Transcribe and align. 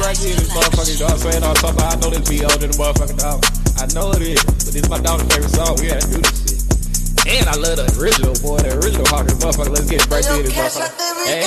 right 0.00 0.16
here, 0.16 0.34
this 0.34 0.52
know 1.00 1.06
what 1.10 1.18
I'm 1.18 1.18
saying? 1.18 1.42
On 1.42 1.54
I 1.82 1.96
know 1.98 2.10
this 2.10 2.28
be 2.28 2.44
older 2.44 2.58
than 2.58 2.70
motherfucking 2.78 3.18
dog. 3.18 3.42
I 3.78 3.86
know 3.94 4.10
it 4.12 4.22
is, 4.22 4.42
but 4.44 4.72
this 4.74 4.82
is 4.82 4.88
my 4.88 4.98
daughter's 4.98 5.26
favorite 5.30 5.54
song. 5.54 5.76
We 5.78 5.88
gotta 5.88 6.06
do 6.06 6.18
this 6.22 6.38
shit. 6.42 6.58
And 7.26 7.48
I 7.48 7.56
love 7.58 7.76
the 7.76 7.86
original, 7.98 8.34
boy. 8.40 8.58
The 8.62 8.78
original 8.78 9.06
Hawkins 9.10 9.38
motherfucker. 9.42 9.74
Let's 9.74 9.90
get 9.90 10.02
it 10.02 10.10
right 10.10 10.24
here, 10.24 10.42
this 10.42 10.54
motherfucker. 10.54 10.90
Hey, 11.26 11.42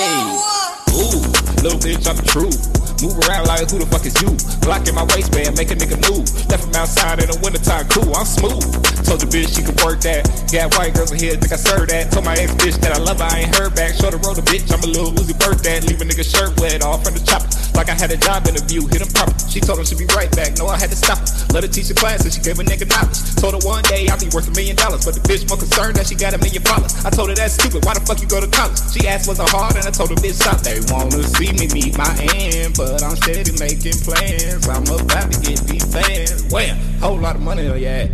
ooh, 0.92 1.24
little 1.64 1.80
bitch, 1.80 2.04
I'm 2.04 2.16
the 2.16 2.28
truth. 2.28 2.81
Move 3.02 3.18
around 3.26 3.50
like 3.50 3.66
who 3.66 3.82
the 3.82 3.88
fuck 3.90 4.06
is 4.06 4.14
you? 4.22 4.30
Glock 4.62 4.86
in 4.86 4.94
my 4.94 5.02
waistband, 5.10 5.58
make 5.58 5.74
a 5.74 5.76
nigga 5.76 5.98
move. 6.06 6.22
Left 6.46 6.62
him 6.62 6.74
outside 6.78 7.18
in 7.18 7.26
the 7.26 7.34
wintertime, 7.42 7.90
cool, 7.90 8.14
I'm 8.14 8.22
smooth. 8.22 8.62
Told 9.02 9.18
the 9.18 9.26
bitch 9.26 9.58
she 9.58 9.66
could 9.66 9.74
work 9.82 9.98
that. 10.06 10.22
Got 10.54 10.70
white 10.78 10.94
girls 10.94 11.10
in 11.10 11.18
here, 11.18 11.34
think 11.34 11.50
I 11.50 11.58
serve 11.58 11.90
that. 11.90 12.14
Told 12.14 12.30
my 12.30 12.38
ex 12.38 12.54
bitch 12.54 12.78
that 12.78 12.94
I 12.94 13.02
love 13.02 13.18
her, 13.18 13.26
I 13.26 13.42
ain't 13.42 13.54
heard 13.58 13.74
back. 13.74 13.98
Short 13.98 14.14
the 14.14 14.22
road 14.22 14.38
a 14.38 14.44
bitch, 14.46 14.70
I'm 14.70 14.78
a 14.86 14.90
little 14.90 15.10
Uzi 15.18 15.34
birth 15.34 15.66
that. 15.66 15.82
Leave 15.82 15.98
a 15.98 16.06
nigga 16.06 16.22
shirt 16.22 16.54
wet 16.62 16.86
off 16.86 17.02
from 17.02 17.18
the 17.18 17.22
chopper. 17.26 17.50
Like 17.74 17.90
I 17.90 17.98
had 17.98 18.14
a 18.14 18.18
job 18.22 18.46
interview, 18.46 18.86
hit 18.86 19.02
him 19.02 19.10
proper. 19.10 19.34
She 19.50 19.58
told 19.58 19.82
him 19.82 19.84
she'd 19.84 19.98
be 19.98 20.06
right 20.14 20.30
back, 20.38 20.54
no, 20.62 20.70
I 20.70 20.78
had 20.78 20.94
to 20.94 20.98
stop 20.98 21.18
her. 21.18 21.26
Let 21.50 21.66
her 21.66 21.72
teach 21.74 21.90
the 21.90 21.98
class, 21.98 22.22
and 22.22 22.30
she 22.30 22.38
gave 22.38 22.62
a 22.62 22.64
nigga 22.64 22.86
knowledge. 22.86 23.18
Told 23.42 23.58
her 23.58 23.62
one 23.66 23.82
day 23.90 24.06
I'll 24.14 24.20
be 24.20 24.30
worth 24.30 24.46
a 24.46 24.54
million 24.54 24.78
dollars, 24.78 25.02
but 25.02 25.18
the 25.18 25.24
bitch 25.26 25.42
more 25.50 25.58
concerned 25.58 25.98
that 25.98 26.06
she 26.06 26.14
got 26.14 26.38
a 26.38 26.40
million 26.40 26.62
dollars. 26.62 26.94
I 27.02 27.10
told 27.10 27.34
her 27.34 27.36
that's 27.36 27.58
stupid, 27.58 27.82
why 27.82 27.98
the 27.98 28.04
fuck 28.06 28.22
you 28.22 28.30
go 28.30 28.38
to 28.38 28.46
college? 28.46 28.78
She 28.94 29.10
asked 29.10 29.26
was 29.26 29.42
it 29.42 29.50
hard, 29.50 29.74
and 29.74 29.82
I 29.82 29.90
told 29.90 30.14
her 30.14 30.20
bitch 30.22 30.38
stop. 30.38 30.62
They 30.62 30.78
wanna 30.86 31.26
see 31.34 31.50
me 31.58 31.66
meet 31.74 31.98
my 31.98 32.08
end, 32.38 32.76
but 32.76 32.91
I'm 33.00 33.16
steady 33.16 33.52
making 33.58 33.98
plans. 34.04 34.68
I'm 34.68 34.82
about 34.82 35.32
to 35.32 35.40
get 35.40 35.60
these 35.60 35.84
fans. 35.92 36.52
Wham, 36.52 36.76
whole 37.00 37.18
lot 37.18 37.36
of 37.36 37.42
money 37.42 37.68
on 37.68 37.80
your 37.80 37.90
ass. 37.90 38.10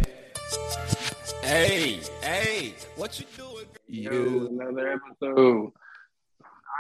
Hey, 1.43 2.01
hey, 2.23 2.75
what 2.97 3.19
you 3.19 3.27
doing? 3.37 3.67
You 3.89 4.49
another 4.61 4.93
episode. 4.93 5.73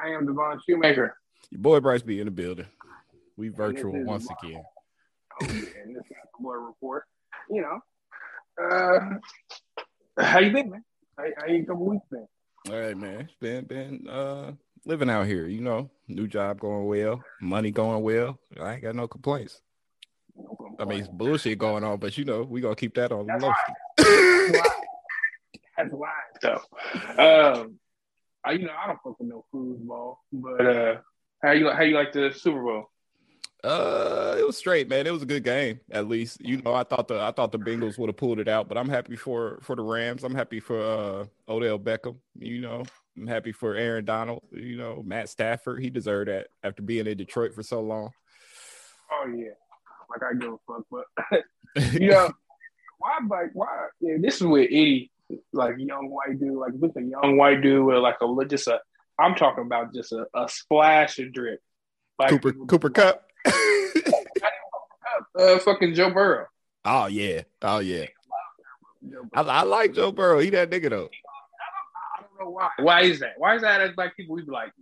I 0.05 0.11
am 0.11 0.27
Devon 0.27 0.61
Shoemaker. 0.69 1.17
Your 1.51 1.61
boy 1.61 1.81
Bryce 1.81 2.03
be 2.03 2.21
in 2.21 2.27
the 2.27 2.31
building. 2.31 2.67
We 3.37 3.49
virtual 3.49 4.05
once 4.05 4.29
Mark. 4.29 4.43
again. 4.43 4.63
Oh, 5.41 5.47
yeah, 5.47 5.83
and 5.83 5.97
this 5.97 6.05
is 6.05 6.17
the 6.37 6.43
boy 6.43 6.55
report. 6.55 7.05
You 7.49 7.63
know, 7.63 7.81
uh, 8.63 10.21
how 10.23 10.41
you 10.41 10.53
been, 10.53 10.71
man? 10.71 10.85
How, 11.17 11.25
how 11.39 11.47
you 11.47 11.65
couple 11.65 11.87
weeks 11.87 12.05
been? 12.11 12.29
All 12.71 12.79
right, 12.79 12.97
man. 12.97 13.29
Been 13.41 13.65
been 13.65 14.09
uh 14.09 14.53
living 14.85 15.11
out 15.11 15.27
here, 15.27 15.47
you 15.47 15.61
know. 15.61 15.91
New 16.07 16.27
job 16.27 16.61
going 16.61 16.87
well, 16.87 17.23
money 17.41 17.71
going 17.71 18.03
well. 18.03 18.39
I 18.61 18.75
ain't 18.75 18.83
got 18.83 18.95
no 18.95 19.07
complaints. 19.07 19.61
No 20.37 20.57
I 20.79 20.85
mean, 20.85 21.01
it's 21.01 21.09
bullshit 21.09 21.59
going 21.59 21.85
on, 21.85 21.99
but 21.99 22.17
you 22.17 22.25
know, 22.25 22.43
we 22.43 22.61
gonna 22.61 22.77
keep 22.77 22.95
that 22.95 23.13
on 23.13 23.27
the 23.27 23.33
That's 23.33 23.43
low. 23.43 24.59
why. 24.61 24.71
That's 25.77 25.93
why. 25.93 26.13
So, 26.41 26.53
um, 27.19 27.79
I, 28.45 28.53
you 28.53 28.67
know, 28.67 28.73
I 28.83 28.87
don't 28.87 28.99
fuck 29.03 29.19
with 29.19 29.29
no 29.29 29.45
foosball, 29.53 30.17
but 30.33 30.67
uh, 30.67 30.97
how 31.43 31.53
you 31.53 31.71
how 31.71 31.83
you 31.83 31.95
like 31.95 32.13
the 32.13 32.33
Super 32.33 32.63
Bowl? 32.63 32.91
Uh, 33.65 34.37
it 34.39 34.47
was 34.47 34.57
straight, 34.57 34.89
man. 34.89 35.07
It 35.07 35.13
was 35.13 35.23
a 35.23 35.27
good 35.27 35.43
game, 35.43 35.81
at 35.91 36.09
least. 36.09 36.41
You 36.41 36.63
know, 36.63 36.75
I 36.75 36.85
thought 36.85 37.09
the 37.09 37.21
I 37.21 37.33
thought 37.33 37.51
the 37.51 37.59
Bengals 37.59 37.99
would 37.99 38.09
have 38.09 38.17
pulled 38.17 38.39
it 38.39 38.49
out, 38.49 38.69
but 38.69 38.79
I'm 38.79 38.89
happy 38.89 39.17
for 39.17 39.59
for 39.63 39.75
the 39.75 39.83
Rams. 39.83 40.23
I'm 40.23 40.35
happy 40.35 40.61
for 40.61 40.81
uh 40.81 41.25
Odell 41.53 41.79
Beckham. 41.79 42.17
You 42.39 42.61
know, 42.61 42.85
I'm 43.19 43.27
happy 43.27 43.53
for 43.53 43.75
Aaron 43.75 44.05
Donald. 44.05 44.43
You 44.53 44.77
know, 44.77 45.03
Matt 45.05 45.29
Stafford. 45.29 45.83
He 45.83 45.91
deserved 45.91 46.29
that 46.29 46.49
after 46.63 46.83
being 46.83 47.07
in 47.07 47.17
Detroit 47.17 47.55
for 47.55 47.63
so 47.63 47.81
long. 47.81 48.11
Oh 49.13 49.27
yeah, 49.35 49.51
like 50.11 50.23
I 50.23 50.35
give 50.39 50.53
a 50.53 50.59
fuck, 50.67 50.85
but 50.91 51.93
you 52.01 52.11
know, 52.11 52.31
why 52.99 53.19
like 53.29 53.51
why? 53.55 53.87
Yeah, 54.01 54.17
this 54.21 54.37
is 54.37 54.43
with 54.43 54.69
any 54.71 55.11
like 55.53 55.75
young 55.79 56.11
white 56.11 56.39
dude, 56.39 56.59
like 56.59 56.73
with 56.75 56.97
a 56.97 57.03
young 57.03 57.37
white 57.37 57.63
dude 57.63 57.85
with 57.85 57.99
like 57.99 58.17
a 58.21 58.45
just 58.47 58.69
a. 58.69 58.81
I'm 59.19 59.35
talking 59.35 59.65
about 59.65 59.93
just 59.93 60.13
a, 60.13 60.27
a 60.35 60.49
splash 60.49 61.19
of 61.19 61.33
drip. 61.33 61.61
Like 62.19 62.31
Cooper 62.31 62.53
Cooper 62.69 62.91
Kupp. 62.91 63.25
uh, 65.39 65.59
fucking 65.59 65.95
Joe 65.95 66.11
Burrow. 66.11 66.47
oh 66.85 67.07
yeah, 67.07 67.43
oh 67.63 67.81
yeah. 67.81 68.07
I, 69.33 69.41
I 69.41 69.63
like 69.63 69.95
Joe 69.95 70.13
Burrow. 70.13 70.39
He 70.39 70.51
that 70.51 70.71
nigga 70.71 70.91
though. 70.91 71.09
I 72.39 72.45
don't 72.45 72.51
know 72.51 72.51
why. 72.53 72.69
Why 72.79 73.01
is 73.03 73.21
that? 73.21 73.35
Why 73.37 73.57
is 73.57 73.63
that 73.63 73.81
as 73.81 73.93
black 73.95 74.17
people 74.17 74.37
we 74.37 74.43
be 74.43 74.51
like, 74.51 74.73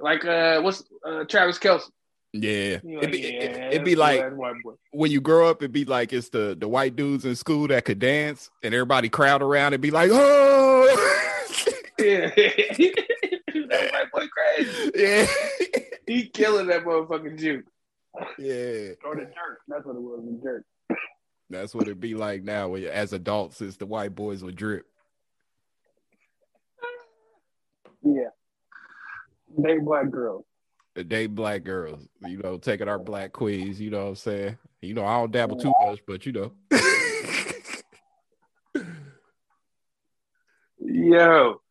like 0.00 0.24
uh, 0.24 0.60
what's 0.62 0.84
uh, 1.04 1.24
Travis 1.24 1.58
Kelce? 1.58 1.82
Yeah, 2.34 2.78
You 2.82 2.98
it'd 2.98 3.12
be, 3.12 3.18
yeah, 3.18 3.28
it, 3.28 3.72
it'd 3.74 3.84
be 3.84 3.94
like 3.94 4.20
that 4.20 4.34
white 4.34 4.54
boy. 4.64 4.72
when 4.92 5.10
you 5.10 5.20
grow 5.20 5.50
up, 5.50 5.60
it'd 5.62 5.70
be 5.72 5.84
like 5.84 6.14
it's 6.14 6.30
the 6.30 6.56
the 6.58 6.66
white 6.66 6.96
dudes 6.96 7.26
in 7.26 7.36
school 7.36 7.68
that 7.68 7.84
could 7.84 7.98
dance, 7.98 8.50
and 8.62 8.72
everybody 8.72 9.10
crowd 9.10 9.42
around 9.42 9.74
and 9.74 9.82
be 9.82 9.90
like, 9.90 10.10
oh, 10.12 10.88
Yeah, 11.98 12.30
that 12.34 13.90
white 13.92 14.12
boy 14.12 14.26
crazy. 14.28 14.92
yeah, 14.96 15.26
He 16.06 16.26
killing 16.28 16.68
that 16.68 16.84
motherfucking 16.84 17.38
Jew. 17.38 17.62
yeah. 18.38 18.94
Or 19.04 19.14
the 19.14 19.24
jerk. 19.26 19.60
That's 19.68 19.84
what 19.84 19.96
it 19.96 20.00
was, 20.02 20.20
the 20.24 20.40
jerk. 20.42 20.64
That's 21.50 21.74
what 21.74 21.82
it'd 21.82 22.00
be 22.00 22.14
like 22.14 22.42
now. 22.44 22.74
As 22.74 23.12
adults, 23.12 23.60
it's 23.60 23.76
the 23.76 23.84
white 23.86 24.14
boys 24.14 24.42
with 24.42 24.56
drip. 24.56 24.86
Yeah. 28.02 28.30
They 29.58 29.78
black 29.78 30.10
girls. 30.10 30.44
The 30.94 31.04
day 31.04 31.26
black 31.26 31.64
girls, 31.64 32.06
you 32.26 32.36
know, 32.38 32.58
taking 32.58 32.88
our 32.88 32.98
black 32.98 33.32
queens. 33.32 33.80
You 33.80 33.90
know 33.90 34.02
what 34.02 34.08
I'm 34.08 34.16
saying? 34.16 34.58
You 34.82 34.94
know, 34.94 35.04
I 35.06 35.18
don't 35.18 35.32
dabble 35.32 35.56
too 35.56 35.72
much, 35.84 36.00
but 36.06 36.26
you 36.26 36.32
know. 36.32 36.52
Yo. 40.78 41.62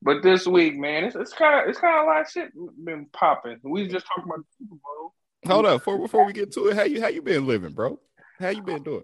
But 0.00 0.22
this 0.22 0.46
week, 0.46 0.78
man, 0.78 1.04
it's 1.04 1.16
it's 1.16 1.32
kind 1.32 1.60
of 1.60 1.68
it's 1.68 1.80
kind 1.80 1.98
of 1.98 2.04
a 2.04 2.06
lot 2.06 2.20
of 2.20 2.30
shit 2.30 2.52
been 2.84 3.06
popping. 3.12 3.58
We 3.64 3.88
just 3.88 4.06
talking 4.06 4.24
about 4.24 4.38
the 4.38 4.44
Super 4.58 4.76
Bowl. 4.76 5.14
Hold 5.46 5.66
up, 5.66 5.80
before 5.80 5.98
before 5.98 6.24
we 6.24 6.32
get 6.32 6.52
to 6.52 6.68
it, 6.68 6.76
how 6.76 6.84
you 6.84 7.00
how 7.00 7.08
you 7.08 7.20
been 7.20 7.46
living, 7.46 7.72
bro? 7.72 7.98
How 8.38 8.50
you 8.50 8.62
been 8.62 8.84
doing? 8.84 9.02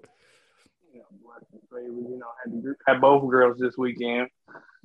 You 0.93 1.01
know, 1.01 1.06
black 1.25 1.43
and 1.53 1.61
favors, 1.69 2.06
you 2.09 2.19
know, 2.19 2.27
had, 2.45 2.62
the, 2.62 2.75
had 2.87 3.01
both 3.01 3.28
girls 3.28 3.59
this 3.59 3.77
weekend. 3.77 4.28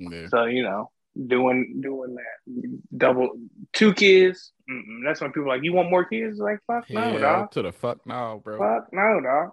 Yeah. 0.00 0.26
So 0.28 0.46
you 0.46 0.64
know, 0.64 0.90
doing 1.26 1.80
doing 1.80 2.14
that 2.16 2.80
double 2.96 3.30
two 3.72 3.92
kids. 3.94 4.52
Mm-mm. 4.70 5.04
That's 5.04 5.20
when 5.20 5.32
people 5.32 5.50
are 5.50 5.56
like, 5.56 5.64
you 5.64 5.72
want 5.72 5.90
more 5.90 6.04
kids? 6.04 6.38
Like 6.38 6.58
fuck 6.66 6.88
no, 6.90 7.00
Hell 7.00 7.18
dog. 7.18 7.50
to 7.52 7.62
the 7.62 7.72
fuck 7.72 8.06
no, 8.06 8.40
bro. 8.44 8.58
Fuck 8.58 8.92
no, 8.92 9.20
dog. 9.20 9.50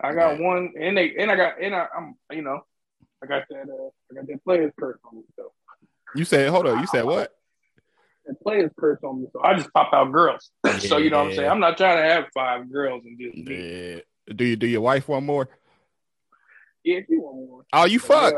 I 0.00 0.12
got 0.14 0.38
Yeah. 0.38 0.46
one, 0.46 0.72
and 0.80 0.96
they 0.96 1.14
and 1.18 1.30
I 1.30 1.36
got 1.36 1.60
and 1.62 1.74
I, 1.74 1.86
I'm 1.96 2.14
you 2.30 2.42
know, 2.42 2.60
I 3.22 3.26
got 3.26 3.44
that 3.50 3.62
uh, 3.62 3.88
I 4.10 4.14
got 4.14 4.26
that 4.26 4.44
players 4.44 4.72
curse 4.78 4.98
on 5.04 5.16
me. 5.18 5.22
So 5.36 5.52
You 6.14 6.24
said, 6.24 6.48
hold 6.50 6.66
on, 6.66 6.80
you 6.80 6.86
said 6.86 7.04
what? 7.04 7.32
that 8.26 8.40
players 8.42 8.72
curse 8.78 8.98
on 9.04 9.20
me. 9.22 9.28
So 9.32 9.40
I 9.42 9.54
just 9.54 9.72
pop 9.72 9.92
out 9.92 10.10
girls. 10.12 10.50
so 10.80 10.96
you 10.96 11.10
know 11.10 11.22
what 11.22 11.28
I'm 11.30 11.36
saying. 11.36 11.50
I'm 11.50 11.60
not 11.60 11.76
trying 11.76 11.96
to 11.98 12.02
have 12.12 12.24
five 12.34 12.70
girls 12.72 13.04
and 13.04 13.18
just. 13.20 13.36
Yeah. 13.48 14.00
Do 14.34 14.44
you 14.44 14.56
do 14.56 14.66
your 14.66 14.80
wife 14.80 15.06
one 15.08 15.24
more? 15.24 15.48
Yeah, 16.82 16.96
if 16.98 17.08
you 17.08 17.20
want 17.20 17.36
more. 17.48 17.64
Oh, 17.72 17.84
you 17.84 17.98
fuck. 18.00 18.34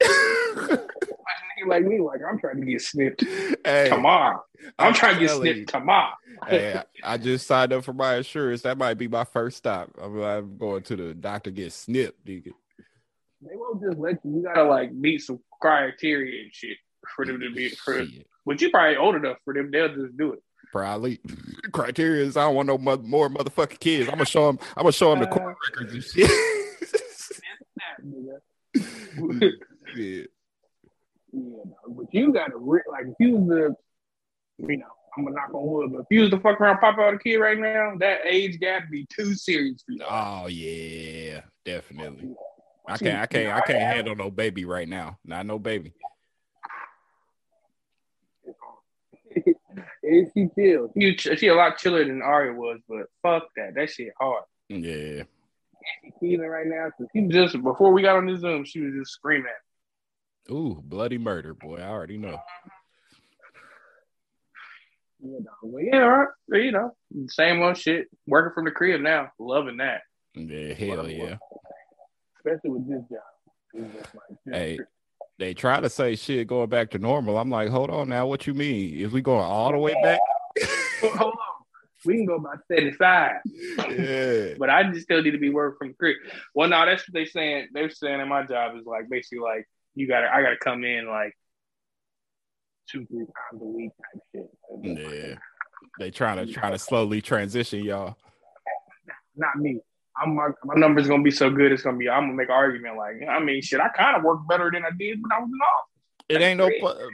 Like, 1.26 1.66
nigga 1.66 1.68
like 1.70 1.84
me, 1.84 2.00
like 2.00 2.20
I'm 2.28 2.38
trying 2.38 2.60
to 2.60 2.66
get 2.66 2.80
snipped 2.82 3.24
hey, 3.64 3.88
tomorrow. 3.88 4.42
I'm, 4.78 4.92
trying 4.94 5.14
to 5.14 5.20
get 5.20 5.28
telling 5.28 5.46
you. 5.46 5.54
snipped 5.54 5.70
tomorrow. 5.70 6.12
hey, 6.46 6.82
I 7.04 7.14
I 7.14 7.16
just 7.18 7.46
signed 7.46 7.72
up 7.72 7.84
for 7.84 7.92
my 7.92 8.16
insurance. 8.16 8.62
That 8.62 8.78
might 8.78 8.94
be 8.94 9.08
my 9.08 9.24
first 9.24 9.56
stop. 9.56 9.90
I'm, 10.00 10.20
I'm 10.22 10.56
going 10.58 10.82
to 10.84 10.96
the 10.96 11.14
doctor 11.14 11.50
get 11.50 11.72
snipped. 11.72 12.24
nigga. 12.26 12.52
They 13.42 13.56
won't 13.56 13.82
just 13.82 13.98
let 13.98 14.18
you. 14.24 14.36
You 14.36 14.42
gotta 14.42 14.64
like 14.64 14.92
meet 14.92 15.20
some 15.22 15.38
criteria 15.60 16.42
and 16.42 16.54
shit 16.54 16.76
for 17.14 17.24
them 17.26 17.40
to 17.40 17.50
be. 17.54 17.68
For, 17.70 18.04
but 18.46 18.60
you 18.60 18.70
probably 18.70 18.96
old 18.96 19.14
enough 19.16 19.36
for 19.44 19.54
them. 19.54 19.70
They'll 19.70 19.94
just 19.94 20.16
do 20.16 20.32
it. 20.32 20.42
Probably. 20.72 21.20
Criteria 21.72 22.24
is 22.24 22.36
I 22.36 22.42
don't 22.42 22.54
want 22.56 22.66
no 22.68 22.78
mo- 22.78 22.96
more 22.96 23.28
motherfucking 23.28 23.78
kids. 23.80 24.08
I'm 24.08 24.14
gonna 24.14 24.24
show 24.26 24.46
them. 24.46 24.58
I'm 24.76 24.82
gonna 24.82 24.92
show 24.92 25.10
them 25.10 25.20
the 25.20 25.28
Uh, 25.28 25.32
court 25.32 25.56
records 25.70 25.94
and 25.94 26.02
shit. 26.04 26.30
yeah, 28.74 29.48
yeah. 31.34 31.64
but 31.88 32.06
you 32.12 32.32
gotta 32.32 32.56
re- 32.56 32.82
like 32.90 33.06
if 33.06 33.14
you 33.18 33.36
was 33.36 33.48
the, 33.48 34.66
you 34.68 34.76
know, 34.78 34.86
I'm 35.16 35.24
gonna 35.24 35.36
knock 35.36 35.54
on 35.54 35.66
wood, 35.66 35.92
but 35.92 36.00
if 36.00 36.06
you 36.10 36.20
was 36.22 36.30
to 36.30 36.40
fuck 36.40 36.60
around, 36.60 36.78
pop 36.78 36.98
out 36.98 37.14
a 37.14 37.18
kid 37.18 37.36
right 37.36 37.58
now, 37.58 37.94
that 37.98 38.20
age 38.26 38.58
gap 38.60 38.90
be 38.90 39.06
too 39.06 39.34
serious 39.34 39.82
for 39.84 39.92
you. 39.92 40.04
Oh 40.08 40.46
yeah, 40.46 41.40
definitely. 41.64 42.30
Oh, 42.30 42.36
I 42.86 42.98
can't. 42.98 43.18
I 43.18 43.26
can't. 43.26 43.52
I 43.52 43.60
can't 43.60 43.80
handle 43.80 44.14
no 44.14 44.30
baby 44.30 44.64
right 44.64 44.88
now. 44.88 45.18
Not 45.24 45.46
no 45.46 45.58
baby. 45.58 45.92
And 50.04 50.30
she 50.32 50.48
chill. 50.54 50.92
She, 50.96 51.16
she 51.16 51.48
a 51.48 51.54
lot 51.54 51.78
chiller 51.78 52.04
than 52.04 52.22
Arya 52.22 52.52
was, 52.52 52.78
but 52.88 53.06
fuck 53.22 53.48
that. 53.56 53.74
That 53.74 53.90
shit 53.90 54.12
hard. 54.20 54.44
Yeah. 54.68 55.24
She 56.02 56.12
feeling 56.20 56.48
right 56.48 56.66
now. 56.66 56.90
She 57.12 57.22
just 57.28 57.60
before 57.62 57.92
we 57.92 58.02
got 58.02 58.16
on 58.16 58.26
the 58.26 58.38
Zoom, 58.38 58.64
she 58.64 58.80
was 58.80 58.92
just 58.94 59.12
screaming. 59.12 59.46
Ooh, 60.50 60.80
bloody 60.84 61.18
murder, 61.18 61.54
boy. 61.54 61.76
I 61.76 61.88
already 61.88 62.18
know. 62.18 62.38
You 65.22 65.40
know, 65.40 65.50
well, 65.62 65.82
yeah, 65.82 66.02
all 66.02 66.26
right. 66.48 66.62
You 66.62 66.72
know, 66.72 66.94
same 67.28 67.62
old 67.62 67.78
shit. 67.78 68.08
Working 68.26 68.52
from 68.54 68.64
the 68.66 68.70
crib 68.70 69.00
now, 69.00 69.30
loving 69.38 69.78
that. 69.78 70.02
Yeah, 70.34 70.74
hell 70.74 71.08
yeah. 71.08 71.36
Especially 72.38 72.70
with 72.70 72.88
this 72.88 73.02
job. 73.10 73.90
Like, 74.14 74.54
Hey, 74.54 74.78
they 75.38 75.54
try 75.54 75.80
to 75.80 75.88
say 75.88 76.14
shit 76.16 76.46
going 76.46 76.68
back 76.68 76.90
to 76.90 76.98
normal. 76.98 77.38
I'm 77.38 77.50
like, 77.50 77.70
hold 77.70 77.90
on 77.90 78.10
now. 78.10 78.26
What 78.26 78.46
you 78.46 78.52
mean? 78.52 79.00
Is 79.00 79.12
we 79.12 79.22
going 79.22 79.44
all 79.44 79.72
the 79.72 79.78
way 79.78 79.94
back? 80.02 80.20
hold 81.00 81.32
on. 81.32 81.38
we 82.04 82.16
can 82.16 82.26
go 82.26 82.38
by 82.38 82.56
75. 82.68 83.32
Yeah. 83.98 84.54
But 84.58 84.68
I 84.68 84.90
just 84.92 85.04
still 85.04 85.22
need 85.22 85.30
to 85.30 85.38
be 85.38 85.50
working 85.50 85.78
from 85.78 85.88
the 85.88 85.94
crib. 85.94 86.16
Well, 86.54 86.68
no, 86.68 86.84
that's 86.84 87.08
what 87.08 87.14
they 87.14 87.24
saying. 87.24 87.68
They're 87.72 87.88
saying 87.88 88.20
in 88.20 88.28
my 88.28 88.44
job 88.44 88.76
is 88.76 88.84
like 88.84 89.08
basically 89.08 89.38
like 89.38 89.66
you 89.94 90.08
gotta 90.08 90.32
I 90.32 90.42
gotta 90.42 90.56
come 90.56 90.84
in 90.84 91.08
like 91.08 91.36
two, 92.90 93.06
three 93.06 93.26
times 93.26 93.62
a 93.62 93.64
week 93.64 93.90
type 94.12 94.22
shit. 94.34 94.50
Yeah. 94.82 95.36
They 95.98 96.10
trying 96.10 96.44
to 96.44 96.52
trying 96.52 96.72
to 96.72 96.78
slowly 96.78 97.20
transition 97.20 97.84
y'all. 97.84 98.16
Not 99.36 99.56
me. 99.56 99.80
I'm 100.20 100.34
my, 100.36 100.48
my 100.64 100.74
numbers 100.74 101.08
gonna 101.08 101.22
be 101.22 101.30
so 101.30 101.50
good. 101.50 101.72
It's 101.72 101.82
gonna 101.82 101.96
be. 101.96 102.08
I'm 102.08 102.24
gonna 102.24 102.34
make 102.34 102.48
an 102.48 102.54
argument 102.54 102.96
like. 102.96 103.16
I 103.28 103.40
mean, 103.40 103.62
shit. 103.62 103.80
I 103.80 103.88
kind 103.88 104.16
of 104.16 104.22
work 104.22 104.40
better 104.48 104.70
than 104.72 104.84
I 104.84 104.90
did 104.96 105.20
when 105.20 105.32
I 105.32 105.40
was 105.40 105.48
in 105.48 105.58
office. 105.60 105.90
It 106.28 106.40
ain't 106.40 106.58
no 106.58 106.70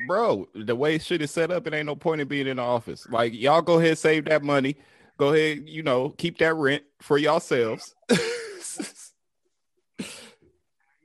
bro. 0.06 0.48
The 0.54 0.76
way 0.76 0.98
shit 0.98 1.22
is 1.22 1.30
set 1.30 1.50
up, 1.50 1.66
it 1.66 1.74
ain't 1.74 1.86
no 1.86 1.96
point 1.96 2.20
in 2.20 2.28
being 2.28 2.46
in 2.46 2.58
the 2.58 2.62
office. 2.62 3.06
Like 3.10 3.34
y'all 3.34 3.62
go 3.62 3.78
ahead, 3.78 3.98
save 3.98 4.26
that 4.26 4.42
money. 4.42 4.76
Go 5.16 5.34
ahead, 5.34 5.64
you 5.66 5.82
know, 5.82 6.10
keep 6.10 6.38
that 6.38 6.54
rent 6.54 6.84
for 7.00 7.18
yourselves. 7.18 7.94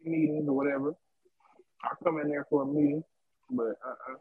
meetings 0.05 0.47
or 0.47 0.53
whatever. 0.55 0.95
I'll 1.85 1.97
come 2.03 2.19
in 2.19 2.29
there 2.29 2.45
for 2.49 2.63
a 2.63 2.65
meeting, 2.65 3.03
but 3.49 3.77
uh-uh. 3.85 4.15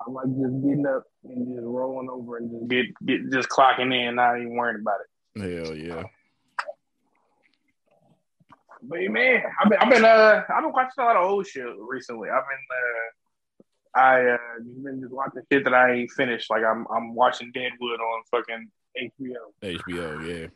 I 0.00 0.10
like 0.10 0.26
just 0.26 0.62
getting 0.62 0.86
up 0.86 1.04
and 1.24 1.56
just 1.56 1.66
rolling 1.66 2.08
over 2.08 2.36
and 2.36 2.50
just 2.50 2.68
get, 2.68 2.86
get 3.04 3.32
just 3.32 3.48
clocking 3.48 3.92
in, 3.92 4.14
not 4.14 4.36
even 4.36 4.54
worrying 4.54 4.80
about 4.80 4.98
it. 5.00 5.66
Hell 5.66 5.74
yeah. 5.74 6.04
But 8.82 9.00
man, 9.10 9.42
I've 9.60 9.70
been 9.70 9.78
I've 9.80 9.90
been 9.90 10.04
uh 10.04 10.44
I've 10.48 10.62
been 10.62 10.72
watching 10.72 10.92
a 10.98 11.02
lot 11.02 11.16
of 11.16 11.28
old 11.28 11.46
shit 11.46 11.64
recently. 11.78 12.28
I've 12.30 12.44
been 12.44 12.66
uh 12.70 14.00
I 14.00 14.34
uh 14.34 14.38
been 14.84 15.00
just 15.00 15.12
watching 15.12 15.42
shit 15.50 15.64
that 15.64 15.74
I 15.74 15.94
ain't 15.94 16.10
finished. 16.12 16.48
Like 16.48 16.62
I'm 16.64 16.86
I'm 16.94 17.14
watching 17.14 17.50
Deadwood 17.52 18.00
on 18.00 18.22
fucking 18.30 18.70
HBO. 18.96 19.34
HBO, 19.62 20.28
yeah. 20.42 20.46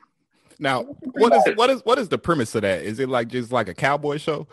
Now, 0.58 0.82
what 0.82 1.34
is 1.34 1.56
what 1.56 1.70
is 1.70 1.80
what 1.84 1.98
is 1.98 2.08
the 2.08 2.18
premise 2.18 2.54
of 2.54 2.62
that? 2.62 2.82
Is 2.82 3.00
it 3.00 3.08
like 3.08 3.28
just 3.28 3.50
like 3.50 3.68
a 3.68 3.74
cowboy 3.74 4.18
show? 4.18 4.46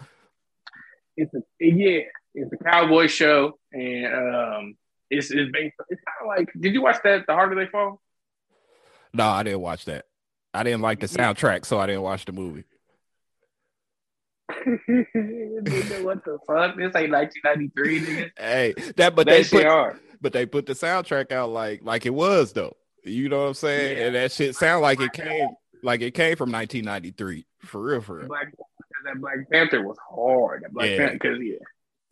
It's 1.22 1.34
a 1.34 1.42
yeah, 1.60 2.02
it's 2.36 2.52
a 2.54 2.64
cowboy 2.64 3.08
show 3.08 3.58
and 3.74 4.06
um 4.14 4.76
it's 5.10 5.32
it's 5.32 5.52
based 5.52 5.76
it's 5.90 6.02
kind 6.08 6.22
of 6.22 6.28
like 6.38 6.50
did 6.60 6.74
you 6.74 6.82
watch 6.82 6.98
that 7.04 7.26
The 7.28 7.34
Harder 7.34 7.56
They 7.56 7.70
Fall? 7.70 8.02
No, 9.14 9.26
I 9.28 9.44
didn't 9.44 9.62
watch 9.62 9.86
that. 9.86 10.06
I 10.54 10.64
didn't 10.64 10.82
like 10.82 11.00
the 11.00 11.08
soundtrack, 11.08 11.66
so 11.66 11.80
I 11.80 11.88
didn't 11.88 12.02
watch 12.04 12.26
the 12.26 12.32
movie. 12.32 12.64
What 16.04 16.24
the 16.26 16.38
fuck? 16.48 16.76
This 16.78 16.96
ain't 16.96 17.12
1993, 17.12 18.02
nigga. 18.02 18.32
Hey, 18.38 18.74
that 18.96 19.16
but 19.16 19.28
That 19.28 19.44
they 19.44 19.44
put 19.44 19.66
hard. 19.66 20.00
but 20.22 20.34
they 20.34 20.46
put 20.46 20.66
the 20.66 20.74
soundtrack 20.74 21.32
out 21.32 21.50
like 21.50 21.82
like 21.84 22.06
it 22.06 22.14
was 22.14 22.54
though. 22.54 22.76
You 23.04 23.30
know 23.30 23.42
what 23.42 23.48
I'm 23.50 23.54
saying? 23.54 23.98
Yeah. 23.98 24.06
And 24.06 24.16
that 24.16 24.32
shit 24.32 24.56
sound 24.56 24.82
like 24.82 25.00
it 25.00 25.14
came 25.14 25.50
like 25.84 26.02
it 26.02 26.14
came 26.14 26.36
from 26.36 26.52
1993 26.52 27.46
for 27.66 27.82
real, 27.82 28.02
for 28.02 28.18
real. 28.18 28.28
Black 28.28 28.54
that 29.14 29.22
Black 29.22 29.50
Panther 29.52 29.86
was 29.86 29.98
hard. 30.10 30.64
That 30.64 30.74
Black 30.74 30.90
Yeah. 30.90 30.98
Panther, 30.98 31.14
because 31.14 31.40
yeah, 31.42 31.56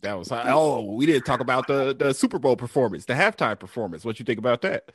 That 0.01 0.17
was 0.17 0.31
oh, 0.31 0.81
we 0.93 1.05
didn't 1.05 1.25
talk 1.25 1.39
about 1.39 1.67
the 1.67 1.95
the 1.97 2.13
Super 2.13 2.39
Bowl 2.39 2.55
performance, 2.55 3.05
the 3.05 3.13
halftime 3.13 3.59
performance. 3.59 4.03
What 4.05 4.19
you 4.19 4.25
think 4.25 4.39
about 4.39 4.61
that? 4.61 4.91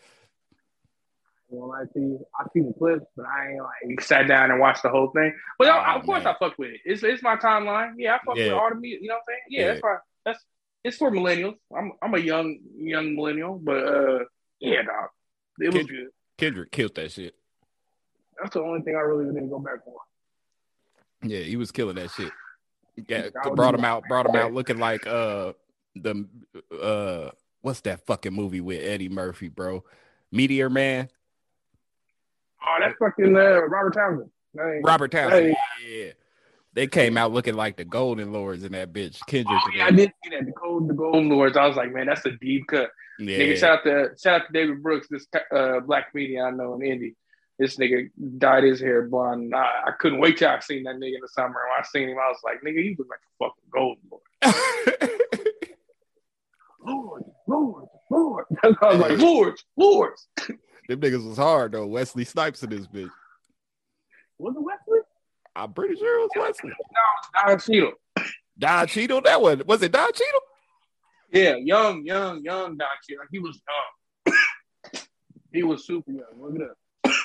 Well, 1.49 1.73
I 1.73 1.85
see, 1.93 2.17
I 2.41 2.45
see 2.55 2.61
the 2.61 2.73
clips, 2.79 3.05
but 3.15 3.27
I 3.27 3.51
ain't 3.51 3.63
like 3.63 4.01
sat 4.01 4.27
down 4.27 4.51
and 4.51 4.59
watched 4.59 4.83
the 4.83 4.89
whole 4.89 5.11
thing. 5.11 5.35
But 5.59 5.69
I- 5.69 5.95
Oh, 5.95 5.99
of 5.99 6.07
course, 6.07 6.25
man. 6.25 6.35
I 6.35 6.39
fuck 6.39 6.57
with 6.59 6.71
it. 6.71 6.81
It's 6.85 7.03
it's 7.03 7.23
my 7.23 7.37
timeline. 7.37 7.95
Yeah, 7.99 8.15
I 8.15 8.19
fuck 8.25 8.37
Yeah. 8.37 8.45
with 8.45 8.53
all 8.55 8.71
the 8.71 8.77
music. 8.77 9.03
You 9.03 9.09
know 9.09 9.15
what 9.17 9.19
I'm 9.21 9.25
saying? 9.29 9.41
Yeah, 9.51 9.61
Yeah. 9.61 9.67
that's 9.69 9.81
fine. 9.81 9.99
That's 10.25 10.45
it's 10.85 10.97
for 10.97 11.11
millennials. 11.11 11.57
I'm 11.77 11.93
I'm 12.01 12.15
a 12.15 12.19
young 12.19 12.59
young 12.77 13.15
millennial, 13.15 13.59
but 13.59 13.87
uh, 13.87 14.19
yeah, 14.61 14.83
dog, 14.83 15.11
it 15.61 15.75
was 15.75 15.87
good. 15.87 16.09
Kendrick 16.39 16.73
killed 16.73 16.95
that 16.95 17.13
shit. 17.13 17.35
That's 18.41 18.55
the 18.55 18.63
only 18.63 18.81
thing 18.81 18.97
I 18.97 19.01
really 19.01 19.27
didn't 19.27 19.51
go 19.51 19.59
back 19.59 19.85
for. 19.85 19.97
Yeah, 21.23 21.41
he 21.41 21.57
was 21.57 21.71
killing 21.71 21.97
that 21.97 22.11
shit. 22.11 22.33
Yeah, 23.09 23.29
brought 23.55 23.75
him 23.75 23.85
out, 23.85 24.05
brought 24.09 24.27
him 24.27 24.37
out 24.37 24.53
looking 24.53 24.79
like 24.79 25.07
uh 25.07 25.53
the 25.97 26.27
uh 26.81 27.31
what's 27.63 27.81
that 27.83 28.05
fucking 28.07 28.33
movie 28.33 28.61
with 28.61 28.83
Eddie 28.83 29.09
Murphy, 29.09 29.49
bro? 29.49 29.85
Meteor 30.31 30.69
Man, 30.71 31.09
Oh, 32.65 32.77
that's 32.81 32.95
fucking 32.99 33.37
uh, 33.37 33.63
Robert 33.67 33.95
Townsend. 33.95 34.31
Ain't- 34.61 34.85
Robert 34.85 35.11
Townsend. 35.11 35.57
Hey. 35.81 36.05
Yeah. 36.07 36.13
They 36.75 36.87
came 36.87 37.19
out 37.19 37.33
looking 37.33 37.55
like 37.55 37.77
the 37.77 37.85
Golden 37.85 38.33
Lords 38.33 38.65
in 38.65 38.73
that 38.73 38.93
bitch. 38.95 39.19
Kendrick. 39.27 39.61
Oh, 39.63 39.71
yeah, 39.75 39.87
I 39.87 39.91
did 39.91 40.11
see 40.25 40.31
that. 40.31 40.47
The 40.47 40.53
Gold, 40.53 40.89
the 40.89 40.95
Golden 40.95 41.29
Lords. 41.29 41.57
I 41.57 41.67
was 41.67 41.77
like, 41.77 41.93
man, 41.93 42.07
that's 42.07 42.25
a 42.25 42.31
deep 42.31 42.67
cut. 42.69 42.91
yeah. 43.19 43.37
Nigga, 43.39 43.57
shout 43.59 43.79
out 43.79 43.85
to 43.85 44.11
shout 44.23 44.41
out 44.41 44.47
to 44.47 44.53
David 44.55 44.83
Brooks, 44.83 45.07
this 45.11 45.27
uh, 45.55 45.81
black 45.81 46.13
comedian 46.13 46.47
I 46.47 46.51
know 46.51 46.75
in 46.75 46.83
Indy. 46.83 47.15
This 47.63 47.77
nigga 47.77 48.11
dyed 48.39 48.65
his 48.65 48.81
hair 48.81 49.03
blonde. 49.03 49.55
I, 49.55 49.85
I 49.87 49.91
couldn't 50.01 50.19
wait 50.19 50.37
till 50.37 50.49
I 50.49 50.59
seen 50.59 50.83
that 50.83 50.97
nigga 50.97 51.15
in 51.15 51.21
the 51.21 51.29
summer. 51.29 51.55
When 51.55 51.79
I 51.79 51.85
seen 51.85 52.09
him, 52.09 52.19
I 52.19 52.29
was 52.29 52.41
like, 52.43 52.61
nigga, 52.63 52.83
you 52.85 52.97
look 52.99 53.07
like 53.09 53.21
a 53.21 53.39
fucking 53.39 53.71
golden 53.73 54.03
lord. 56.85 57.23
Lord, 57.23 57.23
Lord, 57.47 57.85
Lord. 58.11 58.45
I 58.65 58.87
was 58.89 58.99
like, 58.99 59.19
Lords, 59.19 59.65
Lords. 59.77 60.27
Them 60.49 60.59
niggas 60.89 61.25
was 61.25 61.37
hard 61.37 61.71
though. 61.71 61.87
Wesley 61.87 62.25
Snipes 62.25 62.65
in 62.65 62.71
this 62.71 62.89
bitch. 62.89 63.11
Was 64.39 64.57
it 64.57 64.61
Wesley? 64.61 64.99
I'm 65.55 65.73
pretty 65.73 65.95
sure 65.95 66.19
it 66.19 66.23
was 66.23 66.31
Wesley. 66.35 66.71
No, 66.71 67.47
Don 67.47 67.61
Cheadle. 67.61 67.93
Don 68.59 68.87
Cheadle, 68.89 69.21
that 69.21 69.41
one 69.41 69.63
was 69.67 69.83
it 69.83 69.93
Don 69.93 70.13
Cheadle? 70.13 70.41
Yeah, 71.31 71.55
young, 71.55 72.05
young, 72.05 72.43
young 72.43 72.77
Don 72.77 72.89
Cheadle. 73.09 73.27
He 73.31 73.39
was 73.39 73.63
young. 74.27 74.35
he 75.53 75.63
was 75.63 75.87
super 75.87 76.11
young. 76.11 76.25
Look 76.41 76.57
it 76.57 76.63
up. 76.63 76.77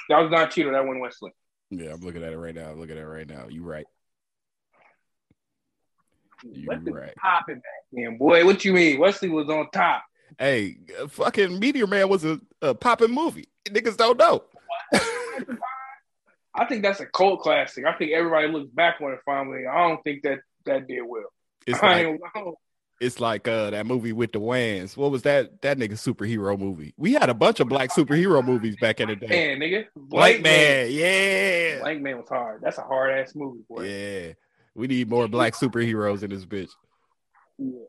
That 0.10 0.20
was 0.20 0.32
not 0.32 0.52
Cheadle. 0.52 0.72
That 0.74 0.86
one 0.86 1.00
Wesley. 1.00 1.32
Yeah, 1.70 1.94
I'm 1.94 2.02
looking 2.02 2.24
at 2.24 2.32
it 2.34 2.38
right 2.38 2.56
now. 2.56 2.70
I'm 2.72 2.80
looking 2.80 2.98
at 2.98 3.04
it 3.04 3.08
right 3.08 3.28
now. 3.28 3.48
You 3.50 3.64
right. 3.64 3.86
You 6.44 6.68
Wesley 6.68 6.92
right. 6.92 7.16
popping 7.18 7.56
back 7.56 7.64
then, 7.92 8.18
boy. 8.18 8.46
What 8.46 8.64
you 8.64 8.74
mean? 8.74 9.00
Wesley 9.00 9.30
was 9.30 9.50
on 9.50 9.70
top. 9.72 10.04
Hey, 10.38 10.78
uh, 11.02 11.08
fucking 11.08 11.60
Meteor 11.60 11.88
Man 11.88 12.10
was 12.10 12.24
a, 12.24 12.40
a 12.62 12.76
popping 12.76 13.12
movie. 13.14 13.48
Niggas 13.66 13.98
don't 13.98 14.18
know. 14.18 14.44
I 16.56 16.66
think 16.68 16.84
that's 16.84 17.00
a 17.00 17.06
cult 17.06 17.42
classic. 17.42 17.86
I 17.86 17.94
think 17.98 18.12
everybody 18.12 18.48
looks 18.48 18.70
back 18.72 18.98
on 19.02 19.12
it 19.14 19.20
finally. 19.26 19.66
I 19.68 19.88
don't 19.88 20.04
think 20.04 20.24
that 20.24 20.40
that 20.66 20.88
did 20.88 21.02
well. 21.06 21.26
It's 21.66 21.80
I 21.82 22.04
like 22.04 22.20
I 22.36 22.40
don't- 22.40 22.56
it's 23.00 23.20
like 23.20 23.48
uh 23.48 23.70
that 23.70 23.86
movie 23.86 24.14
with 24.14 24.32
the 24.32 24.40
Wayans. 24.40 24.98
What 24.98 25.12
was 25.12 25.22
that 25.24 25.62
that 25.62 25.78
nigga 25.78 25.94
superhero 25.94 26.58
movie? 26.58 26.94
We 26.98 27.14
had 27.14 27.30
a 27.30 27.34
bunch 27.34 27.60
of 27.60 27.68
black 27.70 27.92
superhero 27.92 28.44
movies 28.44 28.76
back 28.80 29.00
in 29.00 29.10
the 29.10 29.16
day. 29.16 29.28
man, 29.28 29.60
nigga. 29.60 29.86
Black 29.96 30.42
Man, 30.42 30.88
yeah. 30.92 31.80
Blank 31.80 32.02
Man 32.02 32.18
was 32.18 32.30
hard. 32.30 32.62
That's 32.62 32.78
a 32.78 32.84
hard 32.84 33.12
ass 33.12 33.36
movie, 33.36 33.64
boy. 33.70 33.84
Yeah. 33.84 34.34
We 34.76 34.88
need 34.88 35.10
more 35.10 35.28
black 35.28 35.54
superheroes 35.54 36.24
in 36.24 36.30
this 36.30 36.46
bitch. 36.46 36.70
Yeah. 37.58 37.80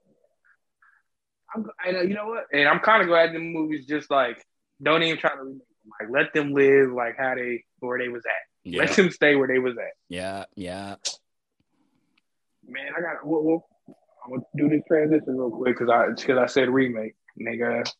I'm, 1.55 1.67
I 1.85 1.93
know, 1.93 2.03
you 2.03 2.15
know 2.15 2.27
what? 2.27 2.47
And 2.53 2.69
I'm 2.69 2.81
kind 2.81 3.03
of 3.03 3.09
glad 3.09 3.33
the 3.33 3.39
movies 3.39 3.87
just 3.87 4.11
like 4.11 4.45
don't 4.83 5.03
even 5.03 5.19
try 5.19 5.31
to 5.31 5.43
remake 5.43 5.59
them. 5.59 5.67
Like 6.01 6.11
let 6.11 6.35
them 6.35 6.53
live 6.53 6.93
like 6.93 7.17
how 7.19 7.35
they 7.35 7.65
where 7.81 7.99
they 7.99 8.09
was 8.09 8.23
at. 8.27 8.33
Yeah. 8.71 8.81
Let 8.81 8.97
them 8.97 9.11
stay 9.11 9.35
where 9.37 9.49
they 9.49 9.59
was 9.59 9.77
at. 9.79 9.93
Yeah, 10.09 10.45
yeah. 10.55 10.97
Man, 12.67 12.93
I 12.97 13.01
got. 13.01 13.27
Well, 13.27 13.43
well, 13.43 13.68
I'm 14.29 14.41
gonna 14.41 14.43
do 14.57 14.69
this 14.69 14.83
transition 14.87 15.37
real 15.39 15.51
quick 15.51 15.79
because 15.79 15.91
I 15.91 16.09
because 16.15 16.39
I 16.39 16.47
said 16.47 16.69
remake, 16.69 17.15
nigga. 17.41 17.91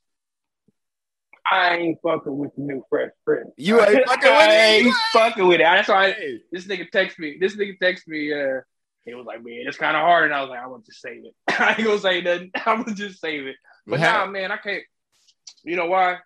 I 1.51 1.77
ain't 1.77 1.99
fucking 2.03 2.37
with 2.37 2.55
the 2.57 2.63
new 2.63 2.85
Fresh 2.91 3.13
Prince. 3.25 3.51
You 3.57 3.81
ain't 3.81 4.05
fucking 4.07 4.31
with 4.31 4.39
I 4.39 4.55
it? 4.55 4.85
ain't 4.85 4.95
fucking 5.13 5.47
with 5.47 5.61
it. 5.61 5.65
That's 5.65 5.89
why 5.89 6.09
I, 6.09 6.39
this 6.53 6.67
nigga 6.67 6.91
text 6.91 7.19
me. 7.19 7.39
This 7.41 7.57
nigga 7.57 7.79
text 7.79 8.07
me. 8.07 8.33
Uh, 8.33 8.61
he 9.05 9.15
was 9.15 9.25
like, 9.25 9.43
"Man, 9.43 9.65
it's 9.67 9.79
kind 9.79 9.97
of 9.97 10.03
hard," 10.03 10.25
and 10.27 10.35
I 10.35 10.43
was 10.43 10.51
like, 10.51 10.61
"I'm 10.61 10.69
gonna 10.71 10.83
just 10.85 11.01
save 11.01 11.25
it. 11.25 11.35
I 11.59 11.71
ain't 11.71 11.85
gonna 11.85 11.99
say 11.99 12.21
nothing. 12.21 12.51
I'm 12.67 12.83
gonna 12.83 12.95
just 12.95 13.21
save 13.21 13.47
it." 13.47 13.57
But 13.87 14.01
How- 14.01 14.27
nah, 14.27 14.31
man, 14.31 14.53
I 14.53 14.59
can't. 14.59 14.83
You 15.65 15.77
know 15.77 15.87
why? 15.87 16.19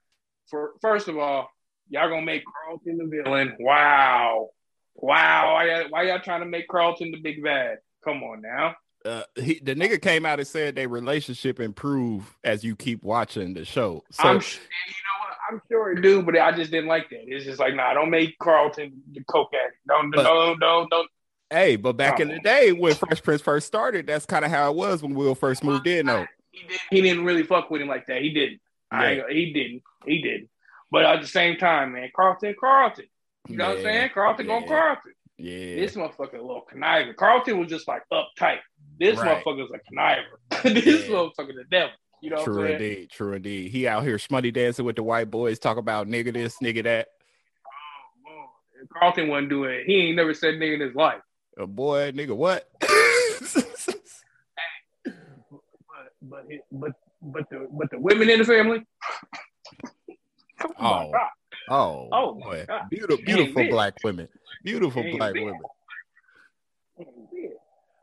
For 0.50 0.72
first 0.82 1.06
of 1.06 1.16
all, 1.16 1.48
y'all 1.88 2.08
gonna 2.08 2.26
make 2.26 2.42
Carlton 2.44 2.98
the 2.98 3.06
villain. 3.06 3.54
Wow, 3.60 4.50
wow. 4.96 5.54
Why, 5.54 5.64
y'all- 5.70 5.90
why 5.90 6.02
y'all 6.02 6.18
trying 6.20 6.40
to 6.40 6.46
make 6.46 6.66
Carlton 6.66 7.12
the 7.12 7.20
big 7.20 7.42
bad? 7.44 7.78
Come 8.04 8.24
on 8.24 8.42
now. 8.42 8.74
Uh, 9.04 9.22
he, 9.36 9.60
the 9.62 9.74
nigga 9.74 10.00
came 10.00 10.24
out 10.26 10.38
and 10.38 10.46
said 10.46 10.74
their 10.76 10.88
relationship 10.88 11.60
improve 11.60 12.36
as 12.44 12.62
you 12.64 12.76
keep 12.76 13.02
watching 13.02 13.54
the 13.54 13.64
show. 13.64 14.04
So 14.10 14.22
I'm, 14.24 14.36
you 14.36 14.40
know 14.40 15.18
what? 15.20 15.36
I'm 15.50 15.62
sure 15.70 15.92
it 15.92 16.00
do, 16.02 16.22
but 16.22 16.38
I 16.38 16.52
just 16.52 16.70
didn't 16.70 16.88
like 16.88 17.10
that. 17.10 17.20
It's 17.26 17.44
just 17.44 17.58
like, 17.60 17.74
nah, 17.74 17.94
don't 17.94 18.10
make 18.10 18.38
Carlton 18.38 19.02
the 19.12 19.22
coke 19.24 19.50
addict. 19.54 19.78
Don't, 19.88 20.10
But- 20.10 20.22
don't, 20.24 20.58
don't, 20.60 20.90
don't. 20.90 21.08
hey, 21.50 21.76
but 21.76 21.96
back 21.96 22.20
in 22.20 22.30
Oh. 22.30 22.34
the 22.34 22.40
day 22.40 22.72
when 22.72 22.94
Fresh 22.94 23.22
Prince 23.22 23.42
first 23.42 23.66
started, 23.66 24.06
that's 24.06 24.24
kind 24.26 24.44
of 24.44 24.50
how 24.50 24.70
it 24.70 24.76
was 24.76 25.02
when 25.02 25.14
Will 25.14 25.34
first 25.34 25.62
moved 25.64 25.86
in. 25.86 26.06
Though 26.06 26.26
He 26.50 26.60
didn't. 26.66 26.80
He 26.90 27.00
didn't 27.02 27.24
really 27.24 27.42
fuck 27.42 27.70
with 27.70 27.82
him 27.82 27.88
like 27.88 28.06
that. 28.06 28.22
He 28.22 28.30
didn't. 28.32 28.60
I 28.90 29.22
he 29.30 29.52
didn't. 29.52 29.82
He 30.06 30.20
didn't. 30.22 30.48
But 30.90 31.04
at 31.06 31.22
the 31.22 31.26
same 31.26 31.56
time, 31.56 31.92
man, 31.94 32.10
Carlton, 32.14 32.54
Carlton. 32.60 33.06
You 33.48 33.56
know 33.56 33.68
what 33.70 33.78
I'm 33.78 33.82
saying? 33.82 34.10
Carlton 34.14 34.46
Yeah. 34.46 34.52
going 34.58 34.68
Carlton. 34.68 35.12
yeah, 35.38 35.74
This 35.76 35.96
motherfucker 35.96 36.34
little 36.34 36.66
conniver. 36.70 37.16
Carlton 37.16 37.58
was 37.58 37.68
just 37.68 37.88
like 37.88 38.02
uptight. 38.12 38.58
This 39.02 39.18
Right. 39.18 39.44
motherfucker's 39.44 39.70
a 39.74 39.80
conniver. 39.92 40.38
this 40.62 41.08
Yeah. 41.08 41.14
motherfucker 41.16 41.56
the 41.56 41.64
devil. 41.68 41.90
You 42.20 42.30
know 42.30 42.44
true 42.44 42.66
indeed, 42.66 43.10
true 43.10 43.32
indeed. 43.32 43.72
He 43.72 43.88
out 43.88 44.04
here 44.04 44.16
smutty 44.16 44.52
dancing 44.52 44.84
with 44.84 44.94
the 44.94 45.02
white 45.02 45.28
boys, 45.28 45.58
talk 45.58 45.76
about 45.76 46.06
nigga 46.06 46.32
this, 46.32 46.58
nigga 46.62 46.84
that. 46.84 47.08
Oh, 48.28 48.50
Carlton 48.96 49.26
wasn't 49.26 49.48
doing 49.48 49.72
it. 49.72 49.86
He 49.86 49.96
ain't 50.06 50.14
never 50.14 50.32
said 50.34 50.54
nigga 50.54 50.74
in 50.74 50.80
his 50.82 50.94
life. 50.94 51.20
A 51.58 51.66
boy, 51.66 52.12
nigga, 52.12 52.36
what? 52.36 52.70
but 55.02 55.10
but 56.22 56.46
but 56.70 56.92
but 57.20 57.50
the 57.50 57.66
but 57.72 57.90
the 57.90 57.98
women 57.98 58.30
in 58.30 58.38
the 58.38 58.44
family. 58.44 58.86
Oh 60.62 60.72
oh, 60.78 61.12
oh, 61.12 61.18
oh, 61.70 61.74
oh, 61.74 62.08
oh 62.12 62.34
boy. 62.34 62.66
beautiful, 62.88 63.24
beautiful 63.24 63.68
black 63.68 63.94
women, 64.04 64.28
beautiful 64.62 65.02
black 65.10 65.34
women. 65.34 65.58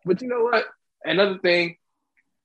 But 0.04 0.22
you 0.22 0.28
know 0.28 0.44
what? 0.44 0.66
Another 1.04 1.38
thing, 1.40 1.78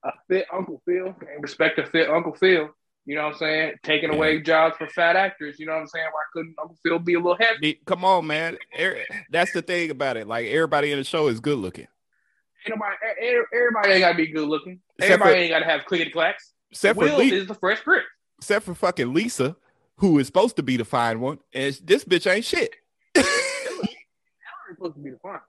a 0.04 0.12
fit 0.28 0.46
Uncle 0.52 0.82
Phil 0.86 1.06
and 1.06 1.42
respect 1.42 1.76
to 1.78 1.86
fit 1.86 2.10
Uncle 2.10 2.34
Phil. 2.34 2.68
You 3.06 3.16
know 3.16 3.24
what 3.24 3.32
I'm 3.34 3.38
saying? 3.38 3.74
Taking 3.82 4.14
away 4.14 4.40
jobs 4.40 4.76
for 4.78 4.86
fat 4.88 5.16
actors. 5.16 5.58
You 5.58 5.66
know 5.66 5.72
what 5.72 5.80
I'm 5.80 5.88
saying? 5.88 6.06
Why 6.06 6.22
couldn't 6.32 6.54
Uncle 6.58 6.78
Phil 6.82 6.98
be 6.98 7.14
a 7.14 7.18
little 7.18 7.36
heavy? 7.38 7.80
Come 7.84 8.04
on, 8.04 8.26
man. 8.26 8.56
That's 9.30 9.52
the 9.52 9.60
thing 9.60 9.90
about 9.90 10.16
it. 10.16 10.26
Like 10.26 10.46
everybody 10.46 10.90
in 10.90 10.98
the 10.98 11.04
show 11.04 11.28
is 11.28 11.40
good 11.40 11.58
looking. 11.58 11.86
Ain't 12.66 12.78
nobody, 12.78 12.96
everybody 13.52 13.90
ain't 13.90 14.00
gotta 14.00 14.14
be 14.14 14.26
good 14.28 14.48
looking. 14.48 14.80
Except 14.96 15.12
everybody 15.12 15.34
for, 15.34 15.38
ain't 15.42 15.50
gotta 15.50 15.66
have 15.66 15.84
clickety 15.84 16.10
clacks. 16.10 16.54
Except 16.70 16.98
Will 16.98 17.08
for 17.08 17.16
Lisa, 17.18 17.36
is 17.36 17.46
the 17.46 17.54
Fresh 17.54 17.82
Prince. 17.82 18.06
Except 18.38 18.64
for 18.64 18.74
fucking 18.74 19.12
Lisa, 19.12 19.54
who 19.96 20.18
is 20.18 20.26
supposed 20.26 20.56
to 20.56 20.62
be 20.62 20.78
the 20.78 20.84
fine 20.86 21.20
one, 21.20 21.40
and 21.52 21.78
this 21.84 22.04
bitch 22.04 22.30
ain't 22.30 22.46
shit. 22.46 22.74
Hillary's 23.14 23.28
supposed 24.76 24.94
to 24.94 25.00
be 25.00 25.10
the 25.10 25.18
fine. 25.18 25.40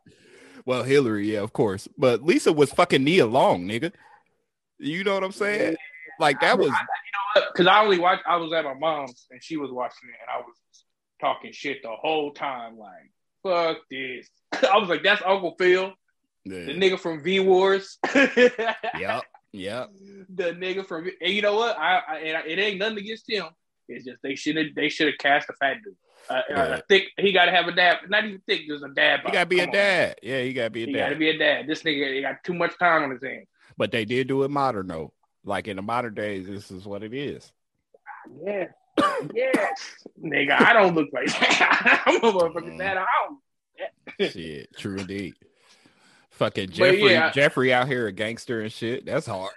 Well, 0.65 0.83
Hillary, 0.83 1.33
yeah, 1.33 1.41
of 1.41 1.53
course, 1.53 1.87
but 1.97 2.23
Lisa 2.23 2.51
was 2.51 2.73
fucking 2.73 3.03
Nia 3.03 3.25
Long, 3.25 3.67
nigga. 3.67 3.91
You 4.79 5.03
know 5.03 5.13
what 5.13 5.23
I'm 5.23 5.31
saying? 5.31 5.75
Like 6.19 6.41
that 6.41 6.57
was. 6.57 6.69
I, 6.69 6.71
you 6.71 6.75
know 6.75 7.41
what? 7.41 7.53
Because 7.53 7.67
I 7.67 7.81
only 7.81 7.99
watched. 7.99 8.23
I 8.27 8.37
was 8.37 8.51
at 8.53 8.65
my 8.65 8.73
mom's 8.73 9.27
and 9.29 9.43
she 9.43 9.57
was 9.57 9.71
watching 9.71 10.09
it, 10.09 10.15
and 10.21 10.29
I 10.29 10.39
was 10.39 10.55
talking 11.21 11.51
shit 11.51 11.83
the 11.83 11.91
whole 11.91 12.31
time. 12.31 12.77
Like, 12.77 13.11
fuck 13.43 13.77
this. 13.89 14.27
I 14.71 14.77
was 14.77 14.89
like, 14.89 15.03
that's 15.03 15.21
Uncle 15.25 15.55
Phil, 15.57 15.93
yeah. 16.45 16.65
the 16.65 16.73
nigga 16.73 16.99
from 16.99 17.23
V 17.23 17.39
Wars. 17.41 17.97
yep. 18.15 19.23
Yep. 19.51 19.91
The 20.35 20.51
nigga 20.53 20.85
from 20.85 21.09
and 21.21 21.33
you 21.33 21.41
know 21.41 21.55
what? 21.55 21.77
I, 21.77 22.01
I, 22.07 22.15
it 22.45 22.59
ain't 22.59 22.79
nothing 22.79 22.97
against 22.97 23.29
him. 23.29 23.45
It's 23.87 24.05
just 24.05 24.17
they 24.21 24.35
should 24.35 24.57
have 24.57 24.67
they 24.75 24.89
should 24.89 25.07
have 25.07 25.17
cast 25.17 25.49
a 25.49 25.53
fat 25.53 25.77
dude. 25.83 25.95
Uh, 26.29 26.41
yeah. 26.49 26.79
thick. 26.87 27.03
He 27.17 27.31
got 27.31 27.45
to 27.45 27.51
have 27.51 27.67
a 27.67 27.71
dad. 27.71 27.97
Not 28.07 28.25
even 28.25 28.41
thick. 28.47 28.67
Just 28.67 28.83
a 28.83 28.93
dad. 28.93 29.21
He 29.25 29.31
got 29.31 29.41
to 29.41 29.45
be 29.45 29.59
Come 29.59 29.69
a 29.69 29.71
dad. 29.71 30.09
On. 30.09 30.29
Yeah, 30.29 30.41
he 30.41 30.53
got 30.53 30.63
to 30.65 30.69
be 30.69 30.83
a 30.83 30.85
he 30.87 30.93
dad. 30.93 30.99
Got 30.99 31.09
to 31.09 31.15
be 31.15 31.29
a 31.29 31.37
dad. 31.37 31.67
This 31.67 31.83
nigga 31.83 32.13
he 32.15 32.21
got 32.21 32.43
too 32.43 32.53
much 32.53 32.77
time 32.79 33.03
on 33.03 33.11
his 33.11 33.23
hands. 33.23 33.47
But 33.77 33.91
they 33.91 34.05
did 34.05 34.27
do 34.27 34.43
it 34.43 34.51
modern 34.51 34.87
though. 34.87 35.13
Like 35.43 35.67
in 35.67 35.75
the 35.75 35.81
modern 35.81 36.13
days, 36.13 36.47
this 36.47 36.71
is 36.71 36.85
what 36.85 37.03
it 37.03 37.13
is. 37.13 37.51
Yeah. 38.43 38.67
yes, 39.33 39.81
nigga. 40.23 40.59
I 40.59 40.73
don't 40.73 40.95
look 40.95 41.09
like 41.13 41.27
that. 41.27 42.03
I'm 42.07 42.15
a 42.17 42.31
motherfucking 42.31 42.77
dad. 42.79 42.97
I 42.97 43.05
don't. 43.27 44.31
shit, 44.31 44.75
true 44.77 44.97
indeed. 44.99 45.35
Fucking 46.31 46.69
Jeffrey, 46.69 47.11
yeah, 47.11 47.31
Jeffrey 47.31 47.73
out 47.73 47.87
here 47.87 48.07
a 48.07 48.11
gangster 48.11 48.61
and 48.61 48.71
shit. 48.71 49.05
That's 49.05 49.25
hard. 49.25 49.53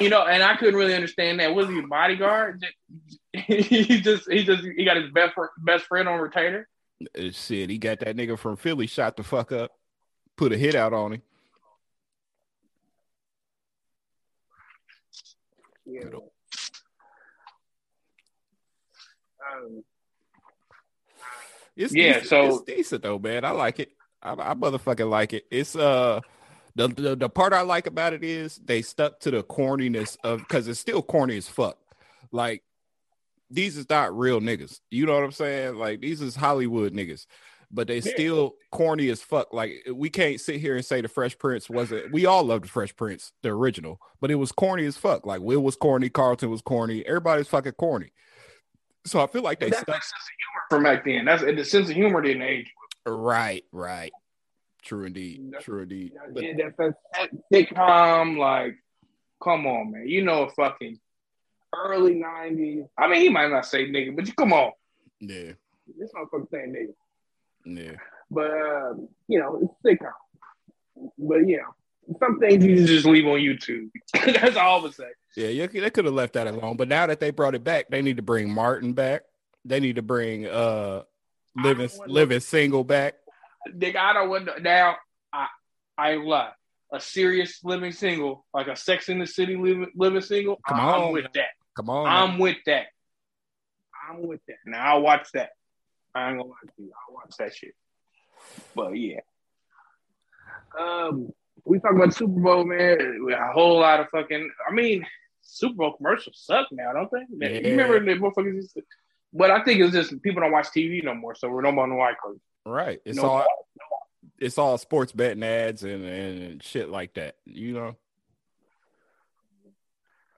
You 0.00 0.10
know, 0.10 0.24
and 0.26 0.42
I 0.42 0.56
couldn't 0.56 0.76
really 0.76 0.94
understand 0.94 1.40
that. 1.40 1.54
Was 1.54 1.68
he 1.68 1.78
a 1.78 1.82
bodyguard? 1.82 2.64
he 3.32 4.00
just 4.00 4.30
he 4.30 4.44
just 4.44 4.62
he 4.62 4.84
got 4.84 4.96
his 4.96 5.10
best 5.10 5.34
best 5.58 5.84
friend 5.86 6.08
on 6.08 6.20
retainer. 6.20 6.68
Uh, 7.16 7.30
shit, 7.30 7.70
he 7.70 7.78
got 7.78 8.00
that 8.00 8.16
nigga 8.16 8.38
from 8.38 8.56
Philly 8.56 8.86
shot 8.86 9.16
the 9.16 9.22
fuck 9.22 9.52
up, 9.52 9.72
put 10.36 10.52
a 10.52 10.56
hit 10.56 10.74
out 10.74 10.92
on 10.92 11.14
him. 11.14 11.22
Yeah. 15.86 16.02
Um, 19.50 19.82
it's 21.76 21.94
yeah, 21.94 22.14
decent. 22.14 22.28
so 22.28 22.46
it's 22.46 22.62
decent 22.64 23.02
though, 23.02 23.18
man. 23.18 23.44
I 23.44 23.50
like 23.50 23.80
it. 23.80 23.92
I, 24.22 24.32
I 24.32 24.54
motherfucking 24.54 25.08
like 25.08 25.32
it. 25.32 25.46
It's 25.50 25.76
uh 25.76 26.20
the, 26.78 26.88
the 26.88 27.16
the 27.16 27.28
part 27.28 27.52
I 27.52 27.62
like 27.62 27.88
about 27.88 28.12
it 28.12 28.22
is 28.22 28.56
they 28.64 28.82
stuck 28.82 29.18
to 29.20 29.32
the 29.32 29.42
corniness 29.42 30.16
of 30.22 30.38
because 30.38 30.68
it's 30.68 30.78
still 30.78 31.02
corny 31.02 31.36
as 31.36 31.48
fuck. 31.48 31.76
Like 32.30 32.62
these 33.50 33.76
is 33.76 33.90
not 33.90 34.16
real 34.16 34.40
niggas. 34.40 34.80
You 34.90 35.06
know 35.06 35.14
what 35.14 35.24
I'm 35.24 35.32
saying? 35.32 35.74
Like 35.74 36.00
these 36.00 36.22
is 36.22 36.36
Hollywood 36.36 36.92
niggas, 36.92 37.26
but 37.72 37.88
they 37.88 38.00
still 38.00 38.54
corny 38.70 39.08
as 39.08 39.20
fuck. 39.20 39.52
Like 39.52 39.88
we 39.92 40.08
can't 40.08 40.40
sit 40.40 40.60
here 40.60 40.76
and 40.76 40.84
say 40.84 41.00
the 41.00 41.08
Fresh 41.08 41.38
Prince 41.38 41.68
wasn't. 41.68 42.12
We 42.12 42.26
all 42.26 42.44
loved 42.44 42.64
the 42.64 42.68
Fresh 42.68 42.94
Prince, 42.94 43.32
the 43.42 43.48
original, 43.48 44.00
but 44.20 44.30
it 44.30 44.36
was 44.36 44.52
corny 44.52 44.84
as 44.84 44.96
fuck. 44.96 45.26
Like 45.26 45.40
Will 45.40 45.60
was 45.60 45.74
corny, 45.74 46.08
Carlton 46.08 46.48
was 46.48 46.62
corny, 46.62 47.04
everybody's 47.04 47.48
fucking 47.48 47.72
corny. 47.72 48.12
So 49.04 49.20
I 49.20 49.26
feel 49.26 49.42
like 49.42 49.58
they 49.58 49.70
that's 49.70 49.82
stuck. 49.82 49.94
sense 49.96 50.12
of 50.12 50.36
humor 50.38 50.64
from 50.70 50.82
back 50.84 51.04
then. 51.04 51.24
That's 51.24 51.42
the 51.42 51.64
sense 51.64 51.88
of 51.88 51.96
humor 51.96 52.20
didn't 52.20 52.42
age. 52.42 52.72
Right, 53.04 53.64
right. 53.72 54.12
True 54.82 55.04
indeed. 55.04 55.54
True 55.60 55.82
indeed. 55.82 56.12
But, 56.32 56.42
yeah, 56.42 56.52
that, 56.78 56.94
that 57.12 57.30
sitcom, 57.52 58.38
like, 58.38 58.76
come 59.42 59.66
on, 59.66 59.92
man. 59.92 60.08
You 60.08 60.24
know, 60.24 60.44
a 60.44 60.50
fucking 60.50 60.98
early 61.74 62.14
'90s. 62.14 62.88
I 62.96 63.08
mean, 63.08 63.20
he 63.20 63.28
might 63.28 63.50
not 63.50 63.66
say 63.66 63.90
nigga, 63.90 64.14
but 64.14 64.26
you 64.26 64.32
come 64.34 64.52
on. 64.52 64.72
Yeah. 65.20 65.52
This 65.98 66.10
motherfucker 66.12 66.50
saying 66.50 66.74
nigga. 66.74 66.94
Yeah. 67.64 67.96
But 68.30 68.50
uh, 68.50 68.94
you 69.26 69.38
know, 69.38 69.60
it's 69.62 70.00
sitcom. 70.00 70.12
But 71.18 71.46
you 71.48 71.58
know, 71.58 72.16
some 72.18 72.38
things 72.38 72.64
you 72.64 72.86
just 72.86 73.06
leave 73.06 73.26
on 73.26 73.38
YouTube. 73.38 73.90
That's 74.40 74.56
all 74.56 74.80
I 74.80 74.82
would 74.82 74.94
say. 74.94 75.08
Yeah, 75.36 75.48
you, 75.48 75.68
they 75.68 75.90
could 75.90 76.04
have 76.04 76.14
left 76.14 76.34
that 76.34 76.46
alone. 76.46 76.76
But 76.76 76.88
now 76.88 77.06
that 77.06 77.20
they 77.20 77.30
brought 77.30 77.54
it 77.54 77.64
back, 77.64 77.88
they 77.90 78.02
need 78.02 78.16
to 78.16 78.22
bring 78.22 78.52
Martin 78.52 78.92
back. 78.92 79.22
They 79.64 79.80
need 79.80 79.96
to 79.96 80.02
bring 80.02 80.46
uh 80.46 81.02
living 81.56 81.90
living 82.06 82.40
single 82.40 82.84
back. 82.84 83.14
Nigga, 83.68 83.96
I 83.96 84.12
don't 84.12 84.28
want 84.28 84.46
to, 84.46 84.60
now. 84.60 84.96
I 85.32 85.46
I 85.96 86.14
lie. 86.14 86.52
A 86.90 87.00
serious 87.00 87.60
living 87.64 87.92
single, 87.92 88.46
like 88.54 88.66
a 88.66 88.76
Sex 88.76 89.10
in 89.10 89.18
the 89.18 89.26
City 89.26 89.56
living 89.56 89.90
living 89.94 90.22
single. 90.22 90.58
Come 90.66 90.80
I'm 90.80 91.02
on, 91.02 91.12
with 91.12 91.26
that. 91.34 91.48
Come 91.76 91.90
on, 91.90 92.06
I'm 92.06 92.30
man. 92.30 92.38
with 92.38 92.56
that. 92.66 92.86
I'm 94.08 94.26
with 94.26 94.40
that. 94.48 94.56
Now 94.64 94.94
I'll 94.94 95.02
watch 95.02 95.28
that. 95.34 95.50
I 96.14 96.30
ain't 96.30 96.38
gonna 96.38 96.48
lie 96.48 96.56
to 96.64 96.82
you. 96.82 96.92
I'll 97.08 97.14
watch 97.14 97.34
that 97.38 97.54
shit. 97.54 97.74
But 98.74 98.92
yeah. 98.92 99.20
Um, 100.78 101.32
we 101.64 101.78
talk 101.78 101.92
about 101.92 102.14
Super 102.14 102.40
Bowl, 102.40 102.64
man. 102.64 103.28
A 103.32 103.52
whole 103.52 103.80
lot 103.80 104.00
of 104.00 104.08
fucking. 104.08 104.50
I 104.68 104.72
mean, 104.72 105.06
Super 105.42 105.74
Bowl 105.74 105.92
commercials 105.94 106.42
suck 106.44 106.68
now, 106.72 106.92
don't 106.92 107.10
they? 107.10 107.26
Yeah. 107.46 107.60
You 107.60 107.76
remember 107.76 108.00
the 108.00 108.20
motherfuckers 108.20 108.54
used 108.54 108.74
to, 108.74 108.82
But 109.32 109.50
I 109.50 109.62
think 109.62 109.80
it's 109.80 109.92
just 109.92 110.22
people 110.22 110.42
don't 110.42 110.52
watch 110.52 110.68
TV 110.68 111.02
no 111.02 111.14
more, 111.14 111.34
so 111.34 111.48
we're 111.48 111.62
no 111.62 111.72
more 111.72 111.84
on 111.84 111.90
the 111.90 111.96
white. 111.96 112.16
Right. 112.68 113.00
It's 113.04 113.18
all. 113.18 113.46
It's 114.40 114.56
all 114.56 114.78
sports 114.78 115.10
betting 115.10 115.42
ads 115.42 115.82
and, 115.82 116.04
and 116.04 116.62
shit 116.62 116.88
like 116.88 117.14
that. 117.14 117.36
You 117.44 117.72
know. 117.72 117.96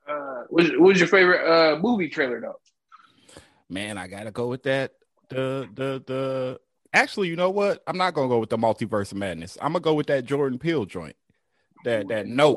Uh, 0.08 0.44
what 0.48 0.78
was 0.78 0.98
your 0.98 1.08
favorite 1.08 1.46
uh 1.46 1.78
movie 1.78 2.08
trailer 2.08 2.40
though? 2.40 2.58
Man, 3.68 3.98
I 3.98 4.06
gotta 4.06 4.30
go 4.30 4.48
with 4.48 4.62
that. 4.64 4.92
The 5.28 5.68
the 5.74 6.02
the. 6.06 6.60
Actually, 6.92 7.28
you 7.28 7.36
know 7.36 7.50
what? 7.50 7.82
I'm 7.86 7.98
not 7.98 8.14
gonna 8.14 8.28
go 8.28 8.38
with 8.38 8.50
the 8.50 8.56
multiverse 8.56 9.12
of 9.12 9.18
madness. 9.18 9.58
I'm 9.60 9.72
gonna 9.72 9.80
go 9.80 9.94
with 9.94 10.06
that 10.06 10.24
Jordan 10.24 10.58
Peele 10.58 10.86
joint. 10.86 11.16
That 11.84 12.08
that 12.08 12.26
note. 12.26 12.56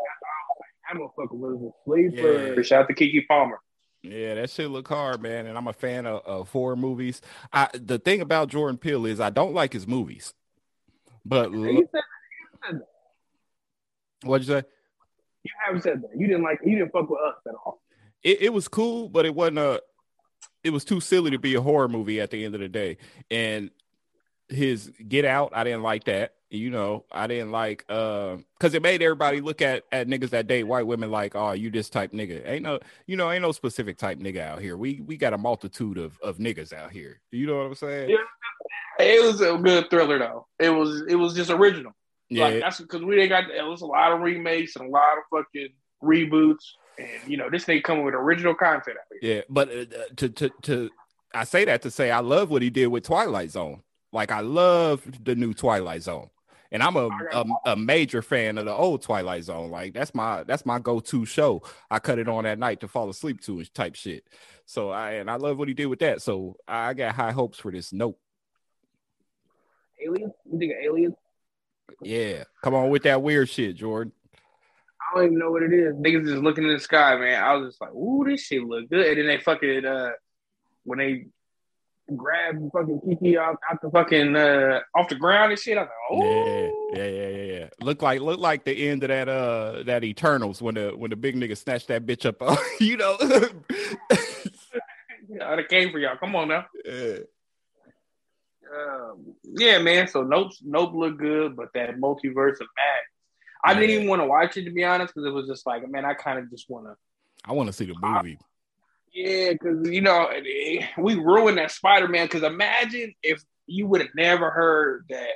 I'm 0.89 1.01
a 1.01 1.07
fucking 1.15 1.39
was 1.39 1.61
a 1.61 1.71
sleeper. 1.85 2.55
Yeah. 2.55 2.61
Shout 2.61 2.83
out 2.83 2.87
to 2.87 2.93
Keke 2.93 3.27
Palmer. 3.27 3.59
Yeah, 4.03 4.35
that 4.35 4.49
shit 4.49 4.69
look 4.69 4.87
hard, 4.87 5.21
man. 5.21 5.45
And 5.45 5.57
I'm 5.57 5.67
a 5.67 5.73
fan 5.73 6.05
of, 6.05 6.25
of 6.25 6.49
horror 6.49 6.75
movies. 6.75 7.21
I 7.51 7.69
the 7.73 7.97
thing 7.97 8.21
about 8.21 8.49
Jordan 8.49 8.77
Peele 8.77 9.05
is 9.05 9.19
I 9.19 9.29
don't 9.29 9.53
like 9.53 9.71
his 9.71 9.87
movies. 9.87 10.33
But 11.25 11.51
you 11.51 11.87
said, 11.91 12.01
you 12.01 12.57
said 12.65 12.81
what'd 14.23 14.47
you 14.47 14.53
say? 14.53 14.63
You 15.43 15.51
haven't 15.65 15.81
said 15.83 16.01
that. 16.01 16.09
You 16.17 16.27
didn't 16.27 16.43
like 16.43 16.59
you 16.65 16.77
didn't 16.77 16.91
fuck 16.91 17.09
with 17.09 17.19
us 17.19 17.35
at 17.47 17.55
all. 17.55 17.81
It, 18.23 18.41
it 18.43 18.53
was 18.53 18.67
cool, 18.67 19.07
but 19.07 19.25
it 19.25 19.33
wasn't 19.33 19.59
a 19.59 19.81
it 20.63 20.71
was 20.71 20.83
too 20.85 20.99
silly 20.99 21.31
to 21.31 21.39
be 21.39 21.55
a 21.55 21.61
horror 21.61 21.87
movie 21.87 22.19
at 22.19 22.29
the 22.29 22.43
end 22.43 22.55
of 22.55 22.61
the 22.61 22.69
day. 22.69 22.97
And 23.31 23.71
his 24.49 24.91
Get 25.07 25.25
Out, 25.25 25.51
I 25.55 25.63
didn't 25.63 25.83
like 25.83 26.05
that. 26.05 26.33
You 26.53 26.69
know, 26.69 27.03
I 27.11 27.25
didn't 27.25 27.51
like 27.51 27.83
uh 27.89 28.37
because 28.59 28.75
it 28.75 28.83
made 28.83 29.01
everybody 29.01 29.41
look 29.41 29.61
at 29.63 29.85
at 29.91 30.07
niggas 30.07 30.29
that 30.29 30.45
date 30.45 30.65
white 30.65 30.85
women 30.85 31.09
like, 31.09 31.35
oh, 31.35 31.53
you 31.53 31.71
this 31.71 31.89
type 31.89 32.11
nigga. 32.11 32.47
Ain't 32.47 32.63
no, 32.63 32.79
you 33.07 33.17
know, 33.17 33.31
ain't 33.31 33.41
no 33.41 33.51
specific 33.51 33.97
type 33.97 34.19
nigga 34.19 34.41
out 34.41 34.61
here. 34.61 34.77
We 34.77 35.01
we 35.01 35.17
got 35.17 35.33
a 35.33 35.37
multitude 35.37 35.97
of 35.97 36.19
of 36.19 36.37
niggas 36.37 36.71
out 36.71 36.91
here. 36.91 37.19
You 37.31 37.47
know 37.47 37.57
what 37.57 37.65
I'm 37.65 37.75
saying? 37.75 38.11
Yeah. 38.11 38.17
It 38.99 39.23
was 39.23 39.41
a 39.41 39.57
good 39.57 39.89
thriller 39.89 40.19
though. 40.19 40.45
It 40.59 40.69
was 40.69 41.03
it 41.07 41.15
was 41.15 41.33
just 41.33 41.49
original. 41.49 41.93
Yeah, 42.29 42.45
like, 42.45 42.59
that's 42.59 42.79
because 42.79 43.01
we 43.01 43.19
ain't 43.19 43.29
got 43.29 43.49
it 43.49 43.65
was 43.65 43.81
a 43.81 43.87
lot 43.87 44.11
of 44.11 44.21
remakes 44.21 44.75
and 44.75 44.87
a 44.87 44.91
lot 44.91 45.17
of 45.17 45.23
fucking 45.35 45.69
reboots, 46.03 46.65
and 46.99 47.09
you 47.27 47.37
know 47.37 47.49
this 47.49 47.65
thing 47.65 47.81
coming 47.81 48.05
with 48.05 48.13
original 48.13 48.53
content. 48.53 48.97
Yeah, 49.23 49.41
but 49.49 49.69
uh, 49.69 49.85
to 50.17 50.29
to 50.29 50.51
to 50.61 50.89
I 51.33 51.45
say 51.45 51.65
that 51.65 51.81
to 51.81 51.89
say 51.89 52.11
I 52.11 52.19
love 52.19 52.51
what 52.51 52.61
he 52.61 52.69
did 52.69 52.87
with 52.87 53.05
Twilight 53.05 53.49
Zone. 53.49 53.81
Like 54.11 54.31
I 54.31 54.41
love 54.41 55.01
the 55.23 55.33
new 55.33 55.55
Twilight 55.55 56.03
Zone 56.03 56.29
And 56.73 56.81
I'm 56.81 56.95
a, 56.95 57.07
a, 57.31 57.45
a 57.67 57.75
major 57.75 58.23
fan 58.23 58.57
of 58.57 58.65
the 58.65 58.73
old 58.73 59.03
Twilight 59.03 59.43
Zone. 59.43 59.69
Like 59.69 59.93
that's 59.93 60.13
my 60.15 60.43
that's 60.43 60.65
my 60.65 60.79
go 60.79 60.99
to 60.99 61.23
show. 61.23 61.61
I 61.89 61.99
cut 61.99 62.17
it 62.17 62.27
on 62.27 62.47
at 62.47 62.57
night 62.57 62.79
to 62.81 62.87
fall 62.87 63.09
asleep 63.09 63.41
to 63.41 63.59
and 63.59 63.73
type 63.75 63.93
shit. 63.95 64.27
So 64.65 64.89
I 64.89 65.13
and 65.13 65.29
I 65.29 65.35
love 65.35 65.59
what 65.59 65.67
he 65.67 65.75
did 65.75 65.85
with 65.85 65.99
that. 65.99 66.21
So 66.21 66.57
I 66.67 66.95
got 66.95 67.13
high 67.13 67.31
hopes 67.31 67.59
for 67.59 67.71
this. 67.71 67.93
Nope. 67.93 68.19
Aliens? 70.03 70.33
You 70.51 70.59
think 70.59 70.71
of 70.73 70.77
aliens? 70.83 71.15
Yeah, 72.01 72.43
come 72.63 72.73
on 72.73 72.89
with 72.89 73.03
that 73.03 73.21
weird 73.21 73.49
shit, 73.49 73.75
Jordan. 73.75 74.11
I 74.99 75.15
don't 75.15 75.25
even 75.25 75.37
know 75.37 75.51
what 75.51 75.63
it 75.63 75.73
is. 75.73 75.93
Niggas 75.93 76.25
just 76.25 76.41
looking 76.41 76.63
in 76.63 76.73
the 76.73 76.79
sky, 76.79 77.15
man. 77.17 77.43
I 77.43 77.53
was 77.53 77.69
just 77.69 77.81
like, 77.81 77.93
ooh, 77.93 78.25
this 78.27 78.41
shit 78.41 78.63
look 78.63 78.89
good. 78.89 79.05
And 79.05 79.19
then 79.19 79.27
they 79.27 79.43
fucking 79.43 79.85
uh 79.85 80.11
when 80.85 80.99
they 80.99 81.27
grab 82.15 82.55
fucking 82.71 82.99
Keke 83.07 83.37
out, 83.37 83.57
out 83.69 83.81
the 83.81 83.89
fucking 83.89 84.35
uh 84.35 84.81
off 84.95 85.09
the 85.09 85.15
ground 85.15 85.51
and 85.51 85.59
shit. 85.59 85.77
I 85.77 85.81
was 85.81 85.89
like, 85.89 86.11
oh 86.11 86.93
yeah, 86.93 87.03
yeah, 87.03 87.09
yeah, 87.09 87.29
yeah, 87.29 87.59
yeah. 87.59 87.69
Look 87.81 88.01
like 88.01 88.21
look 88.21 88.39
like 88.39 88.65
the 88.65 88.89
end 88.89 89.03
of 89.03 89.09
that 89.09 89.29
uh 89.29 89.83
that 89.83 90.03
Eternals 90.03 90.61
when 90.61 90.75
the 90.75 90.91
when 90.91 91.09
the 91.09 91.15
big 91.15 91.35
nigga 91.35 91.57
snatched 91.57 91.87
that 91.87 92.05
bitch 92.05 92.25
up. 92.25 92.41
you 92.79 92.97
know. 92.97 93.17
yeah, 95.29 95.55
it 95.55 95.69
came 95.69 95.91
for 95.91 95.99
y'all. 95.99 96.17
Come 96.17 96.35
on 96.35 96.49
now. 96.49 96.65
Yeah. 96.85 97.17
Um, 98.75 99.35
yeah, 99.43 99.77
man. 99.79 100.07
So 100.07 100.23
Nope, 100.23 100.51
Nope 100.63 100.93
looked 100.93 101.19
good, 101.19 101.55
but 101.55 101.69
that 101.73 101.97
multiverse 101.97 102.59
of 102.59 102.67
Max, 102.75 103.05
I 103.63 103.73
didn't 103.73 103.91
even 103.91 104.07
want 104.07 104.21
to 104.21 104.25
watch 104.25 104.57
it 104.57 104.65
to 104.65 104.71
be 104.71 104.83
honest, 104.83 105.13
because 105.13 105.27
it 105.27 105.33
was 105.33 105.47
just 105.47 105.65
like, 105.65 105.87
man, 105.89 106.05
I 106.05 106.13
kind 106.13 106.39
of 106.39 106.49
just 106.49 106.69
want 106.69 106.87
to. 106.87 106.95
I 107.45 107.51
want 107.51 107.67
to 107.67 107.73
see 107.73 107.85
the 107.85 107.95
movie. 107.99 108.37
Uh, 108.39 108.45
yeah, 109.13 109.53
because 109.53 109.89
you 109.89 110.01
know 110.01 110.25
eh, 110.25 110.85
we 110.97 111.15
ruined 111.15 111.57
that 111.57 111.71
Spider 111.71 112.07
Man. 112.07 112.25
Because 112.25 112.43
imagine 112.43 113.13
if 113.21 113.43
you 113.67 113.87
would 113.87 114.01
have 114.01 114.15
never 114.15 114.49
heard 114.49 115.05
that 115.09 115.29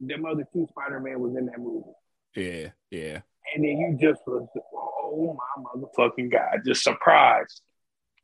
them 0.00 0.24
other 0.26 0.46
two 0.52 0.66
Spider 0.70 1.00
Man 1.00 1.20
was 1.20 1.36
in 1.36 1.46
that 1.46 1.58
movie. 1.58 1.86
Yeah, 2.34 2.70
yeah. 2.90 3.20
And 3.54 3.64
then 3.64 3.78
you 3.78 3.98
just 4.00 4.20
was, 4.26 4.46
oh 4.74 5.36
my 5.56 5.62
motherfucking 5.64 6.30
god, 6.30 6.60
just 6.66 6.82
surprised. 6.82 7.62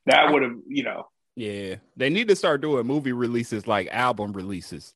That 0.06 0.32
would 0.32 0.42
have, 0.42 0.56
you 0.68 0.82
know. 0.82 1.08
Yeah, 1.34 1.76
they 1.96 2.10
need 2.10 2.28
to 2.28 2.36
start 2.36 2.60
doing 2.60 2.86
movie 2.86 3.12
releases 3.12 3.66
like 3.66 3.88
album 3.90 4.32
releases 4.32 4.94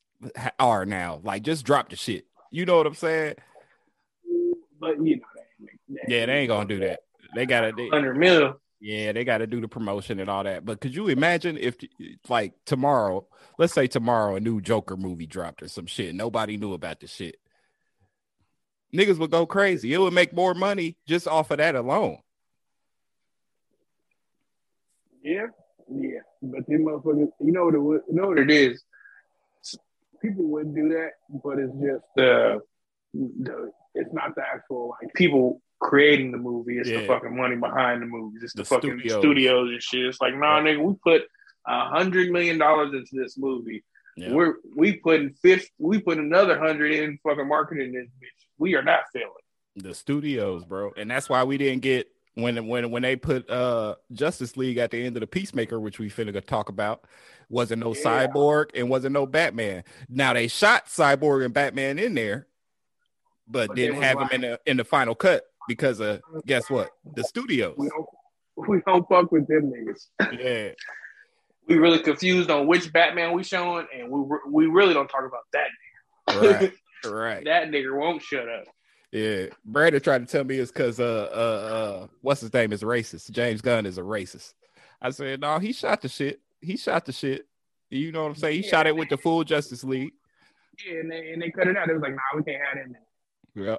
are 0.58 0.84
now. 0.84 1.20
Like, 1.22 1.42
just 1.42 1.64
drop 1.64 1.88
the 1.88 1.96
shit. 1.96 2.26
You 2.50 2.66
know 2.66 2.76
what 2.76 2.86
I'm 2.86 2.94
saying? 2.94 3.34
But 4.80 5.04
you 5.04 5.16
know, 5.16 5.96
yeah, 6.06 6.26
they 6.26 6.40
ain't 6.40 6.48
gonna 6.48 6.68
do 6.68 6.80
that. 6.80 7.00
They 7.34 7.46
gotta 7.46 7.72
they, 7.76 7.88
hundred 7.88 8.16
mil. 8.16 8.60
Yeah, 8.80 9.12
they 9.12 9.24
got 9.24 9.38
to 9.38 9.46
do 9.46 9.60
the 9.60 9.68
promotion 9.68 10.20
and 10.20 10.30
all 10.30 10.44
that. 10.44 10.64
But 10.64 10.80
could 10.80 10.94
you 10.94 11.08
imagine 11.08 11.56
if, 11.58 11.76
like, 12.28 12.54
tomorrow, 12.64 13.26
let's 13.58 13.72
say 13.72 13.88
tomorrow, 13.88 14.36
a 14.36 14.40
new 14.40 14.60
Joker 14.60 14.96
movie 14.96 15.26
dropped 15.26 15.62
or 15.62 15.68
some 15.68 15.86
shit, 15.86 16.14
nobody 16.14 16.56
knew 16.56 16.74
about 16.74 17.00
the 17.00 17.08
shit. 17.08 17.36
Niggas 18.94 19.18
would 19.18 19.32
go 19.32 19.46
crazy. 19.46 19.92
It 19.92 19.98
would 19.98 20.14
make 20.14 20.32
more 20.32 20.54
money 20.54 20.96
just 21.06 21.26
off 21.26 21.50
of 21.50 21.58
that 21.58 21.74
alone. 21.74 22.18
Yeah, 25.22 25.46
yeah, 25.92 26.20
but 26.40 26.66
them 26.68 26.84
motherfuckers, 26.84 27.28
you 27.40 27.52
know 27.52 27.64
what 27.66 27.74
it, 27.74 28.02
you 28.08 28.14
know 28.14 28.28
what 28.28 28.38
it 28.38 28.50
is. 28.50 28.82
People 30.22 30.44
would 30.46 30.74
do 30.74 30.88
that, 30.90 31.10
but 31.42 31.58
it's 31.58 31.72
just 31.74 32.04
uh, 32.18 32.58
the 33.12 33.70
it's 33.94 34.12
not 34.12 34.34
the 34.34 34.42
actual 34.42 34.94
like 35.02 35.12
people 35.14 35.60
creating 35.80 36.32
the 36.32 36.38
movie. 36.38 36.78
It's 36.78 36.88
yeah. 36.88 37.00
the 37.00 37.06
fucking 37.06 37.36
money 37.36 37.56
behind 37.56 38.02
the 38.02 38.06
movies. 38.06 38.42
It's 38.42 38.52
the, 38.52 38.62
the 38.62 38.68
fucking 38.68 38.98
studios. 39.00 39.20
studios. 39.20 39.70
and 39.70 39.82
shit. 39.82 40.06
It's 40.06 40.20
like, 40.20 40.34
nah, 40.34 40.60
nigga, 40.60 40.82
we 40.82 40.94
put 40.94 41.22
a 41.66 41.88
hundred 41.88 42.30
million 42.30 42.58
dollars 42.58 42.92
into 42.94 43.22
this 43.22 43.36
movie. 43.38 43.84
Yeah. 44.16 44.32
We're 44.32 44.54
we 44.76 44.96
putting 44.96 45.32
fifth, 45.34 45.70
we 45.78 46.00
put 46.00 46.18
another 46.18 46.58
hundred 46.58 46.92
in 46.92 47.18
fucking 47.22 47.46
marketing 47.46 47.92
this 47.92 48.06
bitch. 48.06 48.46
We 48.58 48.74
are 48.74 48.82
not 48.82 49.00
failing. 49.12 49.30
The 49.76 49.94
studios, 49.94 50.64
bro, 50.64 50.92
and 50.96 51.08
that's 51.08 51.28
why 51.28 51.44
we 51.44 51.56
didn't 51.56 51.82
get 51.82 52.08
when 52.34 52.66
when 52.66 52.90
when 52.90 53.02
they 53.02 53.14
put 53.14 53.48
uh 53.48 53.94
Justice 54.12 54.56
League 54.56 54.78
at 54.78 54.90
the 54.90 55.04
end 55.04 55.16
of 55.16 55.20
the 55.20 55.26
Peacemaker, 55.28 55.78
which 55.78 56.00
we 56.00 56.10
finna 56.10 56.44
talk 56.44 56.68
about, 56.68 57.04
wasn't 57.48 57.84
no 57.84 57.94
yeah. 57.94 58.26
Cyborg 58.26 58.70
and 58.74 58.90
wasn't 58.90 59.12
no 59.12 59.24
Batman. 59.24 59.84
Now 60.08 60.32
they 60.32 60.48
shot 60.48 60.86
Cyborg 60.86 61.44
and 61.44 61.54
Batman 61.54 62.00
in 62.00 62.14
there, 62.14 62.48
but, 63.46 63.68
but 63.68 63.76
didn't 63.76 64.02
have 64.02 64.20
him 64.20 64.28
in 64.32 64.40
the 64.40 64.60
in 64.66 64.76
the 64.78 64.84
final 64.84 65.14
cut 65.14 65.44
because 65.68 66.00
of 66.00 66.20
guess 66.46 66.68
what? 66.68 66.90
The 67.14 67.22
studios. 67.22 67.74
We 67.78 67.88
don't, 67.88 68.68
we 68.68 68.80
don't 68.86 69.08
fuck 69.08 69.30
with 69.30 69.46
them 69.46 69.72
niggas. 69.72 70.38
Yeah. 70.40 70.70
we 71.68 71.76
really 71.76 72.00
confused 72.00 72.50
on 72.50 72.66
which 72.66 72.92
Batman 72.92 73.34
we 73.34 73.44
showing, 73.44 73.86
and 73.96 74.10
we 74.10 74.20
we 74.50 74.66
really 74.66 74.94
don't 74.94 75.08
talk 75.08 75.24
about 75.24 75.42
that 75.52 75.68
nigga. 76.28 76.60
Right. 76.60 76.72
right. 77.12 77.44
that 77.44 77.68
nigga 77.70 77.96
won't 77.96 78.22
shut 78.22 78.48
up. 78.48 78.64
Yeah, 79.12 79.46
Brandon 79.64 80.02
tried 80.02 80.26
to 80.26 80.30
tell 80.30 80.44
me 80.44 80.58
it's 80.58 80.70
because 80.70 81.00
uh 81.00 81.30
uh 81.32 81.74
uh 81.74 82.06
what's 82.20 82.40
his 82.40 82.52
name 82.52 82.72
is 82.72 82.82
racist. 82.82 83.30
James 83.30 83.60
Gunn 83.60 83.86
is 83.86 83.98
a 83.98 84.02
racist. 84.02 84.54
I 85.00 85.10
said 85.10 85.40
no, 85.40 85.58
he 85.58 85.72
shot 85.72 86.02
the 86.02 86.08
shit. 86.08 86.40
He 86.60 86.76
shot 86.76 87.04
the 87.04 87.12
shit. 87.12 87.46
You 87.90 88.12
know 88.12 88.22
what 88.22 88.30
I'm 88.30 88.34
saying? 88.34 88.56
He 88.56 88.64
yeah, 88.64 88.70
shot 88.70 88.86
it 88.86 88.96
with 88.96 89.08
the 89.08 89.16
full 89.16 89.44
Justice 89.44 89.84
League. 89.84 90.12
Yeah, 90.86 91.00
and 91.00 91.10
they 91.10 91.32
and 91.32 91.40
they 91.40 91.50
cut 91.50 91.68
it 91.68 91.76
out. 91.76 91.88
It 91.88 91.94
was 91.94 92.02
like, 92.02 92.12
nah, 92.12 92.36
we 92.36 92.42
can't 92.42 92.62
have 92.62 92.92
that. 92.92 93.62
Yep. 93.64 93.78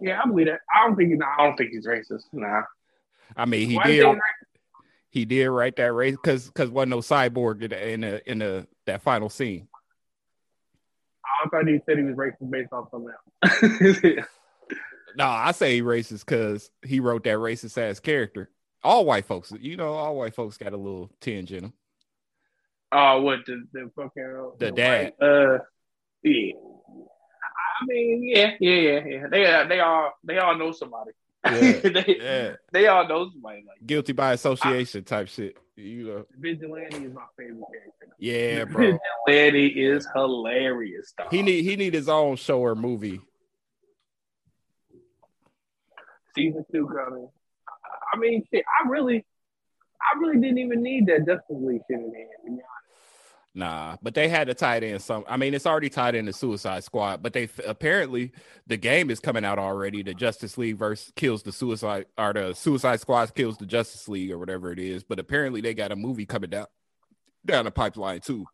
Yeah, 0.00 0.20
I 0.22 0.28
believe 0.28 0.46
that. 0.46 0.60
I 0.74 0.86
don't 0.86 0.96
think 0.96 1.10
he's. 1.10 1.20
I 1.20 1.44
don't 1.44 1.56
think 1.56 1.70
he's 1.70 1.86
racist. 1.86 2.24
Nah. 2.32 2.62
I 3.36 3.44
mean, 3.46 3.68
he 3.68 3.76
Why 3.76 3.84
did. 3.84 4.18
He 5.10 5.24
did 5.24 5.48
write 5.48 5.76
that 5.76 5.94
race 5.94 6.14
because 6.14 6.46
because 6.46 6.68
wasn't 6.70 6.90
no 6.90 6.98
cyborg 6.98 7.62
in 7.62 7.70
the, 7.70 7.88
in 7.90 8.00
the 8.02 8.30
in 8.30 8.38
the 8.38 8.66
that 8.84 9.02
final 9.02 9.30
scene. 9.30 9.68
I 11.24 11.48
thought 11.48 11.66
he 11.66 11.80
said 11.86 11.98
he 11.98 12.04
was 12.04 12.16
racist 12.16 12.50
based 12.50 12.72
off 12.72 12.88
something 12.90 13.12
else. 13.42 14.26
no, 15.16 15.26
I 15.26 15.52
say 15.52 15.76
he 15.76 15.82
racist 15.82 16.20
because 16.20 16.70
he 16.82 17.00
wrote 17.00 17.24
that 17.24 17.36
racist 17.36 17.78
ass 17.78 18.00
character. 18.00 18.50
All 18.82 19.04
white 19.04 19.24
folks, 19.24 19.52
you 19.58 19.76
know, 19.76 19.94
all 19.94 20.16
white 20.16 20.34
folks 20.34 20.58
got 20.58 20.72
a 20.72 20.76
little 20.76 21.10
tinge 21.20 21.52
in 21.52 21.62
them. 21.62 21.72
Oh, 22.92 23.22
what 23.22 23.40
the 23.46 23.64
the 23.72 23.90
fucking 23.96 24.52
the, 24.58 24.66
the 24.66 24.72
dad? 24.72 25.12
White, 25.18 25.28
uh, 25.28 25.58
yeah. 26.22 26.52
I 27.80 27.84
mean, 27.86 28.22
yeah, 28.24 28.52
yeah, 28.60 28.74
yeah, 28.74 29.04
yeah. 29.06 29.26
They 29.30 29.46
uh, 29.46 29.64
they 29.66 29.80
all 29.80 30.12
they 30.24 30.38
all 30.38 30.56
know 30.56 30.72
somebody. 30.72 31.10
Yeah, 31.44 31.50
they, 31.60 32.18
yeah. 32.20 32.52
they 32.72 32.86
all 32.86 33.06
know 33.06 33.30
somebody 33.30 33.64
like 33.66 33.86
guilty 33.86 34.12
by 34.12 34.32
association 34.32 35.04
I, 35.06 35.08
type 35.08 35.28
shit. 35.28 35.56
You 35.76 36.06
know, 36.06 36.26
Vigilante 36.38 36.96
is 36.96 37.14
my 37.14 37.22
favorite 37.36 37.64
character. 37.70 38.16
Yeah, 38.18 38.64
bro. 38.64 38.98
Vigilante 39.28 39.66
is 39.66 40.08
hilarious. 40.14 41.12
Dog. 41.16 41.30
He 41.30 41.42
need 41.42 41.62
he 41.62 41.76
need 41.76 41.94
his 41.94 42.08
own 42.08 42.36
show 42.36 42.60
or 42.60 42.74
movie. 42.74 43.20
Season 46.34 46.64
two 46.72 46.86
coming. 46.86 47.28
I 48.12 48.18
mean, 48.18 48.44
shit. 48.52 48.64
I 48.82 48.88
really, 48.88 49.24
I 50.00 50.18
really 50.18 50.40
didn't 50.40 50.58
even 50.58 50.82
need 50.82 51.06
that 51.06 51.26
Justice 51.26 51.44
League 51.50 51.82
shit 51.90 52.00
in 52.00 52.12
there. 52.12 52.64
Nah, 53.56 53.96
but 54.02 54.14
they 54.14 54.28
had 54.28 54.48
to 54.48 54.54
tie 54.54 54.76
it 54.76 54.82
in 54.82 54.98
some. 54.98 55.24
I 55.26 55.38
mean, 55.38 55.54
it's 55.54 55.64
already 55.64 55.88
tied 55.88 56.14
in 56.14 56.26
the 56.26 56.32
Suicide 56.34 56.84
Squad, 56.84 57.22
but 57.22 57.32
they 57.32 57.48
apparently 57.66 58.32
the 58.66 58.76
game 58.76 59.08
is 59.08 59.18
coming 59.18 59.46
out 59.46 59.58
already. 59.58 60.02
The 60.02 60.12
Justice 60.12 60.58
League 60.58 60.76
versus 60.76 61.10
kills 61.16 61.42
the 61.42 61.52
Suicide 61.52 62.04
or 62.18 62.34
the 62.34 62.52
Suicide 62.52 63.00
Squad 63.00 63.34
kills 63.34 63.56
the 63.56 63.64
Justice 63.64 64.10
League 64.10 64.30
or 64.30 64.36
whatever 64.36 64.72
it 64.72 64.78
is. 64.78 65.04
But 65.04 65.18
apparently 65.18 65.62
they 65.62 65.72
got 65.72 65.90
a 65.90 65.96
movie 65.96 66.26
coming 66.26 66.50
down 66.50 66.66
down 67.46 67.64
the 67.64 67.70
pipeline 67.70 68.20
too. 68.20 68.44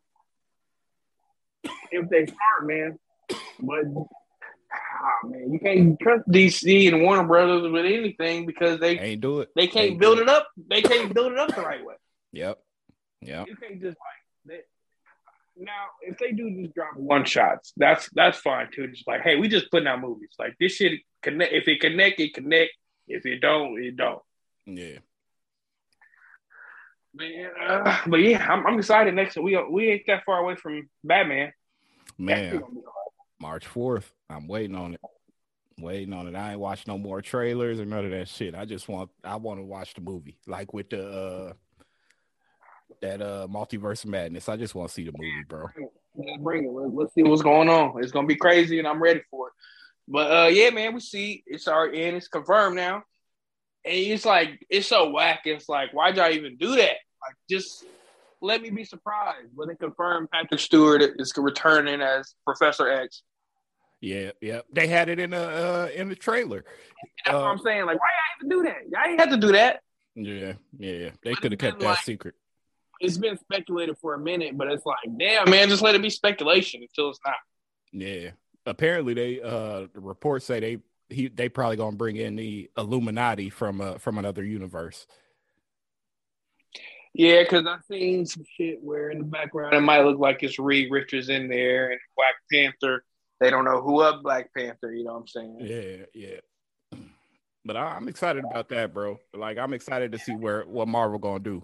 If 1.91 2.09
they 2.09 2.25
start, 2.25 2.37
man, 2.61 2.97
but 3.59 3.83
oh, 3.93 5.27
man, 5.27 5.51
you 5.51 5.59
can't 5.59 5.99
trust 5.99 6.29
DC 6.29 6.87
and 6.87 7.03
Warner 7.03 7.27
Brothers 7.27 7.69
with 7.69 7.85
anything 7.85 8.45
because 8.45 8.79
they 8.79 8.97
ain't 8.97 9.19
do 9.19 9.41
it. 9.41 9.49
They 9.53 9.67
can't 9.67 9.99
build 9.99 10.19
it. 10.19 10.23
it 10.23 10.29
up. 10.29 10.47
They 10.69 10.81
can't 10.81 11.13
build 11.13 11.33
it 11.33 11.39
up 11.39 11.53
the 11.53 11.61
right 11.61 11.85
way. 11.85 11.95
Yep. 12.31 12.57
Yep. 13.19 13.47
You 13.49 13.55
can't 13.57 13.81
just 13.81 13.97
like 13.97 14.13
now, 15.57 15.85
if 16.01 16.17
they 16.17 16.31
do 16.31 16.49
just 16.61 16.73
drop 16.73 16.95
one 16.95 17.25
shots, 17.25 17.73
that's 17.77 18.09
that's 18.13 18.39
fine 18.39 18.69
too. 18.73 18.87
Just 18.87 19.07
like, 19.07 19.21
hey, 19.21 19.35
we 19.35 19.47
just 19.47 19.69
putting 19.71 19.87
out 19.87 20.01
movies. 20.01 20.31
Like 20.39 20.55
this 20.59 20.73
shit 20.73 21.01
connect. 21.21 21.53
If 21.53 21.67
it 21.67 21.79
connect, 21.79 22.19
it 22.19 22.33
connect. 22.33 22.71
If 23.07 23.25
it 23.25 23.39
don't, 23.39 23.81
it 23.81 23.95
don't. 23.95 24.21
Yeah. 24.65 24.99
Man, 27.15 27.49
uh, 27.61 27.99
but 28.07 28.17
yeah, 28.21 28.43
I'm, 28.51 28.65
I'm 28.65 28.79
excited. 28.79 29.13
Next, 29.13 29.37
we 29.37 29.61
we 29.69 29.89
ain't 29.89 30.03
that 30.07 30.23
far 30.25 30.39
away 30.39 30.55
from 30.55 30.89
Batman. 31.03 31.53
Man, 32.17 32.63
March 33.39 33.67
fourth. 33.67 34.11
I'm 34.29 34.47
waiting 34.47 34.75
on 34.75 34.95
it. 34.95 35.01
Waiting 35.79 36.13
on 36.13 36.27
it. 36.27 36.35
I 36.35 36.51
ain't 36.51 36.59
watch 36.59 36.87
no 36.87 36.97
more 36.97 37.21
trailers 37.21 37.79
or 37.79 37.85
none 37.85 38.05
of 38.05 38.11
that 38.11 38.27
shit. 38.27 38.55
I 38.55 38.65
just 38.65 38.87
want 38.87 39.11
I 39.23 39.35
want 39.35 39.59
to 39.59 39.63
watch 39.63 39.93
the 39.93 40.01
movie, 40.01 40.39
like 40.47 40.73
with 40.73 40.89
the 40.89 41.07
uh 41.07 41.53
that 43.03 43.21
uh 43.21 43.47
multiverse 43.49 44.05
madness. 44.05 44.49
I 44.49 44.57
just 44.57 44.73
want 44.73 44.89
to 44.89 44.93
see 44.93 45.03
the 45.03 45.11
movie, 45.11 45.43
bro. 45.47 45.67
bring 46.39 46.65
it. 46.65 46.69
Let's 46.69 47.13
see 47.13 47.23
what's 47.23 47.41
going 47.41 47.69
on. 47.69 48.01
It's 48.01 48.11
gonna 48.11 48.27
be 48.27 48.35
crazy, 48.35 48.79
and 48.79 48.87
I'm 48.87 49.01
ready 49.01 49.21
for 49.29 49.49
it. 49.49 49.53
But 50.07 50.31
uh, 50.31 50.47
yeah, 50.47 50.69
man, 50.71 50.93
we 50.93 50.99
see 50.99 51.43
it's 51.45 51.67
already 51.67 52.03
in. 52.03 52.15
It's 52.15 52.27
confirmed 52.27 52.75
now, 52.75 53.03
and 53.85 53.95
it's 53.95 54.25
like 54.25 54.65
it's 54.69 54.87
so 54.87 55.09
whack. 55.09 55.41
It's 55.45 55.69
like, 55.69 55.93
why'd 55.93 56.17
y'all 56.17 56.31
even 56.31 56.57
do 56.57 56.75
that? 56.75 56.95
Like, 57.21 57.35
just 57.49 57.85
let 58.41 58.61
me 58.61 58.69
be 58.69 58.83
surprised 58.83 59.49
when 59.53 59.67
they 59.67 59.75
confirmed 59.75 60.29
Patrick 60.31 60.59
Stewart 60.59 61.01
is 61.01 61.33
returning 61.37 62.01
as 62.01 62.35
Professor 62.45 62.89
X. 62.89 63.21
Yeah, 64.01 64.31
yeah, 64.41 64.61
they 64.71 64.87
had 64.87 65.09
it 65.09 65.19
in 65.19 65.29
the 65.29 65.37
uh, 65.37 65.89
in 65.93 66.09
the 66.09 66.15
trailer. 66.15 66.65
That's 67.25 67.35
uh, 67.35 67.39
what 67.39 67.47
I'm 67.47 67.59
saying. 67.59 67.85
Like, 67.85 67.99
why 67.99 68.09
have 68.39 68.49
to 68.49 68.55
do 68.55 68.63
that? 68.63 68.77
Y'all 68.89 69.09
ain't 69.09 69.19
have 69.19 69.29
to 69.29 69.37
do 69.37 69.51
that. 69.53 69.81
Yeah, 70.15 70.53
yeah, 70.77 71.09
they 71.23 71.33
could 71.33 71.51
have 71.53 71.59
kept 71.59 71.79
that 71.79 71.85
like, 71.85 71.99
secret. 71.99 72.35
It's 73.03 73.17
been 73.17 73.37
speculated 73.37 73.97
for 73.99 74.13
a 74.13 74.19
minute, 74.19 74.57
but 74.57 74.67
it's 74.71 74.85
like, 74.85 74.97
damn, 75.17 75.49
man, 75.49 75.67
just 75.67 75.81
let 75.81 75.93
it 75.93 76.01
be 76.01 76.09
speculation 76.09 76.81
until 76.81 77.09
it's 77.09 77.19
not. 77.25 77.35
Yeah, 77.91 78.31
apparently 78.65 79.13
they 79.13 79.41
uh 79.41 79.87
the 79.93 79.99
reports 79.99 80.45
say 80.45 80.59
they 80.59 80.77
he 81.09 81.27
they 81.27 81.49
probably 81.49 81.75
gonna 81.75 81.97
bring 81.97 82.15
in 82.15 82.35
the 82.35 82.69
Illuminati 82.77 83.49
from 83.49 83.81
uh 83.81 83.97
from 83.97 84.17
another 84.17 84.43
universe. 84.43 85.05
Yeah, 87.13 87.43
because 87.43 87.67
I've 87.67 87.83
seen 87.91 88.25
some 88.25 88.43
shit 88.57 88.79
where 88.81 89.11
in 89.11 89.19
the 89.19 89.25
background 89.25 89.75
it 89.75 89.81
might 89.81 90.03
look 90.03 90.17
like 90.17 90.41
it's 90.41 90.57
Reed 90.57 90.89
Richards 90.89 91.29
in 91.29 91.47
there 91.47 91.91
and 91.91 91.99
Black 92.15 92.33
Panther. 92.51 93.03
They 93.39 93.49
don't 93.49 93.65
know 93.65 93.81
who 93.81 93.99
up 93.99 94.23
Black 94.23 94.49
Panther. 94.55 94.93
You 94.93 95.03
know 95.03 95.13
what 95.13 95.19
I'm 95.19 95.27
saying? 95.27 95.57
Yeah, 95.59 96.05
yeah. 96.13 96.99
But 97.65 97.77
I, 97.77 97.97
am 97.97 98.07
excited 98.07 98.43
about 98.43 98.69
that, 98.69 98.93
bro. 98.93 99.19
Like 99.33 99.57
I'm 99.57 99.73
excited 99.73 100.11
to 100.13 100.19
see 100.19 100.33
where 100.33 100.63
what 100.63 100.87
Marvel 100.87 101.19
gonna 101.19 101.39
do. 101.39 101.63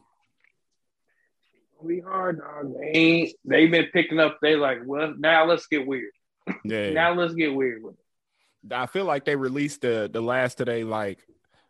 Be 1.88 2.02
hard, 2.02 2.40
dog. 2.40 2.74
They 2.78 2.88
ain't, 2.88 3.34
they've 3.46 3.72
been 3.72 3.88
picking 3.94 4.20
up. 4.20 4.40
They 4.42 4.56
like, 4.56 4.80
well, 4.86 5.14
now 5.18 5.46
let's 5.46 5.68
get 5.68 5.86
weird. 5.86 6.12
Yeah. 6.66 6.90
now 6.92 7.14
let's 7.14 7.36
get 7.36 7.54
weird 7.54 7.84
with 7.84 7.94
it. 7.94 8.74
I 8.74 8.88
feel 8.88 9.06
like 9.06 9.24
they 9.24 9.36
released 9.36 9.82
the 9.82 10.10
the 10.12 10.20
last 10.20 10.58
today 10.58 10.84
like 10.84 11.20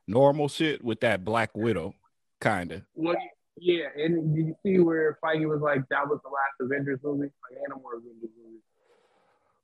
normal 0.08 0.48
shit 0.48 0.84
with 0.84 1.02
that 1.02 1.24
Black 1.26 1.56
Widow, 1.56 1.94
kind 2.40 2.72
of. 2.72 2.82
Well, 2.96 3.18
yeah, 3.58 3.88
and 3.96 4.36
did 4.36 4.48
you 4.48 4.56
see 4.64 4.80
where 4.80 5.18
Feige 5.24 5.48
was 5.48 5.62
like, 5.62 5.82
that 5.90 6.08
was 6.08 6.20
the 6.24 6.30
last 6.30 6.56
Avengers 6.62 7.00
movie, 7.04 7.24
like 7.24 7.60
Animal 7.66 7.90
Avengers 7.94 8.30
movie? 8.42 8.60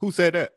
Who 0.02 0.12
said 0.12 0.34
that? 0.34 0.52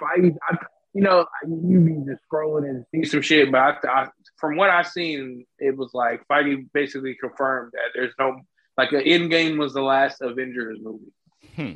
Feige, 0.00 0.36
I, 0.48 0.56
you 0.94 1.02
know, 1.02 1.26
you 1.46 1.80
be 1.80 2.10
just 2.10 2.22
scrolling 2.32 2.68
and 2.68 2.84
see 2.92 3.04
some 3.04 3.22
shit, 3.22 3.50
but 3.50 3.58
I, 3.58 3.76
I, 3.88 4.08
from 4.36 4.56
what 4.56 4.70
I've 4.70 4.86
seen, 4.86 5.44
it 5.58 5.76
was 5.76 5.90
like 5.94 6.22
Feige 6.28 6.66
basically 6.72 7.16
confirmed 7.20 7.72
that 7.72 7.90
there's 7.94 8.14
no 8.18 8.36
like 8.78 8.92
an 8.92 9.00
Endgame 9.00 9.58
was 9.58 9.74
the 9.74 9.82
last 9.82 10.22
Avengers 10.22 10.78
movie. 10.80 11.12
Hmm. 11.56 11.72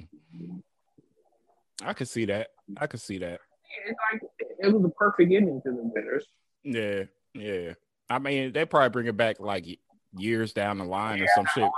I 1.84 1.92
could 1.94 2.08
see 2.08 2.26
that. 2.26 2.50
I 2.76 2.86
could 2.86 3.00
see 3.00 3.18
that. 3.18 3.40
It's 3.86 3.98
like 4.12 4.22
it 4.60 4.72
was 4.72 4.84
a 4.84 4.88
perfect 4.90 5.32
ending 5.32 5.60
to 5.62 5.70
the 5.70 5.90
Avengers. 5.90 6.26
Yeah, 6.62 7.02
yeah. 7.34 7.74
I 8.08 8.20
mean, 8.20 8.52
they 8.52 8.64
probably 8.64 8.90
bring 8.90 9.06
it 9.08 9.16
back 9.16 9.40
like 9.40 9.66
years 10.16 10.52
down 10.52 10.78
the 10.78 10.84
line 10.84 11.18
yeah, 11.18 11.24
or 11.24 11.28
some 11.34 11.46
shit. 11.52 11.70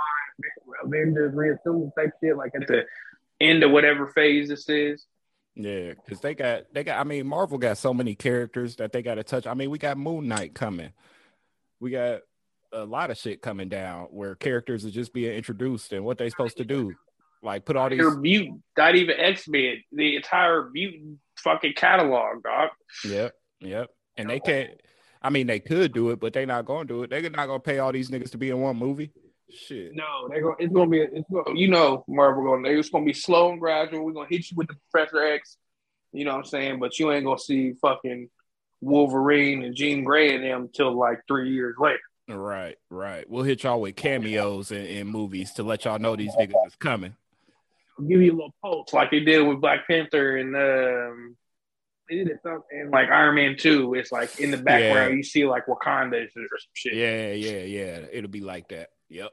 Avengers 0.83 1.33
reassemble 1.33 1.91
type 1.97 2.11
shit, 2.23 2.37
like 2.37 2.51
at 2.55 2.67
the 2.67 2.83
end 3.41 3.63
of 3.63 3.71
whatever 3.71 4.07
phase 4.07 4.49
this 4.49 4.69
is. 4.69 5.07
Yeah, 5.55 5.93
because 5.93 6.19
they 6.19 6.35
got 6.35 6.71
they 6.71 6.83
got. 6.83 6.99
I 6.99 7.03
mean, 7.03 7.25
Marvel 7.25 7.57
got 7.57 7.79
so 7.79 7.95
many 7.95 8.13
characters 8.13 8.75
that 8.75 8.91
they 8.91 9.01
got 9.01 9.15
to 9.15 9.23
touch. 9.23 9.47
I 9.47 9.55
mean, 9.55 9.71
we 9.71 9.79
got 9.79 9.97
Moon 9.97 10.27
Knight 10.27 10.53
coming. 10.53 10.91
We 11.79 11.89
got 11.89 12.21
a 12.75 12.85
lot 12.85 13.09
of 13.09 13.17
shit 13.17 13.41
coming 13.41 13.69
down 13.69 14.07
where 14.11 14.35
characters 14.35 14.85
are 14.85 14.91
just 14.91 15.13
being 15.13 15.33
introduced 15.33 15.93
and 15.93 16.03
what 16.03 16.17
they're 16.17 16.29
supposed 16.29 16.57
to 16.57 16.65
do. 16.65 16.93
Like 17.41 17.65
put 17.65 17.75
all 17.75 17.89
these 17.89 18.03
mutant, 18.17 18.61
not 18.77 18.95
even 18.95 19.15
X 19.19 19.47
Men, 19.47 19.77
the 19.91 20.15
entire 20.15 20.69
mutant 20.71 21.19
fucking 21.37 21.73
catalog, 21.75 22.43
dog. 22.43 22.69
Yep, 23.03 23.33
yep. 23.61 23.89
And 24.17 24.29
they 24.29 24.39
can't. 24.39 24.71
I 25.21 25.29
mean, 25.29 25.47
they 25.47 25.59
could 25.59 25.93
do 25.93 26.09
it, 26.11 26.19
but 26.19 26.33
they're 26.33 26.45
not 26.45 26.65
going 26.65 26.87
to 26.87 26.93
do 26.93 27.03
it. 27.03 27.09
They're 27.09 27.21
not 27.29 27.47
going 27.47 27.59
to 27.59 27.63
pay 27.63 27.79
all 27.79 27.91
these 27.91 28.09
niggas 28.09 28.31
to 28.31 28.37
be 28.37 28.49
in 28.49 28.59
one 28.59 28.77
movie. 28.77 29.11
Shit. 29.51 29.95
No, 29.95 30.27
they 30.29 30.41
go. 30.41 30.55
It's 30.57 30.73
gonna 30.73 30.89
be. 30.89 31.01
It's 31.01 31.29
gonna, 31.31 31.57
you 31.57 31.67
know, 31.67 32.03
Marvel 32.07 32.43
going. 32.43 32.63
To, 32.63 32.79
it's 32.79 32.89
gonna 32.89 33.05
be 33.05 33.13
slow 33.13 33.51
and 33.51 33.59
gradual. 33.59 34.03
We're 34.03 34.13
gonna 34.13 34.27
hit 34.29 34.49
you 34.49 34.57
with 34.57 34.67
the 34.67 34.75
Professor 34.91 35.23
X. 35.23 35.57
You 36.11 36.25
know 36.25 36.31
what 36.31 36.39
I'm 36.39 36.45
saying? 36.45 36.79
But 36.79 36.97
you 36.97 37.11
ain't 37.11 37.25
gonna 37.25 37.39
see 37.39 37.73
fucking 37.81 38.29
Wolverine 38.81 39.63
and 39.63 39.75
Jean 39.75 40.03
Grey 40.03 40.33
in 40.33 40.41
them 40.41 40.69
till 40.73 40.97
like 40.97 41.21
three 41.27 41.53
years 41.53 41.75
later. 41.77 41.99
Right, 42.27 42.75
right. 42.89 43.29
We'll 43.29 43.43
hit 43.43 43.63
y'all 43.63 43.81
with 43.81 43.95
cameos 43.95 44.71
in, 44.71 44.85
in 44.85 45.07
movies 45.07 45.53
to 45.53 45.63
let 45.63 45.85
y'all 45.85 45.99
know 45.99 46.15
these 46.15 46.33
niggas 46.33 46.67
is 46.67 46.75
coming. 46.75 47.15
I'll 47.99 48.05
give 48.05 48.21
you 48.21 48.31
a 48.31 48.35
little 48.35 48.55
pulse 48.61 48.93
like 48.93 49.11
they 49.11 49.19
did 49.19 49.41
with 49.41 49.61
Black 49.61 49.87
Panther 49.87 50.37
and 50.37 50.55
um 50.55 51.37
they 52.09 52.17
did 52.17 52.29
it 52.29 52.39
and 52.71 52.91
like 52.91 53.09
Iron 53.09 53.35
Man 53.35 53.55
2. 53.57 53.93
It's 53.93 54.11
like 54.11 54.39
in 54.39 54.51
the 54.51 54.57
background 54.57 55.11
yeah. 55.11 55.17
you 55.17 55.23
see 55.23 55.45
like 55.45 55.65
Wakanda 55.65 56.25
or 56.25 56.29
some 56.33 56.71
shit. 56.73 56.93
Yeah, 56.93 57.31
yeah, 57.31 57.63
yeah. 57.63 58.05
It'll 58.11 58.29
be 58.29 58.41
like 58.41 58.69
that. 58.69 58.89
Yep. 59.09 59.29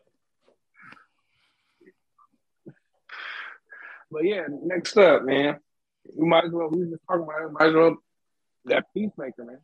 But 4.11 4.25
yeah, 4.25 4.47
next 4.63 4.97
up, 4.99 5.25
man. 5.25 5.59
We 6.15 6.27
might 6.29 6.45
as 6.45 6.51
well 6.51 6.69
we 6.69 6.91
just 6.91 7.03
talking 7.09 7.23
about 7.23 7.43
it, 7.43 7.53
might 7.53 7.69
as 7.69 7.75
well 7.75 7.97
that 8.67 8.85
peacemaker, 8.95 9.45
man. 9.45 9.59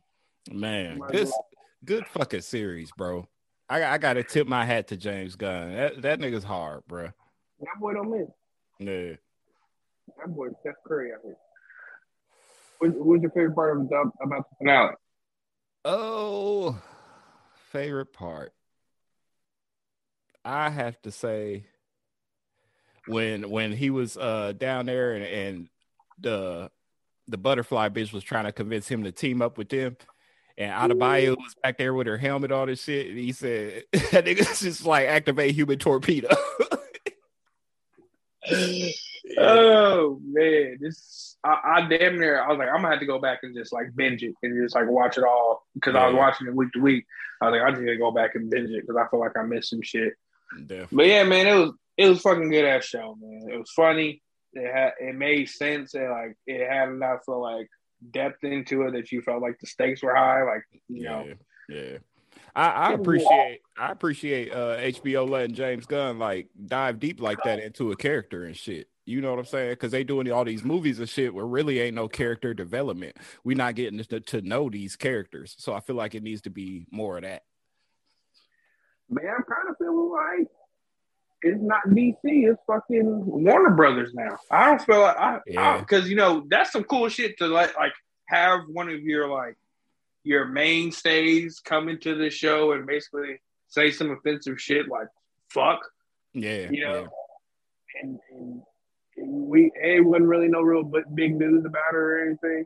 Man, 0.51 0.99
this 1.11 1.29
well. 1.29 1.47
Good 1.85 2.05
fucking 2.07 2.41
series, 2.41 2.91
bro. 2.91 3.27
I 3.69 3.83
I 3.83 3.97
gotta 3.97 4.23
tip 4.23 4.47
my 4.47 4.65
hat 4.65 4.87
to 4.87 4.97
James 4.97 5.35
Gunn. 5.35 5.73
That 5.73 6.01
that 6.01 6.19
nigga's 6.19 6.43
hard, 6.43 6.83
bro. 6.87 7.05
That 7.59 7.79
boy 7.79 7.93
don't 7.93 8.09
miss. 8.09 8.29
Yeah. 8.79 9.15
That 10.17 10.33
boy 10.33 10.47
Steph 10.61 10.75
Curry 10.87 11.11
out 11.13 11.19
here. 11.23 11.35
What, 12.79 12.91
what's 12.95 13.21
your 13.21 13.31
favorite 13.31 13.55
part 13.55 13.77
of 13.77 13.89
the, 13.89 14.11
about 14.23 14.49
the 14.49 14.55
finale? 14.57 14.95
Oh, 15.85 16.81
favorite 17.71 18.13
part. 18.13 18.53
I 20.43 20.69
have 20.69 21.01
to 21.03 21.11
say 21.11 21.65
when 23.07 23.49
when 23.49 23.71
he 23.71 23.89
was 23.89 24.17
uh 24.17 24.53
down 24.57 24.85
there 24.85 25.13
and, 25.13 25.25
and 25.25 25.69
the 26.19 26.71
the 27.27 27.37
butterfly 27.37 27.89
bitch 27.89 28.13
was 28.13 28.23
trying 28.23 28.45
to 28.45 28.51
convince 28.51 28.87
him 28.87 29.03
to 29.03 29.11
team 29.11 29.41
up 29.41 29.57
with 29.57 29.69
them. 29.69 29.97
And 30.59 30.71
Adebayo 30.73 31.31
mm-hmm. 31.31 31.41
was 31.41 31.55
back 31.63 31.77
there 31.77 31.93
with 31.93 32.05
her 32.07 32.17
helmet 32.17 32.51
on 32.51 32.67
and 32.67 32.77
shit. 32.77 33.07
And 33.07 33.17
he 33.17 33.31
said, 33.31 33.85
that 33.93 34.25
nigga's 34.25 34.59
just 34.61 34.85
like 34.85 35.07
activate 35.07 35.55
human 35.55 35.79
torpedo. 35.79 36.27
oh 39.37 40.19
man, 40.23 40.77
this 40.81 41.37
I, 41.43 41.59
I, 41.63 41.87
damn 41.87 42.19
near 42.19 42.41
I 42.41 42.49
was 42.49 42.57
like 42.57 42.67
I'm 42.67 42.81
gonna 42.81 42.89
have 42.89 42.99
to 42.99 43.05
go 43.05 43.19
back 43.19 43.39
and 43.43 43.55
just 43.55 43.71
like 43.71 43.95
binge 43.95 44.23
it 44.23 44.33
and 44.43 44.61
just 44.61 44.75
like 44.75 44.89
watch 44.89 45.17
it 45.17 45.23
all 45.23 45.63
because 45.75 45.93
yeah. 45.93 46.01
I 46.01 46.07
was 46.07 46.15
watching 46.15 46.47
it 46.47 46.55
week 46.55 46.71
to 46.73 46.81
week. 46.81 47.05
I 47.41 47.49
was 47.49 47.53
like 47.53 47.61
I 47.61 47.71
just 47.71 47.85
gotta 47.85 47.97
go 47.97 48.11
back 48.11 48.35
and 48.35 48.49
binge 48.49 48.71
it 48.71 48.81
because 48.81 48.97
I 48.97 49.07
feel 49.09 49.19
like 49.19 49.37
I 49.37 49.43
missed 49.43 49.69
some 49.69 49.81
shit. 49.81 50.13
Definitely. 50.65 50.97
But 50.97 51.07
yeah, 51.07 51.23
man, 51.23 51.47
it 51.47 51.53
was 51.53 51.71
it 51.97 52.09
was 52.09 52.21
fucking 52.21 52.49
good 52.49 52.65
ass 52.65 52.85
show, 52.85 53.15
man. 53.19 53.49
It 53.53 53.57
was 53.57 53.71
funny. 53.71 54.21
It 54.53 54.73
had 54.73 54.93
it 54.99 55.15
made 55.15 55.47
sense 55.47 55.93
and 55.93 56.09
like 56.09 56.35
it 56.47 56.67
had 56.67 56.89
enough 56.89 57.21
of 57.27 57.41
like 57.41 57.69
depth 58.11 58.43
into 58.43 58.83
it 58.83 58.91
that 58.91 59.11
you 59.11 59.21
felt 59.21 59.41
like 59.41 59.59
the 59.59 59.67
stakes 59.67 60.03
were 60.03 60.15
high. 60.15 60.43
Like 60.43 60.63
you 60.87 61.03
yeah, 61.03 61.09
know, 61.09 61.33
yeah. 61.69 61.97
I, 62.55 62.69
I 62.69 62.93
appreciate 62.93 63.61
I 63.77 63.91
appreciate 63.91 64.51
uh, 64.51 64.77
HBO 64.77 65.29
letting 65.29 65.55
James 65.55 65.85
Gunn 65.85 66.19
like 66.19 66.47
dive 66.65 66.99
deep 66.99 67.21
like 67.21 67.39
that 67.43 67.59
into 67.59 67.91
a 67.91 67.95
character 67.95 68.45
and 68.45 68.55
shit. 68.55 68.87
You 69.05 69.21
know 69.21 69.31
what 69.31 69.39
I'm 69.39 69.45
saying? 69.45 69.71
Because 69.71 69.91
they 69.91 70.03
doing 70.03 70.31
all 70.31 70.45
these 70.45 70.63
movies 70.63 70.99
and 70.99 71.09
shit 71.09 71.33
where 71.33 71.45
really 71.45 71.79
ain't 71.79 71.95
no 71.95 72.07
character 72.07 72.53
development. 72.53 73.17
we 73.43 73.55
not 73.55 73.73
getting 73.73 73.97
to, 74.03 74.19
to 74.19 74.41
know 74.41 74.69
these 74.69 74.95
characters. 74.95 75.55
So 75.57 75.73
I 75.73 75.79
feel 75.79 75.95
like 75.95 76.13
it 76.13 76.21
needs 76.21 76.41
to 76.41 76.51
be 76.51 76.85
more 76.91 77.17
of 77.17 77.23
that. 77.23 77.43
Man, 79.09 79.25
I'm 79.25 79.43
kind 79.43 79.67
of 79.67 79.75
feeling 79.79 80.11
like 80.11 80.47
it's 81.41 81.61
not 81.61 81.87
DC, 81.87 82.17
it's 82.23 82.61
fucking 82.67 83.25
Warner 83.25 83.71
Brothers 83.71 84.13
now. 84.13 84.37
I 84.51 84.65
don't 84.65 84.81
feel 84.81 85.01
like 85.01 85.17
I 85.17 85.39
because 85.79 86.03
yeah. 86.05 86.09
you 86.09 86.15
know 86.15 86.45
that's 86.49 86.71
some 86.71 86.83
cool 86.83 87.09
shit 87.09 87.37
to 87.37 87.47
like 87.47 87.77
like 87.77 87.93
have 88.27 88.61
one 88.71 88.89
of 88.89 89.01
your 89.01 89.27
like 89.27 89.55
your 90.23 90.45
mainstays 90.45 91.59
come 91.63 91.89
into 91.89 92.15
the 92.15 92.29
show 92.29 92.73
and 92.73 92.85
basically 92.85 93.41
say 93.67 93.91
some 93.91 94.11
offensive 94.11 94.59
shit 94.59 94.87
like 94.87 95.07
fuck. 95.49 95.79
Yeah. 96.33 96.69
You 96.69 96.83
know. 96.85 97.01
Yeah. 97.01 98.01
And, 98.01 98.19
and, 98.31 98.61
we 99.21 99.69
it 99.75 100.05
wasn't 100.05 100.27
really 100.27 100.47
no 100.47 100.61
real 100.61 100.83
big 101.13 101.35
news 101.35 101.65
about 101.65 101.93
it 101.93 101.97
or 101.97 102.25
anything. 102.25 102.63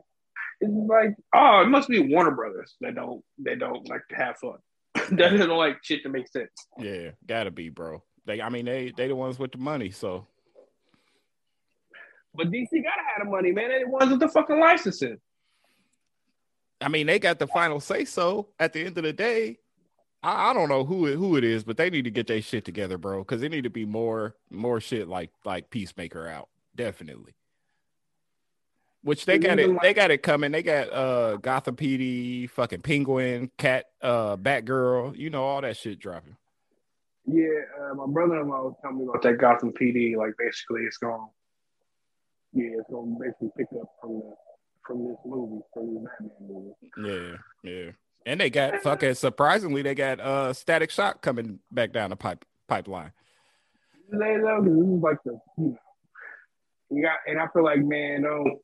It's 0.60 0.72
like, 0.72 1.16
oh, 1.34 1.62
it 1.62 1.68
must 1.68 1.88
be 1.88 1.98
Warner 1.98 2.30
Brothers 2.30 2.76
that 2.80 2.94
don't 2.94 3.24
that 3.38 3.58
don't 3.58 3.88
like 3.88 4.06
to 4.10 4.14
have 4.14 4.36
fun. 4.36 4.58
that 4.94 5.30
doesn't 5.30 5.50
like 5.50 5.78
shit 5.82 6.04
to 6.04 6.08
make 6.08 6.28
sense. 6.28 6.52
Yeah, 6.78 7.10
gotta 7.26 7.50
be, 7.50 7.70
bro. 7.70 8.04
They, 8.26 8.40
I 8.40 8.48
mean, 8.48 8.64
they 8.64 8.92
they 8.96 9.08
the 9.08 9.16
ones 9.16 9.38
with 9.38 9.52
the 9.52 9.58
money, 9.58 9.90
so. 9.90 10.26
But 12.34 12.50
DC 12.50 12.70
gotta 12.72 13.02
have 13.14 13.24
the 13.24 13.30
money, 13.30 13.52
man. 13.52 13.68
They 13.68 13.84
the 13.84 13.88
ones 13.88 14.10
with 14.10 14.20
the 14.20 14.28
fucking 14.28 14.58
licensing. 14.58 15.18
I 16.80 16.88
mean, 16.88 17.06
they 17.06 17.18
got 17.18 17.38
the 17.38 17.46
final 17.46 17.80
say 17.80 18.04
so 18.04 18.48
at 18.58 18.72
the 18.72 18.84
end 18.84 18.98
of 18.98 19.04
the 19.04 19.12
day. 19.12 19.58
I, 20.22 20.50
I 20.50 20.54
don't 20.54 20.68
know 20.68 20.84
who 20.84 21.06
it, 21.06 21.16
who 21.16 21.36
it 21.36 21.44
is, 21.44 21.64
but 21.64 21.76
they 21.76 21.90
need 21.90 22.04
to 22.04 22.10
get 22.10 22.26
their 22.26 22.42
shit 22.42 22.64
together, 22.64 22.98
bro. 22.98 23.20
Because 23.20 23.40
they 23.40 23.48
need 23.48 23.64
to 23.64 23.70
be 23.70 23.84
more 23.84 24.34
more 24.50 24.80
shit 24.80 25.08
like 25.08 25.30
like 25.44 25.70
Peacemaker 25.70 26.26
out, 26.26 26.48
definitely. 26.74 27.34
Which 29.02 29.26
they 29.26 29.38
got 29.38 29.58
it, 29.58 29.70
they 29.82 29.92
got 29.92 30.10
it 30.10 30.22
coming. 30.22 30.50
They 30.50 30.62
got 30.62 30.90
uh 30.90 31.36
Gotham 31.36 31.76
PD, 31.76 32.48
fucking 32.48 32.80
Penguin, 32.80 33.50
Cat, 33.58 33.84
uh, 34.00 34.36
Batgirl, 34.36 35.16
you 35.16 35.28
know 35.28 35.44
all 35.44 35.60
that 35.60 35.76
shit 35.76 35.98
dropping. 35.98 36.36
Yeah, 37.26 37.48
uh, 37.80 37.94
my 37.94 38.06
brother-in-law 38.06 38.62
was 38.62 38.74
telling 38.82 38.98
me 38.98 39.04
about 39.04 39.22
that 39.22 39.38
Gotham 39.38 39.72
PD. 39.72 40.16
Like, 40.16 40.34
basically, 40.38 40.82
it's 40.82 40.98
going, 40.98 41.26
yeah, 42.52 42.78
it's 42.78 42.90
going 42.90 43.14
to 43.14 43.24
basically 43.24 43.50
pick 43.56 43.68
up 43.80 43.90
from 44.00 44.18
the 44.18 44.34
from 44.86 45.08
this 45.08 45.16
movie, 45.24 45.62
from 45.72 45.94
this 45.94 46.04
Batman 46.20 46.74
movie. 47.02 47.38
Yeah, 47.64 47.70
yeah. 47.70 47.90
And 48.26 48.40
they 48.40 48.50
got 48.50 48.80
fucking 48.82 49.14
surprisingly, 49.14 49.82
they 49.82 49.94
got 49.94 50.20
uh 50.20 50.52
Static 50.52 50.90
Shock 50.90 51.22
coming 51.22 51.60
back 51.70 51.92
down 51.92 52.10
the 52.10 52.16
pipe 52.16 52.44
pipeline. 52.68 53.12
They 54.10 54.36
know 54.36 54.62
this 54.62 54.72
is 54.72 55.02
like 55.02 55.18
the 55.24 55.38
you 55.58 55.64
know, 55.64 55.78
you 56.90 57.02
got, 57.02 57.18
and 57.26 57.40
I 57.40 57.46
feel 57.52 57.64
like 57.64 57.80
man, 57.80 58.22
don't 58.22 58.58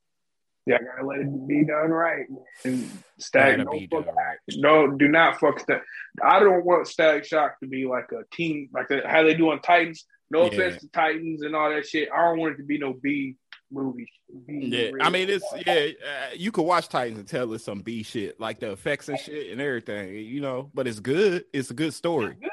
yeah, 0.71 0.77
I 0.77 0.97
gotta 0.97 1.07
let 1.07 1.19
it 1.21 1.49
be 1.49 1.65
done 1.65 1.91
right. 1.91 2.27
And 2.65 2.91
Static, 3.19 3.67
don't 3.67 3.91
fuck, 3.91 4.15
right. 4.15 4.39
no, 4.57 4.93
do 4.93 5.09
not 5.09 5.41
fuck 5.41 5.67
that. 5.67 5.83
I 6.23 6.39
don't 6.39 6.65
want 6.65 6.87
Static 6.87 7.25
Shock 7.25 7.59
to 7.61 7.69
be 7.69 7.87
like 7.87 8.11
a 8.13 8.23
team, 8.35 8.69
like 8.73 8.91
a, 8.91 9.07
how 9.07 9.23
they 9.25 9.35
do 9.35 9.51
on 9.51 9.61
Titans. 9.61 10.05
No 10.31 10.43
yeah. 10.43 10.49
offense 10.49 10.81
to 10.83 10.89
Titans 10.89 11.43
and 11.43 11.57
all 11.57 11.71
that 11.71 11.87
shit. 11.87 12.09
I 12.15 12.23
don't 12.23 12.39
want 12.39 12.55
it 12.55 12.57
to 12.59 12.63
be 12.63 12.79
no 12.79 12.93
B 12.93 13.35
movie. 13.73 14.09
B 14.47 14.69
yeah, 14.73 14.91
I 15.01 15.11
mean 15.11 15.29
it's 15.29 15.45
yeah. 15.67 15.73
Uh, 15.75 16.35
you 16.37 16.53
could 16.53 16.63
watch 16.63 16.89
Titans 16.89 17.19
and 17.19 17.27
tell 17.27 17.53
it's 17.53 17.65
some 17.65 17.81
B 17.81 18.05
shit, 18.05 18.39
like 18.39 18.61
the 18.61 18.71
effects 18.71 19.09
and 19.09 19.19
shit 19.19 19.51
and 19.51 19.61
everything, 19.61 20.15
you 20.15 20.41
know. 20.41 20.71
But 20.73 20.87
it's 20.87 21.01
good. 21.01 21.45
It's 21.53 21.71
a 21.71 21.75
good 21.75 21.95
story. 21.95 22.37
It's 22.37 22.41
good. 22.41 22.51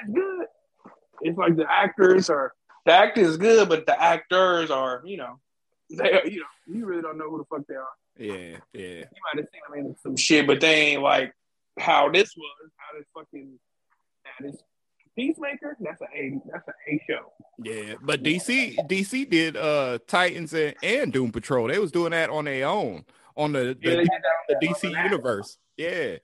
It's, 0.00 0.14
good. 0.14 0.46
it's 1.22 1.38
like 1.38 1.56
the 1.56 1.66
actors 1.68 2.30
are 2.30 2.52
the 2.86 2.92
acting 2.92 3.24
is 3.24 3.36
good, 3.36 3.68
but 3.68 3.86
the 3.86 4.00
actors 4.00 4.70
are 4.70 5.02
you 5.04 5.16
know 5.16 5.40
they 5.90 6.30
you 6.30 6.40
know 6.40 6.46
you 6.66 6.86
really 6.86 7.02
don't 7.02 7.18
know 7.18 7.30
who 7.30 7.38
the 7.38 7.44
fuck 7.44 7.66
they 7.66 7.74
are. 7.74 7.86
Yeah, 8.18 8.58
yeah. 8.72 9.04
You 9.04 9.22
might 9.24 9.36
have 9.36 9.46
seen 9.52 9.60
them 9.68 9.86
in 9.86 9.96
some 10.02 10.16
shit, 10.16 10.46
but 10.46 10.60
they 10.60 10.74
ain't 10.74 11.02
like 11.02 11.32
how 11.78 12.10
this 12.10 12.34
was. 12.36 12.70
How 12.76 12.98
this 12.98 13.06
fucking 13.14 13.58
how 14.24 14.46
this 14.46 14.56
Peacemaker, 15.18 15.76
that's 15.80 16.00
a 16.00 16.04
A, 16.16 16.40
that's 16.52 16.68
an 16.68 16.74
A 16.88 17.02
show. 17.10 17.32
Yeah, 17.58 17.94
but 18.00 18.22
DC 18.22 18.76
DC 18.88 19.28
did 19.28 19.56
uh 19.56 19.98
Titans 20.06 20.54
and, 20.54 20.76
and 20.80 21.12
Doom 21.12 21.32
Patrol. 21.32 21.66
They 21.66 21.80
was 21.80 21.90
doing 21.90 22.12
that 22.12 22.30
on 22.30 22.44
their 22.44 22.68
own 22.68 23.04
on 23.36 23.52
the, 23.52 23.76
the, 23.80 23.90
yeah, 23.90 23.96
the, 23.96 24.56
the 24.60 24.66
DC 24.66 25.04
universe. 25.04 25.58
Yeah. 25.76 26.16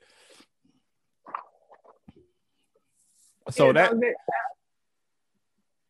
So 3.51 3.67
yeah, 3.67 3.73
that 3.73 4.15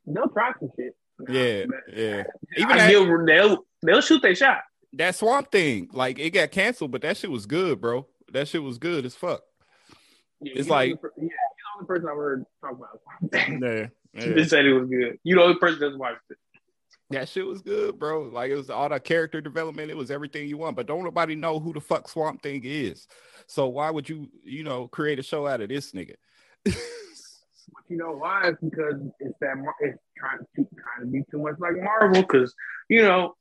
they'll 0.06 0.28
try 0.28 0.52
some 0.58 0.70
shit. 0.74 0.96
Yeah, 1.28 1.64
yeah. 1.92 2.24
Even 2.56 2.76
that, 2.76 2.88
they'll, 2.88 3.24
they'll 3.24 3.66
they'll 3.82 4.00
shoot 4.00 4.22
their 4.22 4.34
shot. 4.34 4.62
That 4.94 5.14
Swamp 5.14 5.50
Thing, 5.50 5.88
like 5.92 6.18
it 6.18 6.30
got 6.30 6.50
canceled, 6.50 6.90
but 6.90 7.02
that 7.02 7.16
shit 7.16 7.30
was 7.30 7.46
good, 7.46 7.80
bro. 7.80 8.06
That 8.32 8.48
shit 8.48 8.62
was 8.62 8.78
good 8.78 9.04
as 9.04 9.14
fuck. 9.14 9.42
Yeah, 10.40 10.52
it's 10.56 10.68
like 10.68 10.90
yeah, 10.90 11.28
the 11.28 11.30
only 11.76 11.86
person 11.86 12.08
I've 12.08 12.16
heard 12.16 12.44
talk 12.60 12.72
about 12.72 13.00
yeah, 13.32 13.86
yeah. 14.14 14.34
They 14.34 14.44
said 14.44 14.66
it 14.66 14.74
was 14.74 14.88
good. 14.88 15.18
You 15.22 15.36
know, 15.36 15.42
the 15.42 15.48
only 15.48 15.58
person 15.58 15.80
that's 15.80 15.96
watched 15.96 16.20
it. 16.30 16.38
That 17.10 17.28
shit 17.28 17.46
was 17.46 17.62
good, 17.62 17.98
bro. 17.98 18.22
Like 18.22 18.50
it 18.50 18.56
was 18.56 18.70
all 18.70 18.88
the 18.88 18.98
character 18.98 19.40
development. 19.40 19.90
It 19.90 19.96
was 19.96 20.10
everything 20.10 20.48
you 20.48 20.56
want, 20.56 20.74
but 20.74 20.86
don't 20.86 21.04
nobody 21.04 21.34
know 21.34 21.60
who 21.60 21.72
the 21.72 21.80
fuck 21.80 22.08
Swamp 22.08 22.42
Thing 22.42 22.62
is. 22.64 23.06
So 23.46 23.68
why 23.68 23.90
would 23.90 24.08
you, 24.08 24.28
you 24.42 24.64
know, 24.64 24.88
create 24.88 25.18
a 25.18 25.22
show 25.22 25.46
out 25.46 25.60
of 25.60 25.68
this 25.68 25.92
nigga? 25.92 26.14
but 27.72 27.82
you 27.88 27.96
know 27.96 28.12
why? 28.12 28.48
It's 28.48 28.60
because 28.60 28.94
it's 29.20 29.38
that 29.40 29.56
it's 29.80 29.98
trying 30.16 30.38
to 30.38 30.46
trying 30.54 31.00
to 31.00 31.06
be 31.06 31.22
too 31.30 31.38
much 31.38 31.56
like 31.58 31.76
Marvel. 31.76 32.22
Because 32.22 32.54
you 32.88 33.02
know, 33.02 33.34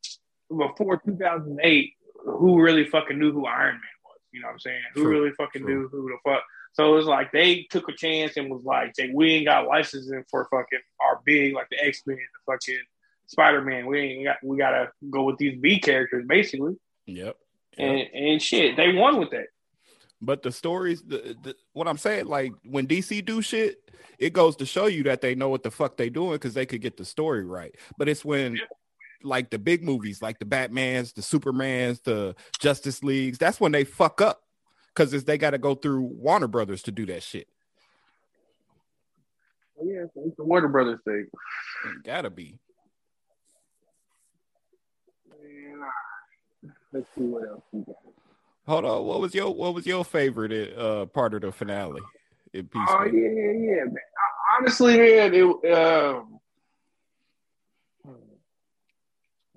before 0.49 1.01
2008, 1.05 1.93
who 2.25 2.61
really 2.61 2.85
fucking 2.85 3.17
knew 3.17 3.31
who 3.31 3.45
Iron 3.45 3.75
Man 3.75 3.81
was? 4.05 4.19
You 4.31 4.41
know 4.41 4.47
what 4.47 4.53
I'm 4.53 4.59
saying? 4.59 4.81
True, 4.93 5.03
who 5.03 5.09
really 5.09 5.31
fucking 5.31 5.63
true. 5.63 5.81
knew 5.81 5.87
who 5.89 6.09
the 6.09 6.17
fuck? 6.29 6.43
So 6.73 6.91
it 6.91 6.95
was 6.95 7.05
like 7.05 7.31
they 7.31 7.67
took 7.69 7.87
a 7.87 7.93
chance 7.93 8.35
and 8.35 8.49
was 8.49 8.63
like, 8.63 8.93
we 9.13 9.33
ain't 9.33 9.45
got 9.45 9.67
licensing 9.67 10.23
for 10.29 10.47
fucking 10.49 10.79
our 10.99 11.21
big 11.23 11.53
like 11.53 11.67
the 11.69 11.83
X 11.83 12.01
Men, 12.05 12.17
the 12.17 12.51
fucking 12.51 12.81
Spider 13.27 13.61
Man. 13.61 13.85
We 13.85 13.99
ain't 13.99 14.25
got 14.25 14.37
we 14.43 14.57
gotta 14.57 14.91
go 15.09 15.23
with 15.23 15.37
these 15.37 15.59
B 15.59 15.79
characters 15.79 16.25
basically. 16.27 16.75
Yep. 17.05 17.25
yep. 17.25 17.37
And 17.77 18.01
and 18.13 18.41
shit, 18.41 18.75
they 18.75 18.93
won 18.93 19.19
with 19.19 19.31
that. 19.31 19.47
But 20.25 20.41
the 20.41 20.51
stories, 20.51 21.01
the, 21.03 21.35
the, 21.43 21.55
what 21.73 21.87
I'm 21.87 21.97
saying, 21.97 22.27
like 22.27 22.53
when 22.63 22.87
DC 22.87 23.25
do 23.25 23.41
shit, 23.41 23.91
it 24.17 24.31
goes 24.31 24.55
to 24.57 24.65
show 24.65 24.85
you 24.85 25.03
that 25.03 25.21
they 25.21 25.35
know 25.35 25.49
what 25.49 25.63
the 25.63 25.71
fuck 25.71 25.97
they 25.97 26.09
doing 26.09 26.33
because 26.33 26.53
they 26.53 26.65
could 26.65 26.81
get 26.81 26.95
the 26.97 27.05
story 27.05 27.43
right. 27.43 27.75
But 27.97 28.07
it's 28.07 28.23
when 28.23 28.57
like 29.21 29.49
the 29.49 29.59
big 29.59 29.83
movies, 29.83 30.21
like 30.21 30.39
the 30.39 30.45
Batmans, 30.45 31.13
the 31.13 31.21
Supermans, 31.21 32.03
the 32.03 32.35
Justice 32.59 33.03
Leagues, 33.03 33.37
that's 33.37 33.59
when 33.59 33.73
they 33.73 33.83
fuck 33.83 34.21
up 34.21 34.43
because 34.95 35.23
they 35.25 35.37
got 35.37 35.51
to 35.51 35.57
go 35.57 35.75
through 35.75 36.03
Warner 36.03 36.47
Brothers 36.47 36.83
to 36.83 36.91
do 36.91 37.05
that 37.07 37.23
shit. 37.23 37.47
Yeah, 39.83 40.05
it's 40.15 40.37
the 40.37 40.43
Warner 40.45 40.69
Brothers 40.69 40.99
thing. 41.03 41.27
It 41.85 42.03
gotta 42.05 42.29
be. 42.29 42.57
Let's 46.93 47.07
see 47.17 47.23
what 47.23 47.47
else 47.49 47.63
we 47.71 47.81
got. 47.81 48.12
Hold 48.65 48.85
on, 48.85 49.05
what 49.05 49.19
was 49.19 49.35
your 49.35 49.53
what 49.53 49.73
was 49.73 49.85
your 49.85 50.05
favorite 50.05 50.77
uh, 50.77 51.05
part 51.07 51.33
of 51.33 51.41
the 51.41 51.51
finale? 51.51 52.01
In 52.53 52.67
Peace 52.67 52.87
oh 52.87 53.03
yeah, 53.05 53.29
yeah, 53.29 53.51
yeah. 53.51 53.83
Man. 53.85 53.97
Honestly, 54.57 54.97
man, 54.97 55.33
it 55.33 55.73
um, 55.73 56.39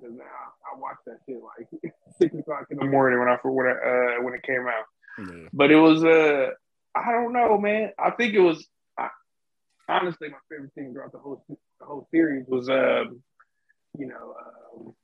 now 0.02 0.24
I 0.24 0.78
watched 0.78 1.04
that 1.06 1.18
shit 1.26 1.40
like 1.42 1.92
six 2.18 2.34
o'clock 2.34 2.66
in 2.70 2.78
the 2.78 2.84
morning 2.84 3.18
when 3.18 3.28
I 3.28 3.36
when 3.42 3.66
I, 3.66 3.70
uh, 3.70 4.22
when 4.22 4.34
it 4.34 4.42
came 4.42 4.66
out. 4.66 4.84
Yeah. 5.18 5.48
But 5.52 5.70
it 5.70 5.76
was 5.76 6.04
uh 6.04 6.50
I 6.94 7.12
don't 7.12 7.32
know, 7.32 7.58
man. 7.58 7.92
I 7.98 8.10
think 8.10 8.34
it 8.34 8.40
was 8.40 8.66
I, 8.98 9.08
honestly 9.88 10.28
my 10.28 10.38
favorite 10.50 10.72
thing 10.74 10.92
throughout 10.92 11.12
the 11.12 11.18
whole 11.18 11.44
the 11.48 11.86
whole 11.86 12.08
series 12.10 12.44
was 12.48 12.68
um 12.68 13.22
you 13.98 14.06
know 14.06 14.34
um, 14.44 14.94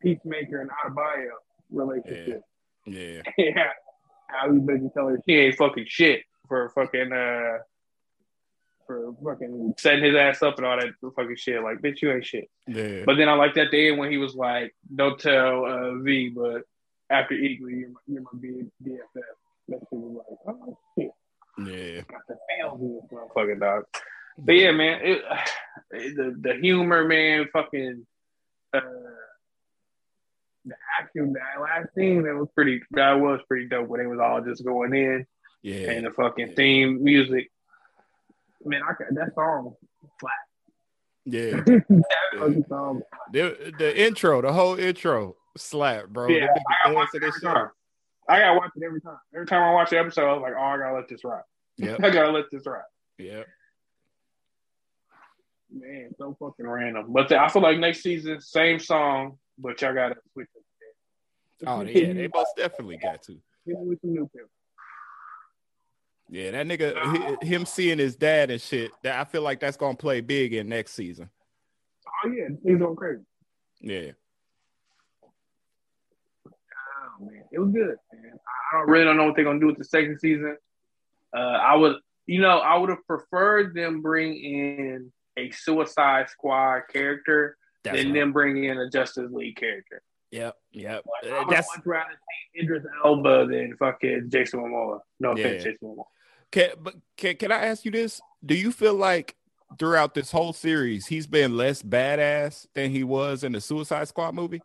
Peacemaker 0.00 0.60
and 0.60 0.70
Adebayo 0.70 1.32
relationship. 1.70 2.42
Yeah. 2.86 3.22
Yeah. 3.38 3.70
How 4.28 4.52
he 4.52 4.58
basically 4.58 4.90
tell 4.92 5.06
her 5.06 5.20
she 5.26 5.36
ain't 5.36 5.56
fucking 5.56 5.86
shit 5.88 6.22
for 6.48 6.68
fucking 6.70 7.12
uh 7.12 7.58
for 8.86 9.14
fucking 9.24 9.74
setting 9.78 10.04
his 10.04 10.16
ass 10.16 10.42
up 10.42 10.56
and 10.58 10.66
all 10.66 10.78
that 10.78 10.88
fucking 11.14 11.36
shit. 11.36 11.62
Like, 11.62 11.78
bitch, 11.78 12.02
you 12.02 12.12
ain't 12.12 12.24
shit. 12.24 12.48
Yeah. 12.66 13.02
But 13.04 13.16
then 13.16 13.28
I 13.28 13.34
like 13.34 13.54
that 13.54 13.70
day 13.70 13.92
when 13.92 14.10
he 14.10 14.16
was 14.16 14.34
like, 14.34 14.74
"Don't 14.94 15.18
tell 15.18 15.64
uh, 15.64 15.94
V, 15.98 16.30
but 16.30 16.62
after 17.10 17.34
Eagly, 17.34 17.80
you're 17.80 17.90
my, 17.90 18.00
you're 18.06 18.22
my 18.22 18.30
BFF." 18.34 19.22
That 19.68 19.80
shit 19.80 19.86
was 19.92 20.24
like, 20.46 20.56
oh 20.56 20.78
shit. 20.98 21.10
Yeah. 21.58 22.02
Got 22.02 22.20
the 22.28 22.36
this 22.58 23.10
motherfucking 23.12 23.60
dog. 23.60 23.84
But 24.38 24.52
yeah, 24.52 24.70
man, 24.72 25.00
it, 25.02 25.22
the 25.90 26.36
the 26.40 26.54
humor, 26.60 27.04
man, 27.04 27.46
fucking. 27.52 28.06
Uh, 28.72 28.80
the 30.66 30.74
action, 31.00 31.32
that 31.32 31.62
last 31.62 31.94
scene, 31.94 32.24
that 32.24 32.34
was 32.34 32.48
pretty. 32.54 32.82
That 32.90 33.14
was 33.14 33.40
pretty 33.48 33.68
dope 33.68 33.88
when 33.88 34.00
they 34.00 34.06
was 34.06 34.18
all 34.20 34.42
just 34.42 34.64
going 34.64 34.94
in. 34.94 35.26
Yeah. 35.62 35.90
And 35.90 36.06
the 36.06 36.10
fucking 36.10 36.54
theme 36.54 37.02
music 37.02 37.50
man, 38.66 38.80
I 38.82 38.92
can, 38.94 39.14
that 39.14 39.34
song 39.34 39.74
flat. 40.20 40.32
Yeah. 41.24 41.60
that 41.66 42.64
song. 42.68 43.02
The, 43.32 43.74
the 43.78 44.04
intro, 44.04 44.42
the 44.42 44.52
whole 44.52 44.78
intro, 44.78 45.36
slap, 45.56 46.08
bro. 46.08 46.28
Yeah, 46.28 46.46
I 46.46 46.84
gotta, 46.84 46.94
watch 46.94 47.08
it 47.14 47.22
every 47.22 47.40
time. 47.40 47.70
I 48.28 48.40
gotta 48.40 48.58
watch 48.58 48.70
it 48.76 48.82
every 48.84 49.00
time. 49.00 49.18
Every 49.34 49.46
time 49.46 49.62
I 49.62 49.72
watch 49.72 49.90
the 49.90 49.98
episode, 49.98 50.28
I 50.28 50.32
was 50.32 50.42
like, 50.42 50.54
oh, 50.56 50.62
I 50.62 50.76
gotta 50.78 50.94
let 50.94 51.08
this 51.08 51.24
ride. 51.24 51.42
Yeah. 51.78 51.96
I 52.02 52.10
gotta 52.10 52.30
let 52.30 52.44
this 52.50 52.66
ride. 52.66 52.82
Yeah. 53.18 53.42
Man, 55.72 56.10
so 56.16 56.36
fucking 56.38 56.66
random. 56.66 57.06
But 57.08 57.28
the, 57.28 57.40
I 57.40 57.48
feel 57.48 57.62
like 57.62 57.78
next 57.78 58.02
season, 58.02 58.40
same 58.40 58.78
song, 58.78 59.38
but 59.58 59.80
y'all 59.80 59.94
gotta 59.94 60.16
switch 60.32 60.48
it. 60.54 60.62
Oh 61.66 61.82
yeah, 61.82 62.12
they 62.12 62.28
most 62.32 62.56
definitely 62.56 62.98
got 62.98 63.22
to. 63.24 63.38
With 63.66 64.00
some 64.00 64.12
new 64.12 64.28
people. 64.32 64.48
Yeah, 66.28 66.50
that 66.52 66.66
nigga, 66.66 67.42
him 67.42 67.64
seeing 67.66 67.98
his 67.98 68.16
dad 68.16 68.50
and 68.50 68.60
shit. 68.60 68.90
That 69.02 69.20
I 69.20 69.24
feel 69.24 69.42
like 69.42 69.60
that's 69.60 69.76
gonna 69.76 69.96
play 69.96 70.20
big 70.20 70.54
in 70.54 70.68
next 70.68 70.92
season. 70.92 71.30
Oh 72.24 72.28
yeah, 72.28 72.48
he's 72.64 72.78
going 72.78 72.96
crazy. 72.96 73.22
Yeah. 73.80 74.10
Oh 76.46 77.24
man, 77.24 77.44
it 77.52 77.58
was 77.58 77.70
good. 77.70 77.96
Man. 78.12 78.32
I 78.72 78.78
don't 78.78 78.88
really 78.88 79.04
don't 79.04 79.16
know 79.16 79.26
what 79.26 79.36
they're 79.36 79.44
gonna 79.44 79.60
do 79.60 79.66
with 79.66 79.78
the 79.78 79.84
second 79.84 80.18
season. 80.18 80.56
Uh, 81.34 81.38
I 81.38 81.76
would, 81.76 81.96
you 82.26 82.40
know, 82.40 82.58
I 82.58 82.76
would 82.76 82.90
have 82.90 83.06
preferred 83.06 83.74
them 83.74 84.02
bring 84.02 84.36
in 84.36 85.12
a 85.36 85.50
Suicide 85.50 86.28
Squad 86.30 86.82
character 86.92 87.56
that's 87.86 88.02
than 88.02 88.12
them 88.12 88.32
bring 88.32 88.64
in 88.64 88.78
a 88.78 88.90
Justice 88.90 89.30
League 89.32 89.56
character. 89.56 90.02
Yep, 90.30 90.56
yep. 90.72 91.04
Like, 91.22 91.32
I 91.32 91.38
would 91.38 91.48
much 91.48 91.66
rather 91.84 92.10
see 92.10 92.62
Idris 92.62 92.84
Elba 93.04 93.46
than 93.46 93.76
fucking 93.78 94.28
Jason 94.28 94.60
Momoa. 94.60 95.00
No 95.20 95.32
offense, 95.32 95.64
yeah. 95.64 95.70
Jason 95.70 95.88
Momoa. 95.88 96.04
Can 96.50 96.70
but 96.80 96.94
can 97.16 97.36
can 97.36 97.52
I 97.52 97.66
ask 97.66 97.84
you 97.84 97.90
this? 97.90 98.20
Do 98.44 98.54
you 98.54 98.72
feel 98.72 98.94
like 98.94 99.36
throughout 99.78 100.14
this 100.14 100.30
whole 100.30 100.52
series 100.52 101.06
he's 101.06 101.26
been 101.26 101.56
less 101.56 101.82
badass 101.82 102.66
than 102.74 102.90
he 102.90 103.02
was 103.04 103.44
in 103.44 103.52
the 103.52 103.60
Suicide 103.60 104.08
Squad 104.08 104.34
movie? 104.34 104.62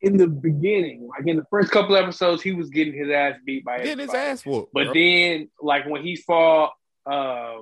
In 0.00 0.18
the 0.18 0.26
beginning, 0.26 1.08
like 1.08 1.26
in 1.26 1.36
the 1.36 1.46
first 1.50 1.70
couple 1.70 1.96
episodes, 1.96 2.42
he 2.42 2.52
was 2.52 2.68
getting 2.68 2.92
his 2.92 3.10
ass 3.10 3.36
beat 3.44 3.64
by 3.64 3.78
getting 3.78 4.00
his 4.00 4.12
ass 4.12 4.44
whooped. 4.44 4.72
But 4.72 4.84
bro. 4.84 4.94
then, 4.94 5.48
like 5.62 5.86
when 5.86 6.02
he 6.02 6.16
fought 6.16 6.72
uh, 7.06 7.58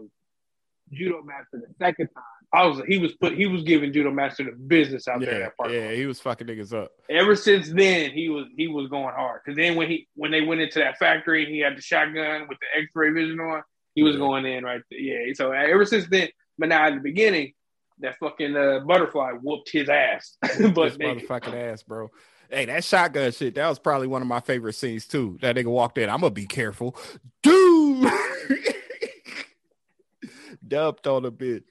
Judomaster 0.92 1.52
the 1.52 1.74
second 1.78 2.08
time. 2.08 2.24
I 2.54 2.66
was 2.66 2.82
he 2.86 2.98
was 2.98 3.12
put 3.14 3.32
he 3.34 3.46
was 3.46 3.62
giving 3.62 3.92
Judomaster 3.92 4.44
the 4.44 4.52
business 4.52 5.08
out 5.08 5.20
there. 5.20 5.32
Yeah, 5.32 5.38
That 5.40 5.56
part. 5.56 5.72
yeah, 5.72 5.92
he 5.92 6.04
was 6.06 6.20
fucking 6.20 6.46
niggas 6.46 6.72
up. 6.74 6.90
Ever 7.08 7.34
since 7.34 7.70
then, 7.70 8.10
he 8.10 8.28
was 8.28 8.46
he 8.56 8.68
was 8.68 8.88
going 8.88 9.14
hard. 9.14 9.40
Because 9.44 9.56
then 9.56 9.74
when 9.76 9.88
he 9.88 10.06
when 10.14 10.30
they 10.30 10.42
went 10.42 10.60
into 10.60 10.78
that 10.80 10.98
factory, 10.98 11.46
he 11.46 11.60
had 11.60 11.76
the 11.76 11.80
shotgun 11.82 12.46
with 12.48 12.58
the 12.60 12.80
X 12.80 12.90
ray 12.94 13.10
vision 13.10 13.40
on. 13.40 13.62
He 13.94 14.02
was 14.02 14.14
Yeah. 14.14 14.20
going 14.20 14.44
in 14.46 14.64
right 14.64 14.82
there. 14.90 15.00
Yeah. 15.00 15.32
So 15.34 15.52
ever 15.52 15.84
since 15.86 16.06
then, 16.08 16.28
but 16.58 16.68
now 16.68 16.86
at 16.86 16.94
the 16.94 17.00
beginning, 17.00 17.52
that 18.00 18.18
fucking 18.18 18.54
uh, 18.56 18.80
butterfly 18.80 19.32
whooped 19.40 19.70
his 19.70 19.88
ass. 19.88 20.36
but 20.42 20.98
they, 20.98 21.04
motherfucking 21.06 21.54
ass, 21.54 21.82
bro. 21.82 22.10
Hey, 22.50 22.66
that 22.66 22.84
shotgun 22.84 23.32
shit, 23.32 23.54
that 23.54 23.66
was 23.66 23.78
probably 23.78 24.08
one 24.08 24.20
of 24.20 24.28
my 24.28 24.40
favorite 24.40 24.74
scenes 24.74 25.06
too. 25.06 25.38
That 25.40 25.56
nigga 25.56 25.66
walked 25.68 25.96
in. 25.96 26.10
I'm 26.10 26.20
gonna 26.20 26.30
be 26.32 26.44
careful. 26.46 26.96
Dude 27.42 28.12
dumped 30.66 31.06
on 31.06 31.24
a 31.24 31.30
bitch. 31.32 31.64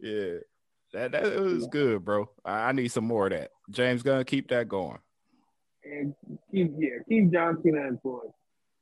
Yeah. 0.00 0.38
That 0.92 1.12
that 1.12 1.40
was 1.40 1.68
good, 1.68 2.04
bro. 2.04 2.28
I, 2.44 2.68
I 2.68 2.72
need 2.72 2.88
some 2.88 3.04
more 3.06 3.26
of 3.26 3.32
that. 3.32 3.50
James 3.70 4.02
Gunn, 4.02 4.24
keep 4.24 4.48
that 4.48 4.68
going. 4.68 4.98
and 5.84 6.14
keep 6.52 6.72
yeah 6.78 6.98
keep 7.08 7.32
John 7.32 7.62
Cena 7.62 7.86
employed. 7.86 8.32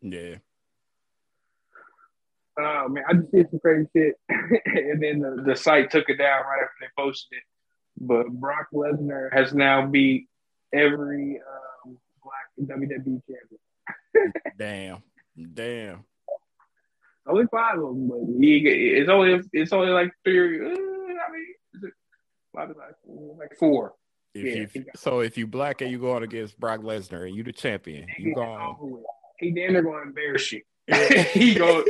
Yeah. 0.00 0.36
Oh 2.58 2.88
man, 2.88 3.04
I 3.08 3.12
just 3.12 3.30
did 3.30 3.50
some 3.50 3.60
crazy 3.60 3.88
shit, 3.94 4.14
and 4.28 5.02
then 5.02 5.20
the, 5.20 5.42
the 5.46 5.54
site 5.54 5.90
took 5.90 6.08
it 6.08 6.16
down 6.16 6.40
right 6.40 6.62
after 6.64 6.74
they 6.80 6.86
posted 6.96 7.38
it. 7.38 7.44
But 8.00 8.28
Brock 8.28 8.68
Lesnar 8.72 9.32
has 9.32 9.52
now 9.54 9.86
beat 9.86 10.28
every 10.72 11.40
um, 11.86 11.98
black 12.22 12.78
WWE 12.78 13.20
champion. 13.26 14.32
Damn. 14.58 15.02
Damn. 15.54 16.04
Only 17.28 17.46
five 17.50 17.76
of 17.78 17.82
them, 17.82 18.08
but 18.08 18.18
he, 18.40 18.56
it's 18.66 19.10
only 19.10 19.40
it's 19.52 19.72
only 19.72 19.88
like 19.88 20.12
three. 20.24 20.60
Uh, 20.60 20.68
I 20.68 21.32
mean, 21.32 21.46
is 21.74 21.84
it, 21.84 21.92
like, 22.54 22.68
like 23.38 23.58
four. 23.58 23.94
If 24.34 24.74
Yeah, 24.74 24.80
you 24.80 24.84
so 24.96 25.20
if 25.20 25.36
you 25.36 25.46
black 25.46 25.80
and 25.80 25.90
you 25.90 25.98
going 25.98 26.22
against 26.22 26.58
Brock 26.58 26.80
Lesnar 26.80 27.26
and 27.26 27.34
you 27.34 27.42
the 27.42 27.52
champion, 27.52 28.06
you 28.18 28.30
It's 28.30 28.36
going 28.36 28.60
over 28.60 28.84
with. 28.84 29.04
He 29.38 29.50
damn 29.50 29.72
near 29.72 29.82
going 29.82 30.02
to 30.02 30.08
embarrass 30.08 30.52
you. 30.52 30.62
he 31.32 31.54
go. 31.54 31.84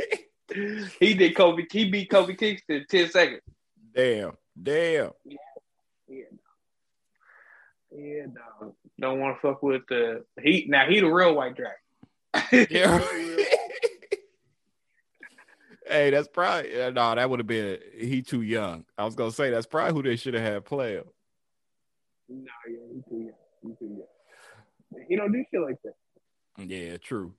He 0.99 1.13
did 1.13 1.35
Kofi. 1.35 1.65
He 1.71 1.89
beat 1.89 2.09
Kofi 2.09 2.37
Kingston 2.37 2.77
in 2.77 2.85
ten 2.89 3.09
seconds. 3.09 3.41
Damn. 3.95 4.31
Damn. 4.61 5.11
Yeah, 5.25 5.37
yeah. 7.95 8.25
Don't 8.99 9.19
want 9.19 9.37
to 9.37 9.41
fuck 9.41 9.63
with 9.63 9.83
the 9.87 10.25
he. 10.41 10.65
Now 10.67 10.87
he 10.87 10.99
the 10.99 11.07
real 11.07 11.33
white 11.33 11.55
dragon. 11.55 12.67
Yeah. 12.69 12.99
hey, 15.89 16.09
that's 16.11 16.27
probably 16.27 16.71
no. 16.93 17.15
That 17.15 17.29
would 17.29 17.39
have 17.39 17.47
been 17.47 17.79
he 17.97 18.21
too 18.21 18.41
young. 18.41 18.85
I 18.97 19.05
was 19.05 19.15
gonna 19.15 19.31
say 19.31 19.49
that's 19.49 19.67
probably 19.67 19.93
who 19.93 20.03
they 20.03 20.15
should 20.15 20.33
have 20.35 20.43
had 20.43 20.65
play 20.65 21.01
no, 22.29 22.45
yeah, 22.69 22.77
he 22.93 23.01
too 23.09 23.23
young. 23.23 23.33
He 23.63 23.69
too 23.79 23.95
young. 23.95 25.05
He 25.07 25.15
don't 25.15 25.31
do 25.31 25.43
shit 25.51 25.61
like 25.61 25.81
that. 25.83 25.95
Yeah, 26.57 26.97
true. 26.97 27.33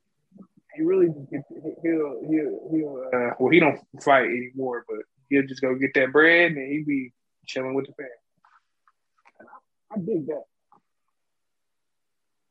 He 0.74 0.82
really 0.82 1.06
just 1.06 1.30
get, 1.30 1.42
he'll 1.82 2.20
he'll 2.28 2.68
he'll. 2.70 3.04
Uh, 3.12 3.34
well, 3.38 3.52
he 3.52 3.60
don't 3.60 3.78
fight 4.02 4.26
anymore, 4.26 4.84
but 4.88 4.98
he'll 5.28 5.46
just 5.46 5.60
go 5.60 5.74
get 5.74 5.94
that 5.94 6.12
bread 6.12 6.52
and 6.52 6.72
he 6.72 6.82
be 6.84 7.12
chilling 7.46 7.74
with 7.74 7.86
the 7.86 7.92
fam. 7.94 8.06
And 9.38 9.48
I, 9.48 9.94
I 9.94 9.98
dig 9.98 10.26
that. 10.26 10.44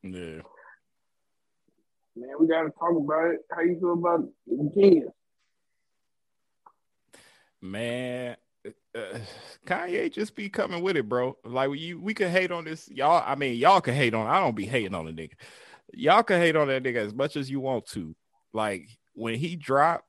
Yeah. 0.03 0.41
Man, 2.15 2.35
we 2.39 2.47
gotta 2.47 2.69
talk 2.71 2.95
about 2.97 3.31
it. 3.31 3.39
How 3.51 3.61
you 3.61 3.79
feel 3.79 3.93
about 3.93 4.27
jeen-yuhs? 4.49 5.11
Man, 7.61 8.35
uh, 8.95 9.19
Kanye 9.65 10.11
just 10.11 10.35
be 10.35 10.49
coming 10.49 10.81
with 10.81 10.97
it, 10.97 11.07
bro. 11.09 11.37
Like 11.43 11.69
you, 11.77 11.99
we 11.99 12.13
can 12.13 12.29
hate 12.31 12.51
on 12.51 12.65
this, 12.65 12.89
y'all. 12.89 13.23
I 13.25 13.35
mean, 13.35 13.55
y'all 13.57 13.81
can 13.81 13.93
hate 13.95 14.13
on. 14.13 14.27
I 14.27 14.39
don't 14.39 14.55
be 14.55 14.65
hating 14.65 14.95
on 14.95 15.05
the 15.05 15.11
nigga. 15.11 15.33
Y'all 15.93 16.23
can 16.23 16.39
hate 16.39 16.55
on 16.55 16.67
that 16.67 16.83
nigga 16.83 16.97
as 16.97 17.13
much 17.13 17.35
as 17.35 17.49
you 17.49 17.59
want 17.59 17.85
to. 17.87 18.15
Like 18.53 18.87
when 19.13 19.35
he 19.35 19.55
drop, 19.55 20.05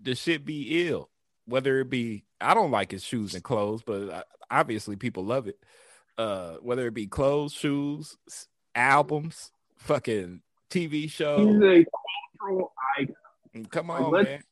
the 0.00 0.14
shit 0.14 0.44
be 0.44 0.88
ill. 0.88 1.10
Whether 1.46 1.80
it 1.80 1.88
be, 1.88 2.24
I 2.40 2.52
don't 2.52 2.70
like 2.70 2.90
his 2.90 3.02
shoes 3.02 3.32
and 3.34 3.42
clothes, 3.42 3.82
but 3.82 4.10
uh, 4.10 4.22
obviously 4.50 4.96
people 4.96 5.24
love 5.24 5.46
it. 5.48 5.56
Uh, 6.18 6.56
whether 6.60 6.86
it 6.88 6.94
be 6.94 7.06
clothes, 7.06 7.54
shoes, 7.54 8.16
albums, 8.74 9.50
fucking 9.76 10.42
TV 10.70 10.92
He's 11.02 11.12
shows. 11.12 11.56
a 11.62 11.86
cultural 12.40 12.72
icon. 12.98 13.64
Come 13.70 13.88
Like, 13.88 14.00
on, 14.02 14.10
let's- 14.12 14.28
man. 14.28 14.42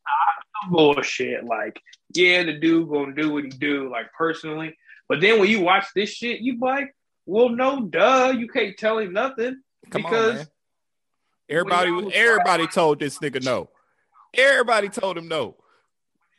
Bullshit. 0.71 1.45
Like, 1.45 1.81
yeah, 2.14 2.42
the 2.45 2.55
dude 2.55 2.88
gonna 2.88 3.14
do 3.14 3.33
what 3.33 3.45
he 3.45 3.51
do, 3.51 3.90
like 3.90 4.07
personally. 4.16 4.77
But 5.09 5.21
then 5.21 5.38
when 5.38 5.49
you 5.49 5.61
watch 5.61 5.87
this 5.95 6.11
shit, 6.11 6.40
you 6.40 6.59
like, 6.61 6.95
well, 7.27 7.49
no, 7.49 7.83
duh, 7.83 8.35
you 8.37 8.49
can't 8.49 8.77
tell 8.77 8.99
him 8.99 9.12
nothing 9.12 9.61
Come 9.90 10.03
because 10.03 10.40
on. 10.40 10.47
Everybody, 11.49 11.90
was 11.92 12.12
everybody 12.14 12.64
fighting- 12.64 12.69
told 12.69 12.99
this 12.99 13.19
nigga 13.19 13.45
no. 13.45 13.71
Everybody 14.35 14.88
told 14.88 15.16
him 15.16 15.29
no. 15.29 15.57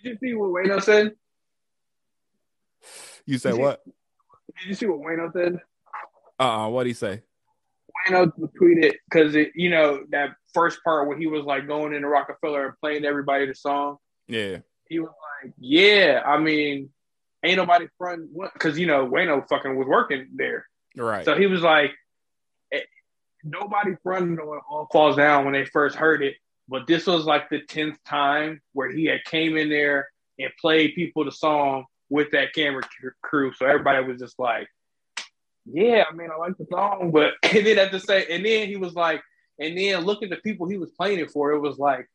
did 0.03 0.11
you 0.11 0.17
see 0.21 0.33
what 0.33 0.49
Wayno 0.49 0.81
said? 0.81 1.13
You 3.25 3.37
say 3.37 3.51
Did 3.51 3.57
you- 3.57 3.63
what? 3.63 3.83
Did 4.57 4.67
you 4.69 4.73
see 4.75 4.85
what 4.85 4.99
Wayno 4.99 5.31
said? 5.31 5.59
Uh, 6.39 6.65
uh 6.65 6.69
what 6.69 6.85
he 6.87 6.93
say? 6.93 7.21
Wayno 8.07 8.31
tweeted 8.61 8.95
because 9.09 9.35
it, 9.35 9.51
you 9.55 9.69
know, 9.69 10.03
that 10.09 10.35
first 10.53 10.83
part 10.83 11.07
where 11.07 11.17
he 11.17 11.27
was 11.27 11.45
like 11.45 11.67
going 11.67 11.93
into 11.93 12.07
Rockefeller 12.07 12.67
and 12.67 12.75
playing 12.79 13.05
everybody 13.05 13.45
the 13.45 13.55
song. 13.55 13.97
Yeah, 14.27 14.59
He 14.89 14.99
was 14.99 15.09
like, 15.43 15.53
yeah, 15.59 16.21
I 16.25 16.37
mean, 16.39 16.89
ain't 17.43 17.57
nobody 17.57 17.87
front 17.97 18.29
because 18.53 18.77
you 18.77 18.87
know 18.87 19.07
Wayno 19.07 19.47
fucking 19.47 19.75
was 19.75 19.87
working 19.87 20.27
there. 20.35 20.67
right. 20.95 21.25
So 21.25 21.35
he 21.35 21.47
was 21.47 21.61
like, 21.61 21.91
eh, 22.71 22.81
nobody 23.43 23.95
fronted 24.03 24.39
on 24.39 24.61
All 24.69 24.87
Falls 24.91 25.15
Down 25.15 25.45
when 25.45 25.53
they 25.53 25.65
first 25.65 25.95
heard 25.95 26.23
it, 26.23 26.35
but 26.67 26.87
this 26.87 27.07
was 27.07 27.25
like 27.25 27.49
the 27.49 27.61
tenth 27.61 27.97
time 28.05 28.61
where 28.73 28.91
he 28.91 29.05
had 29.05 29.23
came 29.25 29.57
in 29.57 29.69
there 29.69 30.09
and 30.39 30.51
played 30.59 30.95
people 30.95 31.25
the 31.25 31.31
song 31.31 31.85
with 32.09 32.31
that 32.31 32.53
camera 32.53 32.83
crew. 33.21 33.53
So 33.53 33.65
everybody 33.65 34.05
was 34.05 34.19
just 34.19 34.39
like, 34.39 34.67
"Yeah, 35.65 36.03
I 36.09 36.13
mean, 36.13 36.29
I 36.31 36.37
like 36.37 36.57
the 36.57 36.67
song," 36.69 37.11
but 37.11 37.33
and 37.43 37.65
then 37.65 37.79
at 37.79 37.91
the 37.91 37.99
same, 37.99 38.25
and 38.29 38.45
then 38.45 38.67
he 38.67 38.77
was 38.77 38.93
like, 38.93 39.21
and 39.59 39.77
then 39.77 40.05
look 40.05 40.23
at 40.23 40.29
the 40.29 40.37
people 40.37 40.67
he 40.67 40.77
was 40.77 40.91
playing 40.91 41.19
it 41.19 41.31
for. 41.31 41.51
It 41.51 41.59
was 41.59 41.77
like 41.77 42.07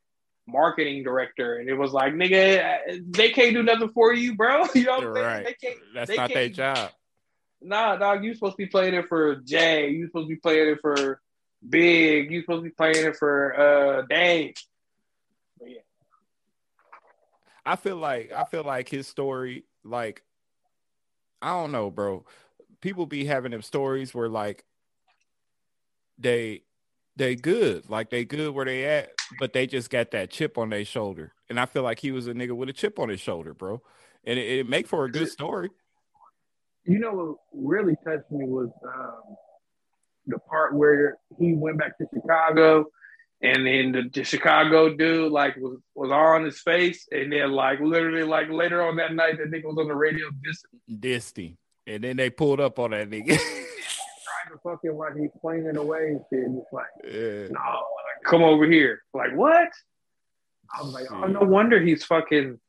marketing 0.47 1.03
director, 1.03 1.57
and 1.57 1.69
it 1.69 1.75
was 1.75 1.91
like, 1.91 2.13
nigga, 2.13 3.01
they 3.11 3.29
can't 3.29 3.53
do 3.53 3.63
nothing 3.63 3.89
for 3.89 4.13
you, 4.13 4.35
bro. 4.35 4.65
You 4.75 4.83
know 4.85 4.97
what 4.97 5.07
I'm 5.07 5.15
saying? 5.15 5.25
right. 5.25 5.45
They 5.45 5.53
can't. 5.53 5.79
That's 5.93 6.09
they 6.09 6.17
not 6.17 6.33
their 6.33 6.49
job. 6.49 6.91
Nah, 7.61 7.95
dog, 7.95 8.23
you 8.23 8.33
supposed 8.33 8.53
to 8.53 8.57
be 8.57 8.67
playing 8.67 8.93
it 8.93 9.07
for 9.07 9.35
Jay. 9.37 9.89
You 9.89 10.07
supposed 10.07 10.27
to 10.27 10.35
be 10.35 10.39
playing 10.39 10.69
it 10.69 10.79
for 10.81 11.21
Big. 11.67 12.31
You 12.31 12.41
supposed 12.41 12.59
to 12.59 12.69
be 12.69 12.75
playing 12.75 13.05
it 13.05 13.15
for 13.15 13.57
uh 13.57 14.01
Dave. 14.09 14.55
But 15.59 15.69
yeah, 15.71 15.79
I 17.65 17.77
feel 17.77 17.95
like 17.95 18.31
I 18.33 18.43
feel 18.43 18.63
like 18.63 18.89
his 18.89 19.07
story, 19.07 19.63
like 19.83 20.23
I 21.41 21.51
don't 21.51 21.71
know, 21.71 21.89
bro. 21.89 22.25
People 22.81 23.05
be 23.05 23.25
having 23.25 23.51
them 23.51 23.61
stories 23.61 24.13
where 24.13 24.27
like 24.27 24.65
they 26.17 26.63
they 27.15 27.35
good, 27.35 27.89
like 27.89 28.09
they 28.09 28.25
good 28.25 28.53
where 28.53 28.65
they 28.65 28.85
at, 28.85 29.11
but 29.39 29.53
they 29.53 29.67
just 29.67 29.89
got 29.89 30.11
that 30.11 30.29
chip 30.29 30.57
on 30.57 30.69
their 30.69 30.85
shoulder. 30.85 31.33
And 31.49 31.59
I 31.59 31.65
feel 31.65 31.83
like 31.83 31.99
he 31.99 32.11
was 32.11 32.27
a 32.27 32.33
nigga 32.33 32.55
with 32.55 32.69
a 32.69 32.73
chip 32.73 32.99
on 32.99 33.09
his 33.09 33.19
shoulder, 33.19 33.53
bro. 33.53 33.81
And 34.23 34.39
it, 34.39 34.59
it 34.59 34.69
make 34.69 34.87
for 34.87 35.05
a 35.05 35.11
good 35.11 35.29
story. 35.29 35.69
you 36.85 36.99
know 36.99 37.11
what 37.11 37.37
really 37.53 37.95
touched 38.05 38.31
me 38.31 38.45
was 38.45 38.69
um, 38.85 39.35
the 40.27 40.39
part 40.39 40.73
where 40.75 41.17
he 41.39 41.53
went 41.53 41.77
back 41.77 41.97
to 41.97 42.05
Chicago, 42.13 42.85
and 43.41 43.67
then 43.67 43.91
the, 43.91 44.09
the 44.13 44.23
Chicago 44.23 44.95
dude 44.95 45.31
like 45.31 45.55
was 45.57 45.79
was 45.95 46.11
on 46.11 46.45
his 46.45 46.59
face, 46.61 47.07
and 47.11 47.31
then 47.31 47.51
like 47.51 47.79
literally 47.79 48.23
like 48.23 48.49
later 48.49 48.81
on 48.81 48.95
that 48.95 49.13
night, 49.13 49.37
that 49.37 49.51
nigga 49.51 49.65
was 49.65 49.77
on 49.77 49.87
the 49.87 49.95
radio 49.95 50.29
just 50.43 50.65
Disty. 50.89 51.57
And 51.85 52.01
then 52.03 52.15
they 52.15 52.29
pulled 52.29 52.61
up 52.61 52.79
on 52.79 52.91
that 52.91 53.09
nigga. 53.09 53.37
to 54.53 54.59
fucking 54.63 54.97
like 54.97 55.15
he's 55.17 55.29
playing 55.41 55.65
it 55.65 55.77
away 55.77 56.07
and 56.07 56.21
shit. 56.29 56.45
And 56.45 56.57
it's 56.57 56.71
like, 56.71 56.85
yeah. 57.03 57.47
no, 57.49 57.59
like, 57.59 58.23
come 58.25 58.43
over 58.43 58.65
here. 58.65 59.01
Like 59.13 59.35
what? 59.35 59.69
I 60.75 60.81
was 60.81 60.93
like, 60.93 61.11
oh, 61.11 61.25
no 61.25 61.41
wonder 61.41 61.79
he's 61.79 62.03
fucking. 62.03 62.59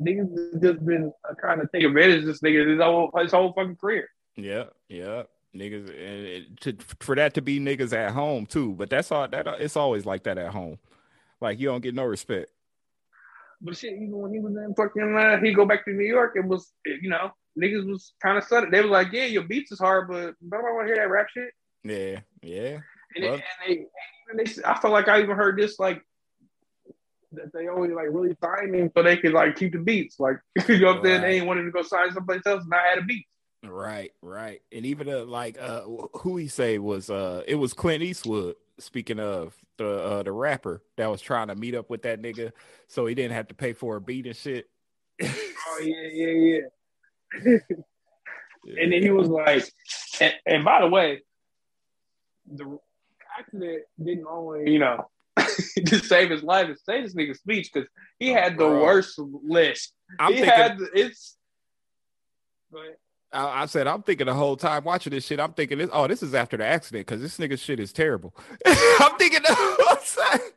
Niggas 0.00 0.62
just 0.62 0.86
been 0.86 1.12
trying 1.40 1.58
to 1.58 1.68
take 1.74 1.82
advantage 1.82 2.20
of 2.20 2.26
this 2.26 2.40
nigga 2.40 2.70
his 2.70 2.80
whole 2.80 3.10
his 3.16 3.32
whole 3.32 3.52
fucking 3.52 3.76
career. 3.76 4.08
Yeah, 4.36 4.64
yeah, 4.88 5.24
niggas, 5.56 5.88
and 5.88 6.26
it, 6.26 6.60
to, 6.60 6.76
for 7.00 7.16
that 7.16 7.34
to 7.34 7.42
be 7.42 7.58
niggas 7.58 7.92
at 7.92 8.12
home 8.12 8.46
too. 8.46 8.74
But 8.74 8.90
that's 8.90 9.10
all. 9.10 9.26
That 9.26 9.48
it's 9.58 9.76
always 9.76 10.06
like 10.06 10.22
that 10.24 10.38
at 10.38 10.52
home. 10.52 10.78
Like 11.40 11.58
you 11.58 11.66
don't 11.66 11.80
get 11.80 11.94
no 11.94 12.04
respect. 12.04 12.52
But 13.60 13.76
shit, 13.76 13.94
even 13.94 14.16
when 14.16 14.32
he 14.32 14.38
was 14.38 14.54
in 14.54 14.74
fucking, 14.76 15.16
uh, 15.16 15.40
he 15.40 15.52
go 15.52 15.66
back 15.66 15.84
to 15.84 15.90
New 15.90 16.04
York 16.04 16.34
it 16.36 16.44
was, 16.44 16.72
you 16.84 17.10
know, 17.10 17.32
niggas 17.58 17.86
was 17.86 18.12
kind 18.22 18.38
of 18.38 18.44
sudden. 18.44 18.70
They 18.70 18.80
was 18.80 18.90
like, 18.90 19.12
yeah, 19.12 19.24
your 19.24 19.42
beats 19.42 19.72
is 19.72 19.78
hard, 19.78 20.08
but 20.08 20.34
nobody 20.40 20.72
want 20.72 20.86
to 20.88 20.94
hear 20.94 21.02
that 21.02 21.10
rap 21.10 21.26
shit. 21.32 21.50
Yeah, 21.84 22.20
yeah. 22.42 22.78
And, 23.16 23.24
Well- 23.24 23.34
and 23.34 23.42
they, 23.66 23.86
and 24.30 24.38
they, 24.38 24.62
I 24.64 24.78
felt 24.78 24.92
like 24.92 25.08
I 25.08 25.20
even 25.22 25.36
heard 25.36 25.58
this 25.58 25.78
like 25.78 26.02
that 27.32 27.52
they 27.52 27.68
only 27.68 27.90
like 27.94 28.06
really 28.10 28.34
signed 28.42 28.74
him 28.74 28.90
so 28.96 29.02
they 29.02 29.16
could 29.16 29.32
like 29.32 29.56
keep 29.56 29.72
the 29.72 29.78
beats. 29.78 30.18
Like 30.18 30.36
you 30.68 30.80
know 30.80 30.88
what 30.88 30.96
I'm 30.98 31.04
saying? 31.04 31.22
They 31.22 31.36
ain't 31.38 31.46
wanted 31.46 31.64
to 31.64 31.70
go 31.70 31.82
sign 31.82 32.12
someplace 32.12 32.42
else 32.46 32.62
and 32.62 32.70
not 32.70 32.80
had 32.84 32.98
a 32.98 33.02
beat. 33.02 33.26
Right, 33.64 34.12
right. 34.22 34.62
And 34.72 34.86
even 34.86 35.08
uh, 35.08 35.24
like 35.24 35.58
uh 35.60 35.82
who 36.20 36.36
he 36.36 36.48
say 36.48 36.78
was 36.78 37.10
uh 37.10 37.42
it 37.46 37.56
was 37.56 37.74
Clint 37.74 38.02
Eastwood, 38.02 38.56
speaking 38.78 39.18
of 39.18 39.54
the 39.78 39.88
uh 39.88 40.22
the 40.22 40.32
rapper 40.32 40.82
that 40.96 41.10
was 41.10 41.20
trying 41.20 41.48
to 41.48 41.54
meet 41.54 41.74
up 41.74 41.90
with 41.90 42.02
that 42.02 42.22
nigga 42.22 42.52
so 42.86 43.06
he 43.06 43.14
didn't 43.14 43.34
have 43.34 43.48
to 43.48 43.54
pay 43.54 43.72
for 43.72 43.96
a 43.96 44.00
beat 44.00 44.26
and 44.26 44.36
shit. 44.36 44.68
oh 45.22 45.80
yeah, 45.82 46.08
yeah, 46.12 46.26
yeah. 46.28 46.60
And 48.76 48.92
then 48.92 49.02
he 49.02 49.10
was 49.10 49.28
like 49.28 49.66
and, 50.20 50.34
and 50.46 50.64
by 50.64 50.80
the 50.80 50.88
way, 50.88 51.22
the 52.52 52.78
accident 53.38 53.82
didn't 54.02 54.26
only, 54.28 54.70
you 54.70 54.78
know, 54.78 55.08
to 55.86 55.98
save 55.98 56.30
his 56.30 56.42
life 56.42 56.68
and 56.68 56.78
save 56.78 57.04
this 57.04 57.14
nigga's 57.14 57.38
speech 57.38 57.70
because 57.72 57.88
he 58.18 58.32
oh, 58.32 58.34
had 58.34 58.54
the 58.54 58.66
Bro. 58.66 58.82
worst 58.82 59.18
list. 59.18 59.92
I'm 60.18 60.32
he 60.32 60.40
thinking, 60.40 60.58
had 60.58 60.78
it's. 60.94 61.36
I, 63.32 63.62
I, 63.62 63.66
said 63.66 63.86
I'm 63.86 64.02
thinking 64.02 64.26
the 64.26 64.34
whole 64.34 64.56
time 64.56 64.84
watching 64.84 65.12
this 65.12 65.24
shit. 65.24 65.40
I'm 65.40 65.52
thinking 65.52 65.78
this. 65.78 65.90
Oh, 65.92 66.06
this 66.06 66.22
is 66.22 66.34
after 66.34 66.56
the 66.56 66.66
accident 66.66 67.06
because 67.06 67.20
this 67.20 67.38
nigga 67.38 67.58
shit 67.58 67.80
is 67.80 67.92
terrible. 67.92 68.34
I'm 68.66 69.16
thinking. 69.16 69.40
The, 69.42 69.74
the 69.78 69.86
accident, 69.92 70.54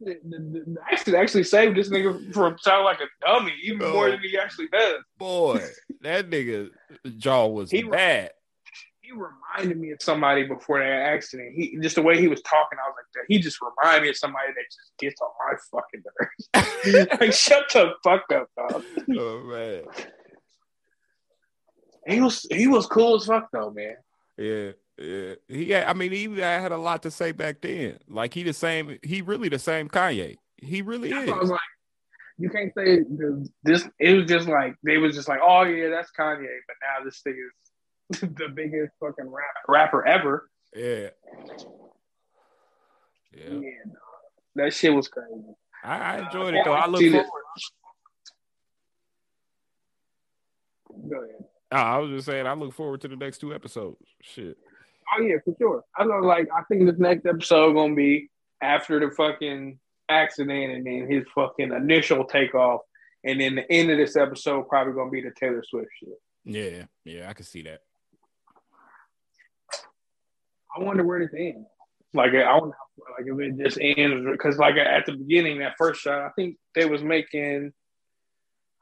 the, 0.00 0.76
accident 0.90 1.22
actually 1.22 1.44
saved 1.44 1.76
this 1.76 1.88
nigga 1.88 2.32
from 2.32 2.56
sounding 2.58 2.84
like 2.84 3.00
a 3.00 3.26
dummy 3.26 3.54
even 3.62 3.82
oh, 3.82 3.92
more 3.92 4.10
than 4.10 4.20
he 4.20 4.38
actually 4.38 4.68
does. 4.68 5.02
Boy, 5.18 5.60
that 6.02 6.30
nigga 6.30 6.70
jaw 7.16 7.46
was 7.46 7.70
he, 7.70 7.82
bad 7.82 8.30
he 9.08 9.12
reminded 9.12 9.78
me 9.78 9.90
of 9.90 9.98
somebody 10.02 10.44
before 10.44 10.80
that 10.80 10.86
accident. 10.86 11.54
He 11.54 11.78
just 11.80 11.96
the 11.96 12.02
way 12.02 12.20
he 12.20 12.28
was 12.28 12.42
talking, 12.42 12.78
I 12.78 12.88
was 12.88 12.96
like. 13.16 13.24
He 13.28 13.38
just 13.38 13.58
reminded 13.60 14.02
me 14.02 14.08
of 14.10 14.16
somebody 14.16 14.48
that 14.48 14.64
just 14.66 14.92
gets 14.98 15.20
on 15.20 15.28
my 15.38 15.54
fucking 15.70 16.02
nerves. 16.94 17.10
like, 17.20 17.32
shut 17.32 17.64
the 17.72 17.92
fuck 18.04 18.24
up, 18.32 18.48
dog. 18.56 18.84
Oh 19.16 19.42
man. 19.44 19.82
He 22.06 22.20
was 22.20 22.46
he 22.50 22.66
was 22.66 22.86
cool 22.86 23.16
as 23.16 23.26
fuck 23.26 23.48
though, 23.52 23.70
man. 23.70 23.96
Yeah, 24.36 24.72
yeah. 24.98 25.34
He 25.48 25.70
had, 25.70 25.84
I 25.84 25.92
mean, 25.92 26.12
he 26.12 26.24
had 26.38 26.72
a 26.72 26.76
lot 26.76 27.02
to 27.04 27.10
say 27.10 27.32
back 27.32 27.60
then. 27.60 27.98
Like 28.08 28.34
he 28.34 28.42
the 28.42 28.52
same. 28.52 28.98
He 29.02 29.22
really 29.22 29.48
the 29.48 29.58
same 29.58 29.88
Kanye. 29.88 30.36
He 30.56 30.82
really 30.82 31.10
that's 31.10 31.24
is. 31.24 31.32
I 31.32 31.36
was 31.36 31.50
like, 31.50 31.60
you 32.38 32.50
can't 32.50 32.72
say 32.74 33.00
this. 33.64 33.88
It 33.98 34.14
was 34.14 34.26
just 34.26 34.48
like 34.48 34.74
they 34.82 34.98
was 34.98 35.14
just 35.14 35.28
like, 35.28 35.40
oh 35.42 35.62
yeah, 35.62 35.88
that's 35.90 36.10
Kanye. 36.18 36.46
But 36.66 36.76
now 36.82 37.04
this 37.04 37.20
thing 37.20 37.36
is 38.10 38.20
the 38.20 38.48
biggest 38.54 38.92
fucking 39.00 39.28
rap, 39.28 39.46
rapper 39.68 40.06
ever. 40.06 40.48
Yeah. 40.74 41.08
Yeah. 43.32 43.50
yeah 43.50 43.70
no. 43.86 43.98
That 44.56 44.72
shit 44.72 44.92
was 44.92 45.08
crazy. 45.08 45.54
I, 45.84 45.98
I 45.98 46.26
enjoyed 46.26 46.54
uh, 46.54 46.58
it 46.58 46.64
though. 46.64 46.72
I 46.72 46.86
look 46.86 47.00
forward. 47.00 47.26
Go 51.08 51.16
ahead. 51.16 51.44
Oh, 51.70 51.76
I 51.76 51.98
was 51.98 52.10
just 52.10 52.26
saying, 52.26 52.46
I 52.46 52.54
look 52.54 52.72
forward 52.72 53.02
to 53.02 53.08
the 53.08 53.16
next 53.16 53.38
two 53.38 53.54
episodes. 53.54 53.98
Shit. 54.22 54.56
Oh 55.16 55.22
yeah, 55.22 55.36
for 55.44 55.54
sure. 55.58 55.84
I 55.96 56.04
know, 56.04 56.18
like, 56.18 56.48
I 56.54 56.62
think 56.64 56.86
this 56.86 56.98
next 56.98 57.26
episode 57.26 57.74
gonna 57.74 57.94
be 57.94 58.30
after 58.60 59.00
the 59.00 59.14
fucking 59.14 59.78
accident, 60.08 60.72
and 60.72 60.86
then 60.86 61.10
his 61.10 61.24
fucking 61.34 61.72
initial 61.72 62.24
takeoff, 62.24 62.80
and 63.24 63.40
then 63.40 63.56
the 63.56 63.72
end 63.72 63.90
of 63.90 63.98
this 63.98 64.16
episode 64.16 64.68
probably 64.68 64.94
gonna 64.94 65.10
be 65.10 65.22
the 65.22 65.32
Taylor 65.38 65.62
Swift 65.66 65.88
shit. 65.98 66.18
Yeah, 66.44 66.84
yeah, 67.04 67.28
I 67.28 67.32
can 67.32 67.44
see 67.44 67.62
that. 67.62 67.80
I 70.76 70.82
wonder 70.82 71.04
where 71.04 71.20
this 71.20 71.34
ends. 71.36 71.66
Like 72.14 72.30
I 72.30 72.44
don't 72.44 72.68
know, 72.68 72.74
like 73.18 73.26
if 73.26 73.38
it 73.38 73.62
just 73.62 73.78
ends 73.80 74.26
because 74.30 74.58
like 74.58 74.76
at 74.76 75.06
the 75.06 75.12
beginning 75.12 75.58
that 75.58 75.74
first 75.76 76.00
shot, 76.00 76.22
I 76.22 76.30
think 76.30 76.56
they 76.74 76.86
was 76.86 77.02
making. 77.02 77.72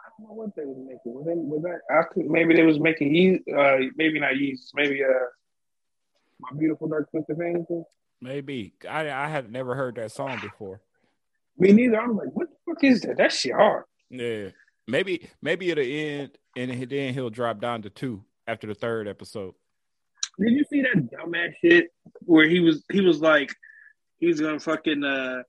I 0.01 0.09
don't 0.19 0.29
know 0.29 0.35
what 0.35 0.55
they 0.57 0.65
was 0.65 0.77
making. 0.79 1.13
Was, 1.13 1.27
they, 1.27 1.35
was 1.35 1.63
that? 1.63 1.81
I 1.91 2.15
think 2.15 2.31
maybe 2.31 2.55
they 2.55 2.63
was 2.63 2.79
making 2.79 3.15
Ye, 3.15 3.41
uh, 3.53 3.79
maybe 3.97 4.21
not 4.21 4.35
Yeezus, 4.35 4.71
maybe 4.75 5.03
uh, 5.03 5.27
my 6.41 6.49
beautiful 6.59 6.89
dark 6.89 7.11
twisted 7.11 7.37
fantasy. 7.37 7.83
Maybe 8.21 8.75
I 8.89 9.11
I 9.11 9.29
had 9.29 9.51
never 9.51 9.75
heard 9.75 9.97
that 9.97 10.13
song 10.13 10.39
before. 10.41 10.81
Me 11.59 11.73
neither. 11.73 12.01
I'm 12.01 12.17
like, 12.17 12.29
what 12.33 12.49
the 12.49 12.73
fuck 12.73 12.85
is 12.85 13.01
that? 13.03 13.17
That 13.17 13.33
shit 13.33 13.55
hard. 13.55 13.85
Yeah, 14.11 14.49
maybe 14.87 15.29
maybe 15.43 15.71
it'll 15.71 15.85
end 15.85 16.37
and 16.57 16.91
then 16.91 17.15
he'll 17.15 17.31
drop 17.31 17.61
down 17.61 17.83
to 17.83 17.91
two 17.91 18.25
after 18.47 18.67
the 18.67 18.75
third 18.75 19.09
episode. 19.09 19.55
Did 20.39 20.53
you 20.53 20.65
see 20.71 20.83
that 20.83 21.09
dumbass 21.11 21.55
shit 21.63 21.89
where 22.21 22.49
he 22.49 22.61
was 22.61 22.85
he 22.91 23.01
was 23.01 23.21
like 23.21 23.53
he's 24.19 24.41
gonna 24.41 24.61
fucking 24.61 25.05
uh 25.05 25.43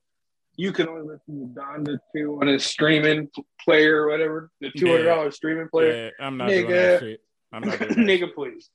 you 0.56 0.72
can 0.72 0.88
only 0.88 1.02
listen 1.02 1.54
to 1.54 1.60
Donda 1.60 1.98
two 2.14 2.38
on 2.40 2.48
his 2.48 2.64
streaming 2.64 3.28
player 3.64 4.02
or 4.02 4.10
whatever 4.10 4.50
the 4.60 4.70
two 4.70 4.88
hundred 4.88 5.04
dollars 5.04 5.34
yeah. 5.34 5.36
streaming 5.36 5.68
player. 5.68 6.12
Yeah, 6.18 6.26
I'm 6.26 6.36
not 6.36 6.48
nigga, 6.48 6.66
doing 6.66 6.70
that 6.70 7.00
shit. 7.00 7.20
I'm 7.52 7.62
not 7.62 7.78
doing 7.78 7.92
nigga, 7.96 8.34
please, 8.34 8.70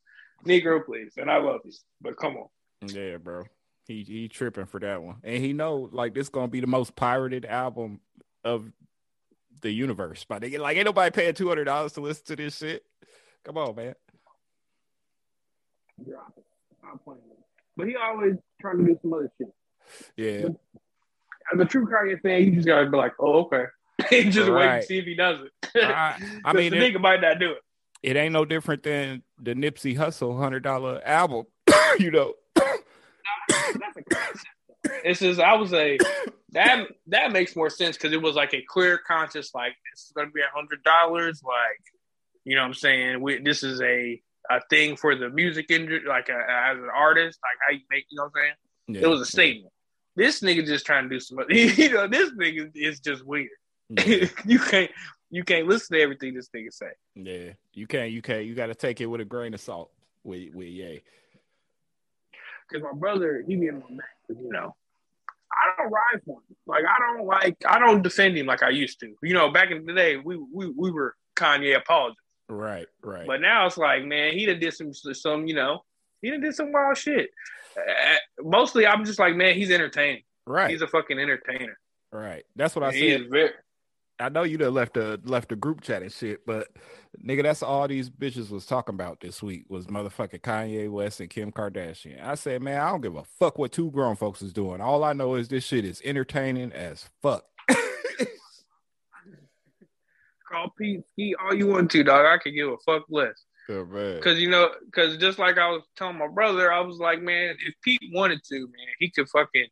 Negro, 0.46 0.86
please, 0.86 1.14
and 1.18 1.30
I 1.30 1.38
love 1.38 1.62
you, 1.66 1.72
but 2.02 2.18
come 2.18 2.38
on. 2.38 2.48
Yeah, 2.88 3.18
bro, 3.18 3.44
he 3.88 4.04
he 4.04 4.28
tripping 4.28 4.66
for 4.66 4.80
that 4.80 5.02
one, 5.02 5.18
and 5.24 5.38
he 5.38 5.54
know 5.54 5.90
like 5.92 6.14
this 6.14 6.30
gonna 6.30 6.48
be 6.48 6.60
the 6.60 6.68
most 6.68 6.96
pirated 6.96 7.46
album 7.46 8.02
of 8.44 8.72
the 9.62 9.72
universe. 9.72 10.26
But 10.28 10.44
like, 10.44 10.78
ain't 10.78 10.86
nobody 10.86 11.12
paying 11.12 11.34
two 11.34 11.48
hundred 11.48 11.66
dollars 11.66 11.94
to 11.94 12.02
listen 12.02 12.26
to 12.26 12.36
this 12.36 12.58
shit. 12.58 12.84
Come 13.44 13.58
on, 13.58 13.76
man 13.76 13.96
drop. 16.02 16.34
I'm 16.84 17.00
playing. 17.00 17.22
But 17.76 17.88
he 17.88 17.96
always 17.96 18.36
trying 18.62 18.80
to 18.80 18.84
do 18.86 19.00
some 19.02 19.14
other 19.14 19.32
shit. 19.38 19.54
Yeah. 20.16 20.48
But 20.48 20.56
as 21.54 21.60
a 21.60 21.66
true 21.66 21.88
Kanye 21.88 22.22
fan, 22.22 22.44
you 22.44 22.52
just 22.52 22.68
gotta 22.68 22.90
be 22.90 22.98
like, 22.98 23.14
oh, 23.20 23.46
okay. 23.46 23.66
and 24.12 24.32
just 24.32 24.50
right. 24.50 24.60
wait 24.60 24.76
and 24.76 24.84
see 24.86 24.98
if 25.00 25.06
he 25.06 25.16
does 25.16 25.40
it. 25.42 25.84
I, 25.84 26.22
I 26.46 26.54
mean, 26.54 26.72
the 26.72 26.78
nigga 26.78 27.00
might 27.00 27.22
not 27.22 27.40
do 27.40 27.52
it. 27.52 27.58
It 28.04 28.16
ain't 28.16 28.34
no 28.34 28.46
different 28.46 28.84
than 28.84 29.24
the 29.42 29.56
Nipsey 29.56 29.98
Hussle 29.98 30.38
hundred 30.38 30.64
dollar 30.64 31.02
album, 31.06 31.46
you 32.00 32.12
know. 32.12 32.34
that's 32.56 33.98
a. 33.98 34.04
It's 35.06 35.20
just 35.22 35.40
I 35.40 35.56
was 35.56 35.74
a 35.74 35.98
that 36.52 36.88
that 37.08 37.32
makes 37.32 37.56
more 37.56 37.70
sense 37.70 37.98
because 37.98 38.14
it 38.14 38.22
was 38.22 38.36
like 38.36 38.54
a 38.54 38.62
clear 38.68 38.98
conscious 38.98 39.56
like 39.56 39.74
this 39.92 40.06
is 40.06 40.12
gonna 40.16 40.30
be 40.30 40.42
a 40.42 40.56
hundred 40.56 40.84
dollars 40.84 41.42
like 41.44 41.82
you 42.44 42.56
know 42.56 42.62
what 42.62 42.68
I'm 42.68 42.74
saying 42.74 43.22
we, 43.22 43.40
this 43.40 43.64
is 43.64 43.82
a 43.82 44.22
a 44.50 44.62
thing 44.70 44.96
for 44.96 45.16
the 45.16 45.30
music 45.30 45.68
industry, 45.70 46.08
like 46.08 46.30
a, 46.30 46.34
as 46.34 46.78
an 46.78 46.90
artist, 46.94 47.40
like 47.42 47.58
how 47.66 47.74
you 47.74 47.82
make, 47.90 48.06
you 48.10 48.18
know 48.18 48.24
what 48.24 48.34
I'm 48.36 48.42
saying? 48.42 48.54
Yeah, 48.88 49.02
it 49.02 49.08
was 49.08 49.22
a 49.22 49.26
statement. 49.26 49.72
Yeah. 50.16 50.26
This 50.26 50.42
nigga 50.42 50.66
just 50.66 50.86
trying 50.86 51.10
to 51.10 51.10
do 51.10 51.20
some, 51.20 51.40
you 51.50 51.94
know, 51.94 52.08
this 52.08 52.32
nigga 52.32 52.72
is 52.76 53.00
just 53.00 53.26
weird. 53.26 53.50
Yeah. 53.90 54.28
you 54.46 54.60
can't, 54.60 54.92
you 55.34 55.44
can't 55.44 55.68
listen 55.68 55.98
to 55.98 56.02
everything 56.04 56.36
this 56.36 56.50
nigga 56.56 56.72
say. 56.72 56.92
Yeah, 57.16 57.54
you 57.74 57.88
can't, 57.88 58.12
you 58.12 58.22
can't, 58.22 58.46
you 58.46 58.54
got 58.54 58.68
to 58.68 58.76
take 58.76 59.02
it 59.02 59.08
with 59.08 59.20
a 59.20 59.26
grain 59.26 59.56
of 59.56 59.62
salt. 59.62 59.92
With, 60.24 60.54
with 60.54 60.68
yeah. 60.68 61.00
Because 62.70 62.84
my 62.84 62.94
brother, 62.94 63.44
he 63.48 63.56
be 63.56 63.68
in 63.68 63.76
my 63.76 63.88
back, 63.90 64.16
you 64.30 64.50
know. 64.52 64.76
I 65.52 65.82
don't 65.82 65.92
ride 65.92 66.22
for 66.24 66.38
him. 66.38 66.56
Like 66.68 66.84
I 66.86 67.00
don't 67.00 67.26
like 67.26 67.58
I 67.68 67.80
don't 67.80 68.04
defend 68.04 68.38
him 68.38 68.46
like 68.46 68.62
I 68.62 68.70
used 68.70 69.00
to. 69.00 69.16
You 69.24 69.34
know, 69.34 69.52
back 69.52 69.72
in 69.72 69.86
the 69.86 69.94
day, 69.94 70.18
we 70.18 70.38
we, 70.38 70.70
we 70.70 70.92
were 70.92 71.16
Kanye 71.36 71.76
apologists. 71.76 72.22
Right, 72.48 72.88
right. 73.02 73.26
But 73.26 73.42
now 73.42 73.66
it's 73.66 73.78
like, 73.78 74.04
man, 74.04 74.34
he 74.34 74.46
done 74.46 74.60
did 74.60 74.74
some, 74.74 74.94
some, 74.94 75.48
you 75.48 75.56
know, 75.56 75.84
he 76.22 76.30
done 76.30 76.42
did 76.42 76.54
some 76.54 76.72
wild 76.72 76.98
shit. 76.98 77.32
Uh, 77.76 78.16
mostly, 78.40 78.86
I'm 78.86 79.04
just 79.06 79.18
like, 79.18 79.36
man, 79.36 79.56
he's 79.56 79.72
entertaining. 79.72 80.24
Right. 80.46 80.70
He's 80.70 80.82
a 80.82 80.88
fucking 80.88 81.18
entertainer. 81.18 81.78
Right. 82.12 82.44
That's 82.56 82.76
what 82.76 82.84
I 82.84 82.92
said. 82.92 83.30
Very- 83.32 83.52
I 84.20 84.30
know 84.30 84.44
you 84.44 84.58
done 84.58 84.74
left 84.74 84.96
a 84.98 85.20
left 85.24 85.52
a 85.52 85.56
group 85.56 85.82
chat 85.82 86.02
and 86.02 86.12
shit, 86.12 86.46
but 86.46 86.68
nigga, 87.24 87.44
that's 87.44 87.64
all 87.64 87.88
these 87.88 88.10
bitches 88.10 88.50
was 88.50 88.66
talking 88.66 88.96
about 88.96 89.20
this 89.20 89.42
week 89.42 89.66
was 89.70 89.88
motherfucking 89.88 90.42
Kanye 90.42 90.90
West 90.90 91.20
and 91.20 91.30
Kim 91.30 91.52
Kardashian. 91.52 92.24
I 92.24 92.36
said, 92.36 92.62
man, 92.62 92.80
I 92.80 92.90
don't 92.90 93.02
give 93.02 93.16
a 93.16 93.24
fuck 93.24 93.58
what 93.58 93.72
two 93.72 93.92
grown 93.92 94.16
folks 94.16 94.42
is 94.42 94.54
doing. 94.54 94.82
All 94.82 95.04
I 95.04 95.14
know 95.14 95.36
is 95.36 95.48
this 95.48 95.64
shit 95.64 95.84
is 95.84 96.02
entertaining 96.06 96.72
as 96.72 97.10
fuck 97.22 97.46
call 100.54 100.74
Pete 100.78 101.04
Ski 101.12 101.36
all 101.42 101.54
you 101.54 101.68
want 101.68 101.92
to, 101.92 102.04
dog. 102.04 102.26
I 102.26 102.38
could 102.38 102.54
give 102.54 102.70
a 102.70 102.78
fuck 102.86 103.04
less. 103.10 103.44
Oh, 103.70 104.20
Cause 104.22 104.40
you 104.40 104.50
know, 104.50 104.72
cause 104.94 105.18
just 105.18 105.40
like 105.40 105.58
I 105.58 105.70
was 105.70 105.84
telling 105.96 106.18
my 106.18 106.28
brother, 106.28 106.72
I 106.72 106.82
was 106.82 106.98
like, 106.98 107.22
man, 107.22 107.56
if 107.66 107.74
Pete 107.82 108.02
wanted 108.14 108.44
to, 108.50 108.60
man, 108.60 108.94
he 109.00 109.10
could 109.10 109.30
fucking 109.30 109.68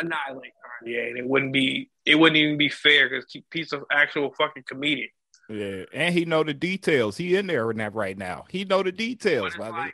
annihilate 0.00 0.52
Kanye, 0.84 1.08
and 1.08 1.18
it 1.18 1.26
wouldn't 1.26 1.52
be, 1.52 1.90
it 2.04 2.16
wouldn't 2.16 2.36
even 2.36 2.56
be 2.56 2.68
fair 2.68 3.08
because 3.08 3.24
Pete's 3.50 3.72
an 3.72 3.82
actual 3.90 4.32
fucking 4.36 4.64
comedian. 4.68 5.08
Yeah, 5.48 5.84
and 5.92 6.14
he 6.14 6.24
know 6.24 6.42
the 6.42 6.54
details. 6.54 7.16
He 7.16 7.36
in 7.36 7.46
there 7.46 7.70
in 7.70 7.76
that 7.78 7.94
right 7.94 8.18
now. 8.18 8.44
He 8.48 8.64
know 8.64 8.82
the 8.82 8.92
details. 8.92 9.52
But, 9.56 9.70
like, 9.70 9.72
already, 9.72 9.92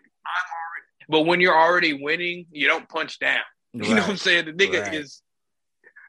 but 1.08 1.20
when 1.22 1.40
you're 1.40 1.58
already 1.58 1.92
winning, 1.92 2.46
you 2.50 2.66
don't 2.66 2.88
punch 2.88 3.18
down. 3.18 3.36
Right. 3.36 3.42
You 3.88 3.94
know 3.94 4.02
what 4.02 4.10
I'm 4.10 4.16
saying? 4.18 4.44
The 4.44 4.52
nigga 4.52 4.82
right. 4.82 4.94
is, 4.94 5.22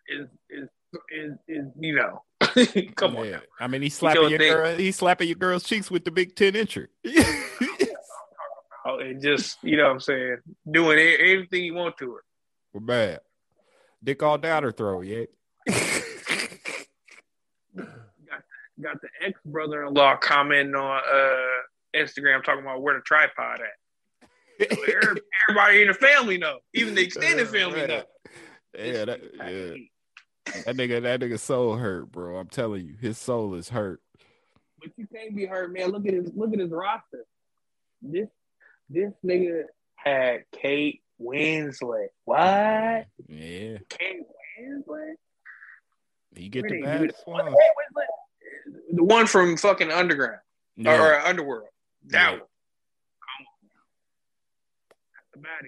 is 0.09 0.27
is 0.49 0.69
is 1.09 1.31
is 1.47 1.65
you 1.79 1.95
know 1.95 2.23
Come 2.95 3.17
on. 3.17 3.41
I 3.59 3.67
mean, 3.67 3.81
he's 3.81 3.95
slapping 3.95 4.29
your 4.29 4.39
girl, 4.39 4.75
he's 4.75 4.95
slapping 4.95 5.27
your 5.27 5.35
girl's 5.35 5.63
cheeks 5.63 5.89
with 5.89 6.03
the 6.03 6.11
big 6.11 6.35
10 6.35 6.53
incher. 6.53 6.87
oh, 8.85 8.99
and 8.99 9.21
just, 9.21 9.57
you 9.63 9.77
know 9.77 9.83
what 9.83 9.93
I'm 9.93 9.99
saying, 9.99 10.37
doing 10.69 10.99
anything 10.99 11.63
you 11.63 11.73
want 11.73 11.97
to 11.97 12.11
her. 12.11 12.23
We're 12.73 12.81
bad. 12.81 13.19
Dick 14.03 14.21
all 14.21 14.37
down 14.37 14.63
her 14.63 14.71
throat, 14.71 15.01
yeah. 15.01 15.25
got, 17.75 18.43
got 18.81 19.01
the 19.01 19.07
ex 19.25 19.39
brother 19.45 19.85
in 19.85 19.93
law 19.93 20.17
commenting 20.17 20.75
on 20.75 21.01
uh, 21.11 21.97
Instagram 21.97 22.43
talking 22.43 22.63
about 22.63 22.81
where 22.81 22.95
the 22.95 23.01
tripod 23.01 23.61
at. 23.61 24.69
So 24.71 24.83
everybody 25.49 25.81
in 25.81 25.87
the 25.87 25.93
family 25.93 26.37
know, 26.37 26.59
even 26.73 26.95
the 26.95 27.01
extended 27.01 27.47
family 27.47 27.87
know. 27.87 28.03
Yeah, 28.77 29.05
that, 29.05 29.21
yeah. 29.35 30.63
that 30.65 30.75
nigga, 30.75 31.01
that 31.03 31.19
nigga 31.19 31.39
soul 31.39 31.75
hurt, 31.75 32.11
bro. 32.11 32.37
I'm 32.37 32.47
telling 32.47 32.85
you, 32.85 32.95
his 32.99 33.17
soul 33.17 33.55
is 33.55 33.69
hurt. 33.69 34.01
But 34.79 34.91
you 34.97 35.07
can't 35.13 35.35
be 35.35 35.45
hurt, 35.45 35.71
man. 35.71 35.91
Look 35.91 36.05
at 36.07 36.13
his 36.13 36.31
look 36.35 36.53
at 36.53 36.59
his 36.59 36.71
roster. 36.71 37.25
This 38.01 38.27
this 38.89 39.13
nigga 39.25 39.63
had 39.95 40.43
Kate 40.51 41.02
Winslet. 41.23 42.07
What? 42.25 43.07
Yeah. 43.27 43.77
Kate 43.89 44.21
Winslet? 44.59 45.13
He 46.35 46.49
get 46.49 46.67
the 46.67 46.81
baddest 46.81 47.21
one. 47.25 47.45
Kate 47.45 47.53
Winslet? 47.53 48.95
The 48.95 49.03
one 49.03 49.27
from 49.27 49.57
fucking 49.57 49.91
Underground 49.91 50.39
yeah. 50.77 50.95
or, 50.95 51.13
or 51.13 51.19
Underworld. 51.19 51.67
That 52.07 52.31
yeah. 52.33 52.39
one. 52.39 52.41
Come 55.33 55.45
on. 55.47 55.67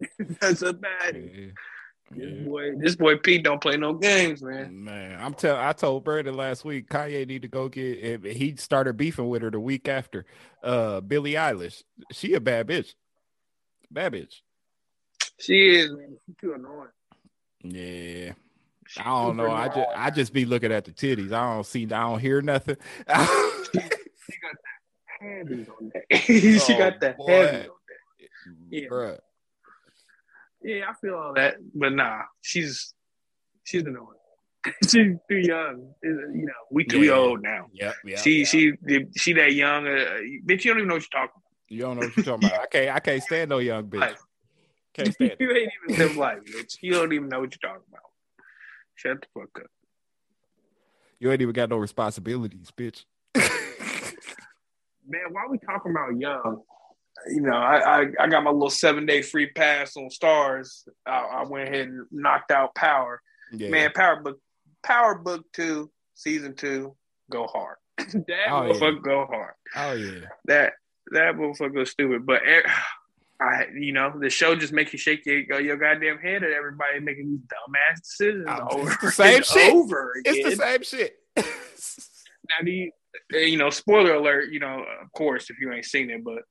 That's 0.00 0.22
a 0.22 0.22
baddie. 0.22 0.36
That's 0.40 0.62
a 0.62 0.72
baddie. 0.72 1.46
Yeah. 1.46 1.52
This 2.10 2.46
boy, 2.46 2.76
this 2.76 2.96
boy 2.96 3.16
Pete 3.16 3.42
don't 3.42 3.60
play 3.60 3.76
no 3.76 3.92
games, 3.92 4.40
man. 4.40 4.84
Man, 4.84 5.18
I'm 5.20 5.34
telling. 5.34 5.60
I 5.60 5.72
told 5.72 6.04
Brandon 6.04 6.36
last 6.36 6.64
week 6.64 6.88
Kanye 6.88 7.26
need 7.26 7.42
to 7.42 7.48
go 7.48 7.68
get. 7.68 8.24
He 8.24 8.54
started 8.56 8.96
beefing 8.96 9.28
with 9.28 9.42
her 9.42 9.50
the 9.50 9.58
week 9.58 9.88
after. 9.88 10.24
Uh, 10.62 11.00
Billie 11.00 11.32
Eilish, 11.32 11.82
she 12.12 12.34
a 12.34 12.40
bad 12.40 12.68
bitch. 12.68 12.94
Bad 13.90 14.12
bitch. 14.12 14.34
She 15.38 15.76
is, 15.76 15.92
man. 15.92 16.16
She's 16.26 16.36
too 16.40 16.54
annoying. 16.54 16.88
Yeah. 17.62 18.32
I 18.98 19.04
don't 19.04 19.36
know. 19.36 19.50
I 19.50 19.68
just 19.68 19.88
I 19.96 20.10
just 20.10 20.32
be 20.32 20.44
looking 20.44 20.72
at 20.72 20.84
the 20.84 20.92
titties. 20.92 21.32
I 21.32 21.54
don't 21.54 21.66
see. 21.66 21.84
I 21.84 22.08
don't 22.08 22.20
hear 22.20 22.40
nothing. 22.40 22.76
she 23.08 23.14
got 23.14 23.22
the 23.72 24.78
heavy 25.20 25.66
on 25.68 25.92
that. 25.92 26.16
she 26.22 26.74
oh, 26.74 26.78
got 26.78 27.00
the 27.00 27.14
heavy 27.26 27.68
on 27.68 27.74
that. 27.88 28.28
Yeah. 28.70 28.88
Bruh. 28.88 29.18
Yeah, 30.62 30.84
I 30.88 30.94
feel 31.00 31.14
all 31.14 31.34
that, 31.34 31.56
but 31.74 31.92
nah, 31.92 32.22
she's 32.40 32.94
she's 33.64 33.82
annoying. 33.82 34.08
she's 34.82 35.16
too 35.28 35.36
young. 35.36 35.94
You 36.02 36.46
know, 36.46 36.52
we 36.70 36.84
too 36.84 37.02
yeah. 37.02 37.12
old 37.12 37.42
now. 37.42 37.66
Yeah, 37.72 37.92
yeah. 38.04 38.16
She 38.16 38.44
she 38.44 38.72
she 39.16 39.32
that 39.34 39.52
young. 39.52 39.86
Uh, 39.86 40.20
bitch, 40.44 40.64
you 40.64 40.72
don't 40.72 40.78
even 40.78 40.88
know 40.88 40.94
what 40.94 41.06
you're 41.12 41.22
talking 41.22 41.30
about. 41.34 41.42
You 41.68 41.80
don't 41.80 42.00
know 42.00 42.06
what 42.06 42.16
you're 42.16 42.24
talking 42.24 42.48
about. 42.48 42.60
I 42.62 42.66
can't 42.66 42.96
I 42.96 43.00
can't 43.00 43.22
stand 43.22 43.50
no 43.50 43.58
young 43.58 43.84
bitch. 43.84 44.16
Can't 44.96 45.12
stand. 45.14 45.36
you 45.38 45.50
ain't 45.50 45.72
even 45.88 45.98
live 46.00 46.16
life, 46.16 46.38
bitch. 46.44 46.78
You 46.80 46.92
don't 46.92 47.12
even 47.12 47.28
know 47.28 47.40
what 47.40 47.52
you're 47.52 47.70
talking 47.70 47.86
about. 47.88 48.02
Shut 48.94 49.20
the 49.20 49.40
fuck 49.40 49.60
up. 49.60 49.70
You 51.18 51.30
ain't 51.30 51.42
even 51.42 51.54
got 51.54 51.70
no 51.70 51.76
responsibilities, 51.76 52.70
bitch. 52.76 53.04
Man, 55.08 55.20
why 55.30 55.42
are 55.42 55.50
we 55.50 55.58
talking 55.58 55.92
about 55.92 56.18
young? 56.18 56.62
you 57.28 57.40
know, 57.40 57.56
I, 57.56 58.02
I, 58.02 58.06
I 58.20 58.28
got 58.28 58.44
my 58.44 58.50
little 58.50 58.70
seven 58.70 59.06
day 59.06 59.22
free 59.22 59.50
pass 59.50 59.96
on 59.96 60.08
Starz. 60.08 60.86
I, 61.06 61.18
I 61.18 61.44
went 61.44 61.68
ahead 61.68 61.88
and 61.88 62.06
knocked 62.10 62.50
out 62.50 62.74
Power. 62.74 63.20
Yeah. 63.52 63.70
Man, 63.70 63.90
Power 63.94 64.20
Book, 64.20 64.38
Power 64.82 65.14
Book 65.16 65.44
Two, 65.52 65.90
Season 66.14 66.54
Two, 66.54 66.96
go 67.30 67.46
hard. 67.46 67.76
that 67.98 68.48
oh, 68.48 68.62
motherfucker 68.62 68.96
yeah. 68.96 69.02
go 69.02 69.26
hard. 69.26 69.54
Oh 69.76 69.92
yeah, 69.92 70.26
that 70.46 70.72
that 71.12 71.34
motherfucker 71.34 71.74
was 71.78 71.90
stupid. 71.90 72.26
But 72.26 72.42
eh, 72.46 72.62
I, 73.40 73.66
you 73.78 73.92
know, 73.92 74.12
the 74.18 74.30
show 74.30 74.56
just 74.56 74.72
makes 74.72 74.92
you 74.92 74.98
shake 74.98 75.26
your, 75.26 75.60
your 75.60 75.76
goddamn 75.76 76.18
head 76.18 76.42
at 76.42 76.50
everybody 76.50 77.00
making 77.00 77.30
these 77.30 77.40
dumbass 77.40 78.02
decisions 78.02 78.46
oh, 78.48 78.80
over 78.80 78.98
the 79.02 79.10
same 79.10 79.42
shit. 79.42 79.74
Over 79.74 80.12
again. 80.18 80.34
It's 80.36 80.56
the 80.56 80.64
same 80.64 80.82
shit. 80.82 81.16
now, 81.36 82.64
do 82.64 82.70
you, 82.70 82.92
you 83.32 83.58
know, 83.58 83.70
spoiler 83.70 84.14
alert? 84.14 84.50
You 84.50 84.60
know, 84.60 84.84
of 85.02 85.12
course, 85.12 85.50
if 85.50 85.60
you 85.60 85.72
ain't 85.72 85.84
seen 85.84 86.10
it, 86.10 86.24
but 86.24 86.42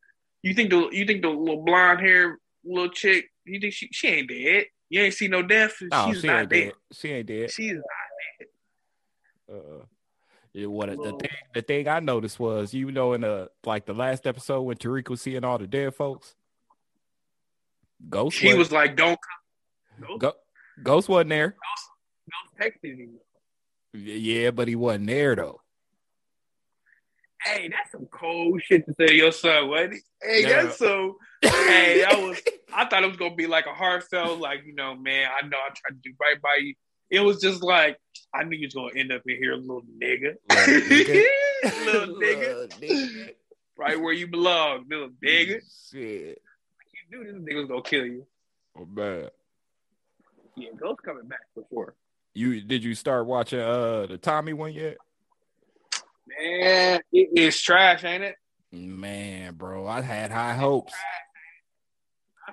you 0.43 0.53
think 0.53 0.69
the 0.69 0.89
you 0.91 1.05
think 1.05 1.23
the 1.23 1.29
little 1.29 1.63
blonde 1.63 2.01
hair 2.01 2.38
little 2.63 2.89
chick? 2.89 3.25
You 3.45 3.59
think 3.59 3.73
she 3.73 3.89
she 3.91 4.07
ain't 4.07 4.29
dead? 4.29 4.65
You 4.89 5.01
ain't 5.01 5.13
see 5.13 5.27
no 5.27 5.41
death. 5.41 5.73
No, 5.81 6.11
She's 6.11 6.21
she 6.21 6.27
not 6.27 6.41
ain't 6.41 6.49
dead. 6.49 6.63
dead. 6.65 6.73
She 6.93 7.09
ain't 7.09 7.27
dead. 7.27 7.51
She's 7.51 7.73
not 7.73 7.83
dead. 8.39 8.47
Uh, 9.51 9.86
yeah, 10.53 10.67
what 10.67 10.89
the 10.89 10.95
thing 10.95 11.29
the 11.53 11.61
thing 11.61 11.88
I 11.88 11.99
noticed 11.99 12.39
was 12.39 12.73
you 12.73 12.91
know 12.91 13.13
in 13.13 13.21
the 13.21 13.49
like 13.65 13.86
the 13.86 13.93
last 13.93 14.25
episode 14.25 14.61
when 14.61 14.77
Tariq 14.77 15.09
was 15.09 15.21
seeing 15.21 15.43
all 15.43 15.57
the 15.57 15.67
dead 15.67 15.95
folks. 15.95 16.36
Ghost. 18.09 18.37
He 18.37 18.53
was 18.53 18.71
like, 18.71 18.95
"Don't 18.95 19.17
come." 19.99 20.17
Ghost, 20.19 20.37
Ghost 20.83 21.09
wasn't 21.09 21.29
there. 21.29 21.49
Ghost, 21.49 22.59
Ghost 22.59 22.75
texted. 22.83 23.09
Yeah, 23.93 24.51
but 24.51 24.67
he 24.67 24.75
wasn't 24.75 25.07
there 25.07 25.35
though. 25.35 25.61
Hey, 27.43 27.69
that's 27.69 27.91
some 27.91 28.07
cold 28.07 28.61
shit 28.63 28.85
to 28.87 28.93
say 28.95 29.07
to 29.07 29.15
your 29.15 29.31
son, 29.31 29.69
wasn't 29.69 29.93
it? 29.95 30.01
Hey, 30.21 30.41
yeah. 30.41 30.63
that's 30.63 30.79
so. 30.79 31.17
hey, 31.41 32.01
that 32.01 32.17
was. 32.19 32.41
I 32.73 32.85
thought 32.85 33.03
it 33.03 33.07
was 33.07 33.17
gonna 33.17 33.35
be 33.35 33.47
like 33.47 33.67
a 33.67 33.73
heartfelt, 33.73 34.39
like 34.39 34.65
you 34.65 34.73
know, 34.73 34.95
man. 34.95 35.29
I 35.31 35.45
know 35.47 35.57
I 35.57 35.69
tried 35.69 36.01
to 36.01 36.09
do 36.09 36.13
right 36.19 36.41
by 36.41 36.57
you. 36.61 36.73
It 37.09 37.19
was 37.19 37.39
just 37.39 37.63
like 37.63 37.97
I 38.33 38.43
knew 38.43 38.57
you 38.57 38.67
was 38.67 38.73
gonna 38.73 38.99
end 38.99 39.11
up 39.11 39.21
in 39.27 39.37
here, 39.37 39.55
little 39.55 39.83
nigga, 40.01 40.35
little 40.49 40.81
nigga, 40.89 41.85
little 41.85 42.15
nigga. 42.19 42.69
nigga. 42.79 43.29
right 43.77 43.99
where 43.99 44.13
you 44.13 44.27
belong, 44.27 44.85
little 44.89 45.09
nigga. 45.23 45.61
Shit, 45.91 46.41
knew 47.12 47.24
this 47.24 47.36
nigga 47.36 47.60
was 47.62 47.68
gonna 47.68 47.82
kill 47.82 48.06
you. 48.06 48.26
Oh 48.78 48.86
man. 48.86 49.30
Yeah, 50.56 50.70
Ghost 50.80 51.01
coming 51.03 51.28
back 51.28 51.41
for 51.53 51.64
sure. 51.72 51.95
You 52.34 52.62
did 52.62 52.84
you 52.84 52.95
start 52.95 53.26
watching 53.26 53.60
uh 53.60 54.08
the 54.08 54.18
Tommy 54.18 54.53
one 54.53 54.74
yet? 54.74 54.97
Man, 56.28 57.01
it 57.12 57.30
is 57.36 57.60
trash, 57.60 58.03
ain't 58.03 58.24
it? 58.24 58.36
Man, 58.72 59.53
bro, 59.53 59.88
I 59.88 60.01
had 60.01 60.32
high 60.32 60.56
hopes. 60.56 60.93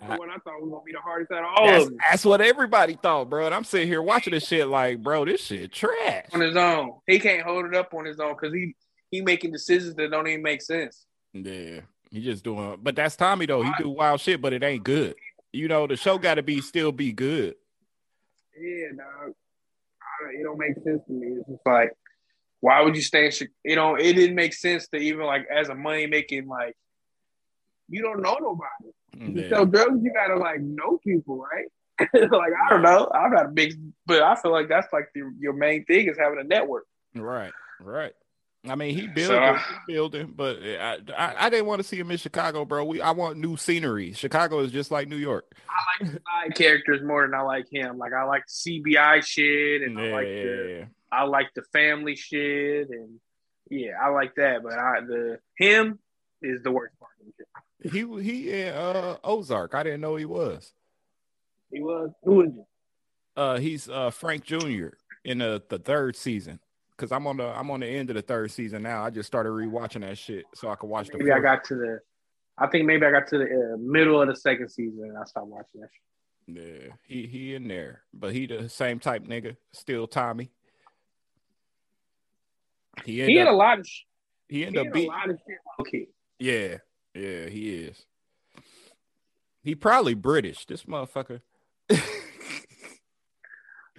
That's 0.01 0.19
what 0.19 0.31
I 0.31 0.35
thought 0.39 0.61
was 0.61 0.71
gonna 0.71 0.85
be 0.85 0.93
the 0.93 1.01
hardest 1.01 1.33
out 1.33 1.45
of 1.45 1.51
all 1.55 1.67
that's, 1.67 1.85
of 1.85 1.91
them. 1.91 1.99
That's 1.99 2.25
what 2.25 2.41
everybody 2.41 2.99
thought, 3.01 3.29
bro. 3.29 3.47
And 3.47 3.55
I'm 3.55 3.65
sitting 3.65 3.89
here 3.89 4.03
watching 4.03 4.33
this 4.33 4.47
shit 4.47 4.69
like, 4.69 5.03
bro, 5.03 5.25
this 5.25 5.45
shit 5.45 5.73
trash. 5.73 6.27
On 6.33 6.41
his 6.41 6.57
own, 6.57 6.95
he 7.07 7.19
can't 7.19 7.43
hold 7.43 7.67
it 7.67 7.75
up 7.75 7.93
on 7.95 8.05
his 8.05 8.19
own 8.19 8.35
because 8.35 8.55
he 8.55 8.75
he 9.11 9.21
making 9.21 9.53
decisions 9.53 9.95
that 9.97 10.11
don't 10.11 10.27
even 10.27 10.43
make 10.43 10.63
sense. 10.63 11.05
Yeah, 11.33 11.81
he 12.13 12.21
just 12.21 12.45
doing. 12.45 12.79
But 12.83 12.95
that's 12.97 13.17
Tommy 13.17 13.47
though. 13.47 13.63
He 13.63 13.71
do 13.79 13.91
wild 13.91 14.21
shit, 14.21 14.41
but 14.41 14.53
it 14.53 14.63
ain't 14.63 14.85
good. 14.85 15.15
You 15.53 15.69
know, 15.69 15.87
the 15.87 15.97
show 15.97 16.19
got 16.19 16.35
to 16.35 16.43
be 16.43 16.61
still 16.61 16.93
be 16.93 17.13
good. 17.13 17.55
Yeah, 18.59 18.89
dog. 18.97 19.35
It 20.39 20.45
don't 20.45 20.59
make 20.59 20.75
sense 20.85 21.03
to 21.07 21.13
me. 21.13 21.39
It's 21.39 21.49
just 21.49 21.67
like 21.67 21.91
why 22.63 22.81
would 22.81 22.95
you 22.95 23.03
stay 23.03 23.27
in 23.27 23.33
you 23.65 23.77
know 23.77 23.97
it 23.97 24.15
didn't 24.15 24.37
make 24.37 24.55
sense 24.55 24.89
to 24.89 24.97
even 24.97 25.27
like 25.27 25.47
as 25.53 25.69
a 25.69 25.75
money 25.75 26.07
making 26.07 26.47
like 26.47 26.75
you 27.89 28.01
don't 28.01 28.23
know 28.23 28.39
nobody 28.41 28.91
yeah. 29.15 29.43
Mm-hmm. 29.43 29.55
so 29.55 29.65
drugs 29.67 30.03
you 30.03 30.13
gotta 30.15 30.37
like 30.37 30.61
know 30.61 30.99
people 31.05 31.39
right 31.39 31.67
like 32.15 32.53
i 32.67 32.71
don't 32.71 32.83
know 32.83 33.11
i'm 33.15 33.33
not 33.33 33.47
a 33.47 33.49
big 33.49 33.75
but 34.07 34.23
i 34.23 34.35
feel 34.37 34.53
like 34.53 34.69
that's 34.69 34.91
like 34.93 35.09
the, 35.15 35.31
your 35.39 35.53
main 35.53 35.85
thing 35.85 36.09
is 36.09 36.17
having 36.17 36.39
a 36.39 36.45
network 36.45 36.87
right 37.15 37.53
right 37.81 38.15
I 38.69 38.77
mean, 38.77 38.95
he 38.95 39.09
building, 39.09 39.27
so, 39.27 39.59
he 39.87 39.93
building, 39.93 40.35
but 40.37 40.59
I, 40.63 40.99
I, 41.17 41.47
I 41.47 41.51
didn't 41.51 41.67
want 41.67 41.81
to 41.81 41.89
see 41.89 41.99
him 41.99 42.13
in 42.13 42.17
Chicago, 42.17 42.65
bro. 42.65 42.85
We 42.85 43.01
I 43.01 43.11
want 43.11 43.37
new 43.39 43.57
scenery. 43.57 44.13
Chicago 44.13 44.61
is 44.61 44.71
just 44.71 44.93
like 44.93 45.09
New 45.09 45.17
York. 45.17 45.53
I 45.69 46.05
like 46.05 46.13
side 46.13 46.55
characters 46.55 47.03
more 47.03 47.23
than 47.23 47.35
I 47.35 47.43
like 47.43 47.67
him. 47.71 47.99
Like 47.99 48.13
I 48.13 48.23
like 48.23 48.45
CBI 48.47 49.25
shit, 49.25 49.83
and 49.83 49.99
yeah, 49.99 50.05
I 50.05 50.11
like 50.13 50.27
the 50.27 50.89
I 51.11 51.25
like 51.25 51.49
the 51.57 51.63
family 51.73 52.15
shit, 52.15 52.89
and 52.91 53.19
yeah, 53.69 53.93
I 54.01 54.11
like 54.11 54.37
that. 54.37 54.63
But 54.63 54.75
I 54.75 55.01
the 55.01 55.39
him 55.59 55.99
is 56.41 56.63
the 56.63 56.71
worst 56.71 56.95
part. 57.01 57.11
He 57.83 58.07
he 58.23 58.53
in 58.53 58.75
uh, 58.75 59.17
Ozark. 59.25 59.75
I 59.75 59.83
didn't 59.83 60.03
know 60.03 60.15
he 60.15 60.25
was. 60.25 60.73
He 61.73 61.81
was 61.81 62.11
who 62.23 62.43
is 62.43 62.53
he? 62.55 62.63
Uh, 63.35 63.59
he's 63.59 63.89
uh 63.89 64.11
Frank 64.11 64.45
Jr. 64.45 64.89
in 65.25 65.39
the, 65.39 65.63
the 65.69 65.81
third 65.81 66.15
season. 66.15 66.61
Cause 67.03 67.11
I'm 67.11 67.27
on 67.27 67.39
the 67.39 67.49
I'm 67.49 67.69
on 67.73 67.81
the 67.81 67.89
end 67.89 68.11
of 68.11 68.15
the 68.15 68.23
third 68.23 68.53
season 68.53 68.85
now. 68.85 69.05
I 69.05 69.11
just 69.11 69.27
started 69.27 69.51
rewatching 69.51 70.03
that 70.03 70.17
shit 70.17 70.45
so 70.55 70.69
I 70.69 70.77
could 70.77 70.87
watch 70.87 71.09
maybe 71.09 71.25
the. 71.25 71.31
Maybe 71.31 71.33
I 71.33 71.41
got 71.41 71.65
to 71.65 71.75
the. 71.75 71.99
I 72.57 72.69
think 72.69 72.87
maybe 72.87 73.05
I 73.05 73.11
got 73.11 73.27
to 73.27 73.39
the 73.39 73.45
uh, 73.45 73.77
middle 73.77 74.23
of 74.23 74.29
the 74.29 74.37
second 74.37 74.69
season 74.69 75.07
and 75.09 75.19
I 75.19 75.25
stopped 75.25 75.49
watching 75.49 75.81
that 75.81 75.89
shit. 75.91 76.01
Yeah, 76.87 76.93
he 77.09 77.27
he 77.27 77.57
in 77.57 77.67
there, 77.67 78.03
but 78.15 78.33
he 78.33 78.47
the 78.47 78.69
same 78.69 79.01
type 79.01 79.27
nigga, 79.27 79.57
still 79.73 80.07
Tommy. 80.07 80.53
He, 83.05 83.21
he 83.21 83.35
had 83.35 83.49
a 83.49 83.53
lot 83.53 83.81
of. 83.81 83.89
He 84.49 84.65
ended 84.65 84.83
he 84.83 84.89
up 84.89 84.95
beating 84.95 85.11
a 85.11 85.13
lot 85.13 85.29
of 85.29 85.41
shit. 85.45 85.59
Okay. 85.81 86.07
Yeah, 86.39 86.77
yeah, 87.17 87.49
he 87.49 87.81
is. 87.81 88.07
He 89.65 89.75
probably 89.75 90.15
British. 90.15 90.67
This 90.67 90.85
motherfucker. 90.85 91.41
no, 91.91 91.97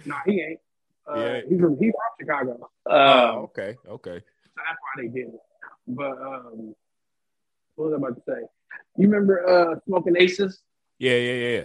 nah, 0.06 0.20
he 0.26 0.40
ain't. 0.40 0.60
Uh, 1.10 1.16
yeah. 1.18 1.42
He's 1.50 1.60
from 1.60 1.78
he's 1.78 1.92
from 1.92 2.12
Chicago. 2.20 2.70
Oh, 2.86 2.92
uh, 2.92 3.32
oh, 3.36 3.40
okay, 3.44 3.76
okay. 3.88 4.20
So 4.20 4.52
that's 4.56 4.80
why 4.80 5.02
they 5.02 5.08
did 5.10 5.28
it. 5.30 5.40
But 5.88 6.12
um, 6.22 6.76
what 7.76 7.90
was 7.90 7.94
I 7.94 7.98
about 7.98 8.16
to 8.16 8.22
say? 8.28 8.42
You 8.98 9.08
remember 9.10 9.48
uh, 9.48 9.80
Smoking 9.86 10.16
Aces? 10.18 10.62
Yeah, 11.00 11.16
yeah, 11.18 11.34
yeah. 11.34 11.64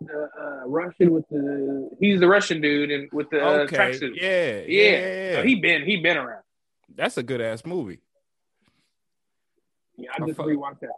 the 0.00 0.28
uh, 0.40 0.66
Russian 0.68 1.10
with 1.12 1.28
the 1.28 1.90
he's 2.00 2.20
the 2.20 2.28
Russian 2.28 2.60
dude 2.60 2.90
and 2.90 3.08
with 3.12 3.28
the 3.30 3.40
uh, 3.44 3.66
tracksuit. 3.66 4.12
yeah, 4.14 4.60
Yeah. 4.66 4.90
yeah, 4.98 5.34
So 5.34 5.42
he 5.42 5.56
been 5.56 5.84
he 5.84 5.96
been 5.96 6.16
around. 6.16 6.42
That's 6.94 7.18
a 7.18 7.22
good 7.22 7.40
ass 7.42 7.64
movie. 7.66 8.00
Yeah, 9.98 10.10
I 10.18 10.24
just 10.26 10.36
fuck- 10.36 10.46
rewatched 10.46 10.80
that. 10.80 10.90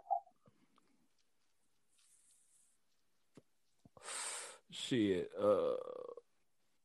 Shit. 4.71 5.29
Uh, 5.41 5.73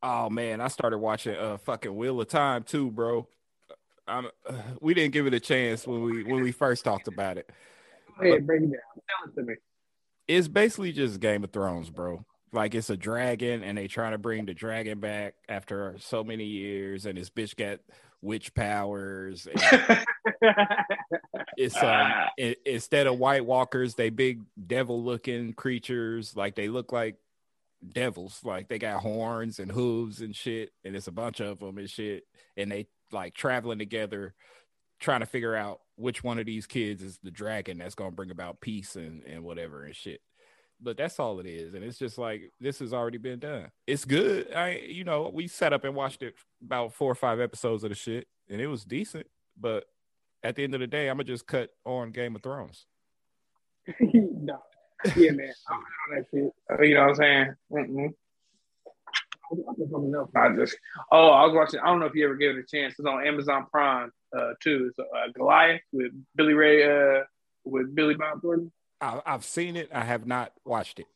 oh 0.05 0.31
man, 0.31 0.61
I 0.61 0.69
started 0.69 0.99
watching 0.99 1.35
uh 1.35 1.57
fucking 1.57 1.95
Wheel 1.97 2.21
of 2.21 2.29
Time 2.29 2.63
too, 2.63 2.91
bro. 2.91 3.27
I'm, 4.07 4.27
uh, 4.47 4.53
we 4.81 4.95
didn't 4.95 5.13
give 5.13 5.27
it 5.27 5.35
a 5.35 5.41
chance 5.41 5.87
when 5.87 6.03
we 6.03 6.23
when 6.23 6.43
we 6.43 6.53
first 6.53 6.85
talked 6.85 7.09
about 7.09 7.39
it. 7.39 7.51
Go 8.21 8.27
ahead, 8.29 8.47
break 8.47 8.63
it 8.63 8.67
down. 8.67 8.81
Tell 8.95 9.33
it 9.33 9.35
to 9.41 9.43
me. 9.43 9.55
It's 10.29 10.47
basically 10.49 10.93
just 10.93 11.21
Game 11.21 11.43
of 11.43 11.51
Thrones, 11.51 11.91
bro. 11.91 12.25
Like 12.53 12.75
it's 12.75 12.89
a 12.91 12.97
dragon, 12.97 13.65
and 13.65 13.77
they 13.77 13.89
trying 13.89 14.13
to 14.13 14.19
bring 14.19 14.47
the 14.47 14.55
dragon 14.55 15.01
back 15.01 15.35
after 15.49 15.97
so 15.99 16.23
many 16.23 16.45
years, 16.45 17.05
and 17.07 17.19
this 17.19 17.29
bitch 17.29 17.57
got 17.57 17.81
witch 18.23 18.55
powers. 18.55 19.49
It's 21.57 21.77
um 21.77 21.83
i- 22.41 22.57
instead 22.65 23.07
of 23.07 23.19
White 23.19 23.45
Walkers, 23.45 23.95
they 23.97 24.11
big 24.11 24.43
devil 24.67 25.03
looking 25.03 25.53
creatures. 25.53 26.37
Like 26.37 26.55
they 26.55 26.69
look 26.69 26.93
like 26.93 27.17
devils. 27.93 28.41
Like 28.45 28.69
they 28.69 28.79
got 28.79 29.01
horns 29.01 29.59
and 29.59 29.71
hooves 29.71 30.21
and 30.21 30.35
shit, 30.35 30.73
and 30.85 30.97
it's 30.97 31.09
a 31.09 31.13
bunch 31.13 31.41
of 31.41 31.61
them 31.61 31.79
and 31.79 31.89
shit. 31.89 32.25
And 32.57 32.71
they 32.71 32.87
like 33.13 33.35
traveling 33.35 33.79
together, 33.79 34.35
trying 35.01 35.21
to 35.21 35.27
figure 35.27 35.55
out 35.55 35.81
which 35.97 36.25
one 36.25 36.39
of 36.39 36.47
these 36.47 36.67
kids 36.67 37.03
is 37.03 37.19
the 37.23 37.31
dragon 37.31 37.79
that's 37.79 37.95
gonna 37.95 38.11
bring 38.11 38.31
about 38.31 38.61
peace 38.61 38.97
and 38.97 39.23
and 39.25 39.45
whatever 39.45 39.85
and 39.85 39.95
shit. 39.95 40.21
But 40.81 40.97
that's 40.97 41.21
all 41.21 41.41
it 41.41 41.47
is, 41.47 41.75
and 41.75 41.85
it's 41.85 41.99
just 41.99 42.19
like 42.19 42.51
this 42.61 42.81
has 42.81 42.93
already 42.93 43.19
been 43.19 43.39
done. 43.39 43.71
It's 43.87 44.05
good. 44.05 44.53
I 44.53 44.81
you 44.89 45.05
know 45.05 45.31
we 45.33 45.49
sat 45.49 45.73
up 45.73 45.85
and 45.85 45.95
watched 45.95 46.23
it 46.23 46.35
about 46.63 46.93
four 46.95 47.11
or 47.11 47.17
five 47.17 47.41
episodes 47.41 47.85
of 47.85 47.91
the 47.91 47.97
shit, 47.97 48.27
and 48.49 48.61
it 48.61 48.67
was 48.67 48.85
decent. 48.85 49.27
But 49.59 49.85
at 50.43 50.57
the 50.57 50.65
end 50.65 50.75
of 50.75 50.81
the 50.81 50.87
day, 50.87 51.09
I'm 51.09 51.17
gonna 51.17 51.25
just 51.25 51.47
cut 51.47 51.71
on 51.85 52.11
Game 52.11 52.35
of 52.37 52.43
Thrones. 52.43 52.87
no. 54.01 54.59
Yeah, 55.17 55.33
man. 55.33 55.53
I'm 55.69 55.77
on 55.77 55.85
that 56.17 56.27
shit. 56.31 56.51
Uh, 56.71 56.83
You 56.83 56.95
know 56.95 57.01
what 57.03 57.09
I'm 57.11 57.15
saying? 57.15 57.55
Mm-mm. 57.73 58.09
I 58.09 59.55
was 59.55 59.65
watching 59.67 59.89
something 59.91 60.15
else. 60.15 60.31
I 60.35 60.49
just 60.57 60.77
oh, 61.13 61.29
I 61.29 61.45
was 61.45 61.55
watching. 61.55 61.81
I 61.81 61.87
don't 61.87 62.01
know 62.01 62.07
if 62.07 62.15
you 62.15 62.25
ever 62.25 62.37
gave 62.37 62.57
it 62.57 62.65
a 62.65 62.77
chance. 62.77 62.95
It's 62.99 63.07
on 63.07 63.27
Amazon 63.27 63.67
Prime 63.71 64.11
uh, 64.37 64.53
too. 64.63 64.91
It's 64.91 64.99
uh, 64.99 65.33
Goliath 65.35 65.83
with 65.93 66.13
Billy 66.35 66.55
Ray 66.55 66.85
uh, 66.85 67.25
with 67.65 67.95
Billy 67.95 68.15
Bob 68.15 68.41
Thornton. 68.41 68.73
I, 69.01 69.21
I've 69.27 69.45
seen 69.45 69.77
it. 69.77 69.91
I 69.93 70.03
have 70.03 70.27
not 70.27 70.53
watched 70.65 70.99
it. 70.99 71.07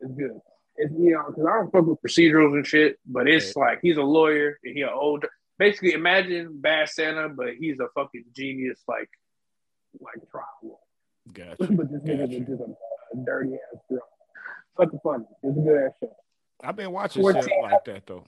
It's 0.00 0.12
good. 0.12 0.40
It's 0.76 0.92
you 0.98 1.12
know 1.12 1.24
because 1.28 1.44
I 1.44 1.58
don't 1.58 1.70
fuck 1.70 1.86
with 1.86 1.98
procedurals 2.02 2.54
and 2.54 2.66
shit, 2.66 2.98
but 3.06 3.28
it's 3.28 3.54
like 3.54 3.80
he's 3.82 3.98
a 3.98 4.02
lawyer 4.02 4.58
and 4.64 4.74
he 4.74 4.82
an 4.82 4.90
old. 4.92 5.26
Basically, 5.58 5.92
imagine 5.92 6.58
Bad 6.60 6.88
Santa, 6.88 7.28
but 7.28 7.54
he's 7.58 7.78
a 7.78 7.88
fucking 7.94 8.24
genius, 8.34 8.80
like 8.88 9.10
like 10.00 10.16
trial 10.30 10.46
lawyer. 10.62 10.76
Gotcha. 11.32 11.72
but 11.72 11.92
this 11.92 12.02
nigga 12.02 12.32
is 12.32 12.48
just 12.48 12.62
a, 12.62 12.74
dirty 13.24 13.54
ass 13.54 13.80
girl. 13.88 14.00
Fucking 14.76 15.00
funny. 15.02 15.24
It's 15.42 15.58
a 15.58 15.60
good 15.60 15.84
ass 15.86 15.92
show. 16.00 16.16
I've 16.64 16.76
been 16.76 16.92
watching 16.92 17.22
Fourteen. 17.22 17.42
shit 17.42 17.52
like 17.62 17.84
that 17.84 18.06
though. 18.06 18.24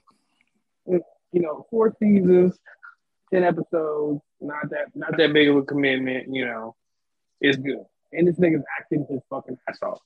you 0.87 1.01
know, 1.41 1.65
four 1.69 1.93
seasons, 1.99 2.57
ten 3.33 3.43
episodes, 3.43 4.21
not 4.41 4.69
that 4.69 4.87
not 4.95 5.17
that 5.17 5.33
big 5.33 5.47
of 5.49 5.55
a 5.57 5.63
commitment, 5.63 6.27
you 6.33 6.45
know. 6.45 6.75
It's 7.41 7.57
good. 7.57 7.83
And 8.13 8.27
this 8.27 8.35
nigga's 8.37 8.63
acting 8.79 9.05
his 9.09 9.19
fucking 9.29 9.57
ass 9.67 9.79
off. 9.81 9.99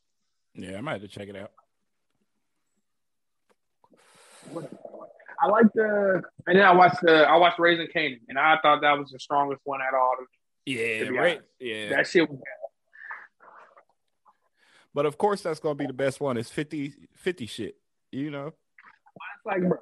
Yeah, 0.56 0.78
I 0.78 0.82
might 0.82 0.94
have 0.94 1.02
to 1.02 1.08
check 1.08 1.28
it 1.30 1.36
out. 1.36 1.52
I 5.42 5.48
like? 5.48 5.68
The 5.74 6.22
and 6.48 6.58
then 6.58 6.66
I 6.66 6.72
watched 6.74 7.02
the 7.02 7.24
I 7.28 7.38
watched 7.38 7.60
Raising 7.60 7.88
Kanan 7.96 8.20
and 8.28 8.38
I 8.38 8.58
thought 8.62 8.82
that 8.82 8.98
was 8.98 9.10
the 9.12 9.20
strongest 9.20 9.62
one 9.64 9.80
at 9.82 9.94
all. 9.96 10.14
Yeah, 10.66 11.10
right. 11.10 11.42
Yeah, 11.60 11.90
That 11.90 12.08
shit 12.08 12.30
was 12.30 12.40
but 14.94 15.06
of 15.06 15.18
course 15.18 15.42
that's 15.42 15.60
gonna 15.60 15.76
be 15.76 15.86
the 15.88 15.94
best 15.94 16.20
one. 16.20 16.38
It's 16.38 16.50
50, 16.50 16.94
50 17.16 17.46
shit. 17.46 17.76
You 18.12 18.32
know. 18.32 18.48
it's 18.48 19.46
like 19.46 19.62
bro, 19.62 19.78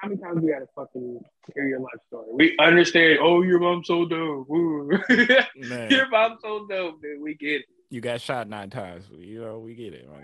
how 0.00 0.08
many 0.08 0.20
times 0.20 0.42
we 0.42 0.50
gotta 0.50 0.66
fucking 0.74 1.20
hear 1.54 1.68
your 1.68 1.80
life 1.80 2.00
story? 2.08 2.26
We 2.32 2.56
understand, 2.58 3.18
oh 3.22 3.42
your 3.42 3.60
mom's 3.60 3.86
so 3.86 4.04
dope. 4.06 4.48
Man, 5.56 5.90
your 5.90 6.08
mom's 6.08 6.40
so 6.42 6.66
dope, 6.68 7.02
dude. 7.02 7.20
We 7.20 7.34
get 7.34 7.60
it. 7.60 7.66
you 7.90 8.00
got 8.00 8.20
shot 8.20 8.48
nine 8.48 8.70
times. 8.70 9.04
You 9.16 9.42
know, 9.42 9.58
we 9.58 9.74
get 9.74 9.94
it, 9.94 10.08
my 10.08 10.18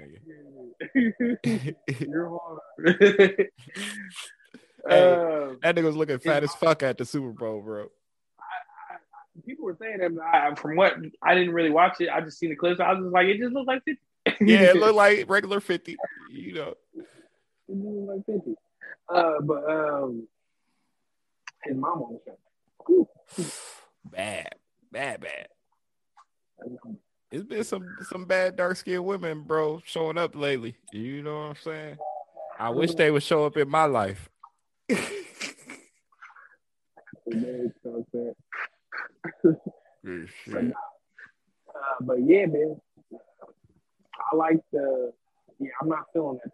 nigga. 0.94 1.76
You're 2.00 2.38
hard. 2.38 3.46
Hey. 4.88 5.12
Um, 5.12 5.58
that 5.62 5.74
nigga 5.74 5.84
was 5.84 5.96
looking 5.96 6.18
fat 6.18 6.44
as 6.44 6.54
fuck 6.54 6.82
at 6.82 6.96
the 6.96 7.04
Super 7.04 7.32
Bowl, 7.32 7.60
bro. 7.60 7.88
People 9.48 9.64
were 9.64 9.76
saying 9.80 9.98
that, 9.98 10.12
I, 10.22 10.54
from 10.54 10.76
what 10.76 10.94
I 11.22 11.34
didn't 11.34 11.54
really 11.54 11.70
watch 11.70 12.00
it, 12.00 12.08
I 12.10 12.20
just 12.20 12.38
seen 12.38 12.50
the 12.50 12.56
clips. 12.56 12.80
I 12.80 12.92
was 12.92 13.04
just 13.04 13.12
like, 13.12 13.26
it 13.26 13.38
just 13.38 13.52
looks 13.52 13.66
like 13.66 13.82
fifty. 13.84 14.02
Yeah, 14.44 14.70
it 14.70 14.76
looked 14.76 14.94
like 14.94 15.28
regular 15.28 15.60
fifty. 15.60 15.96
You 16.30 16.52
know. 16.52 16.74
it 16.94 17.06
looked 17.68 18.08
like 18.08 18.26
fifty. 18.26 18.54
Uh, 19.08 19.40
but 19.42 19.70
um, 19.70 20.28
his 21.64 21.76
mom 21.76 22.02
on 22.02 22.18
the 22.26 22.34
show. 22.86 23.08
Bad, 24.04 24.54
bad, 24.92 25.20
bad. 25.20 25.48
It's 27.30 27.44
been 27.44 27.64
some 27.64 27.86
some 28.08 28.24
bad 28.24 28.56
dark 28.56 28.76
skinned 28.76 29.04
women, 29.04 29.42
bro, 29.42 29.82
showing 29.84 30.18
up 30.18 30.34
lately. 30.34 30.76
You 30.92 31.22
know 31.22 31.36
what 31.36 31.44
I'm 31.44 31.56
saying? 31.56 31.98
I 32.58 32.70
wish 32.70 32.94
they 32.94 33.10
would 33.10 33.22
show 33.22 33.46
up 33.46 33.56
in 33.56 33.68
my 33.68 33.84
life. 33.84 34.28
Man, 39.24 39.32
so 39.42 40.52
But, 40.52 40.60
shit. 40.62 40.72
uh, 41.74 41.96
but 42.00 42.16
yeah, 42.24 42.46
man, 42.46 42.80
I 44.32 44.36
like 44.36 44.58
the. 44.72 45.12
Yeah, 45.58 45.70
I'm 45.82 45.88
not 45.88 46.04
feeling 46.12 46.38
that. 46.44 46.52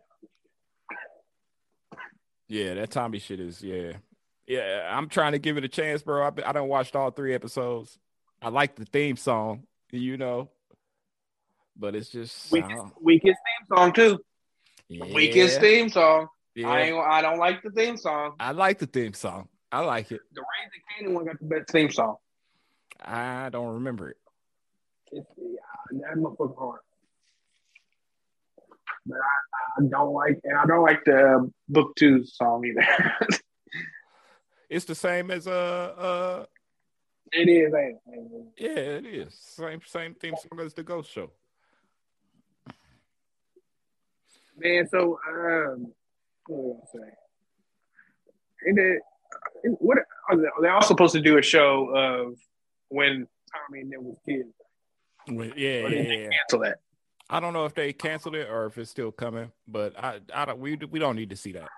Yeah, 2.49 2.75
that 2.75 2.91
Tommy 2.91 3.19
shit 3.19 3.41
is 3.41 3.63
yeah, 3.63 3.95
yeah. 4.47 4.89
I'm 4.97 5.09
trying 5.09 5.33
to 5.33 5.39
give 5.39 5.57
it 5.57 5.65
a 5.65 5.69
chance, 5.69 6.03
bro. 6.03 6.23
I 6.27 6.31
I 6.49 6.53
don't 6.53 6.69
watched 6.69 6.95
all 6.95 7.11
three 7.11 7.35
episodes. 7.35 7.99
I 8.43 8.49
like 8.49 8.77
the 8.77 8.85
theme 8.85 9.17
song, 9.17 9.65
you 9.91 10.17
know, 10.19 10.51
but 11.77 11.95
it's 11.95 12.11
just 12.11 12.53
I 12.53 12.57
Weakest, 12.57 12.77
don't- 12.77 13.03
weakest 13.03 13.39
theme 13.39 13.77
song 13.77 13.93
too. 13.93 14.19
yeah, 14.89 15.15
Weakest 15.15 15.61
theme 15.61 15.89
song. 15.89 16.29
yeah. 16.55 16.69
I 16.69 16.81
ain't. 16.83 16.97
I 16.99 17.23
don't 17.23 17.39
like 17.39 17.63
the 17.63 17.71
theme 17.71 17.97
song. 17.97 18.35
I 18.39 18.53
like 18.53 18.79
the 18.79 18.87
theme 18.87 19.15
song. 19.15 19.49
I 19.73 19.81
like 19.81 20.13
it. 20.13 20.21
The 20.35 20.43
Raising 21.01 21.13
Kanan 21.13 21.15
one 21.15 21.25
got 21.25 21.39
the 21.41 21.47
best 21.47 21.71
theme 21.71 21.91
song. 21.91 22.17
I 23.05 23.49
don't 23.51 23.75
remember 23.75 24.11
it. 24.11 24.17
It's, 25.13 25.27
yeah, 25.37 26.01
that 26.09 26.17
motherfucker 26.17 26.59
hard. 26.59 26.81
But 29.07 29.19
I, 29.19 29.83
I 29.83 29.89
don't 29.89 30.15
like, 30.15 30.41
and 30.45 30.59
I 30.59 30.67
don't 30.67 30.83
like 30.83 31.05
the 31.05 31.51
book 31.69 31.95
two 31.97 32.25
song 32.25 32.65
either. 32.65 33.15
It's 34.71 34.87
the 34.87 34.95
same 34.95 35.31
as 35.31 35.47
uh 35.47 35.51
uh 35.51 36.47
it 37.33 37.49
is, 37.49 37.73
yeah, 38.59 38.71
it 38.71 39.07
is 39.07 39.35
same 39.35 39.81
same 39.87 40.15
theme 40.15 40.35
song 40.37 40.59
as 40.59 40.75
the 40.75 40.83
Ghost 40.83 41.13
Show. 41.13 41.31
man. 44.57 44.89
So, 44.89 45.19
um, 45.29 45.93
what 46.47 46.59
was 46.59 46.89
I 46.95 46.99
say? 46.99 47.13
And 48.67 48.79
it, 48.79 49.03
what 49.81 49.99
are 50.31 50.37
they, 50.37 50.49
they're 50.63 50.73
all 50.73 50.83
supposed 50.83 51.13
to 51.15 51.21
do 51.21 51.39
a 51.39 51.43
show 51.43 51.89
of 51.95 52.39
when 52.95 53.27
Tommy 53.53 53.81
and 53.81 53.93
them 53.93 54.05
was 54.05 54.17
kids. 54.27 54.49
Well, 55.29 55.49
yeah, 55.57 55.89
yeah, 55.89 56.01
yeah. 56.03 56.29
cancel 56.31 56.61
that? 56.61 56.79
I 57.29 57.41
don't 57.41 57.53
know 57.53 57.65
if 57.65 57.75
they 57.75 57.93
canceled 57.93 58.35
it 58.37 58.49
or 58.49 58.67
if 58.67 58.79
it's 58.79 58.91
still 58.91 59.11
coming, 59.11 59.51
but 59.67 59.99
I 59.99 60.21
I 60.33 60.45
don't 60.45 60.59
we 60.61 60.77
we 60.91 60.99
don't 60.99 61.17
need 61.17 61.31
to 61.31 61.37
see 61.37 61.53
that. 61.53 61.69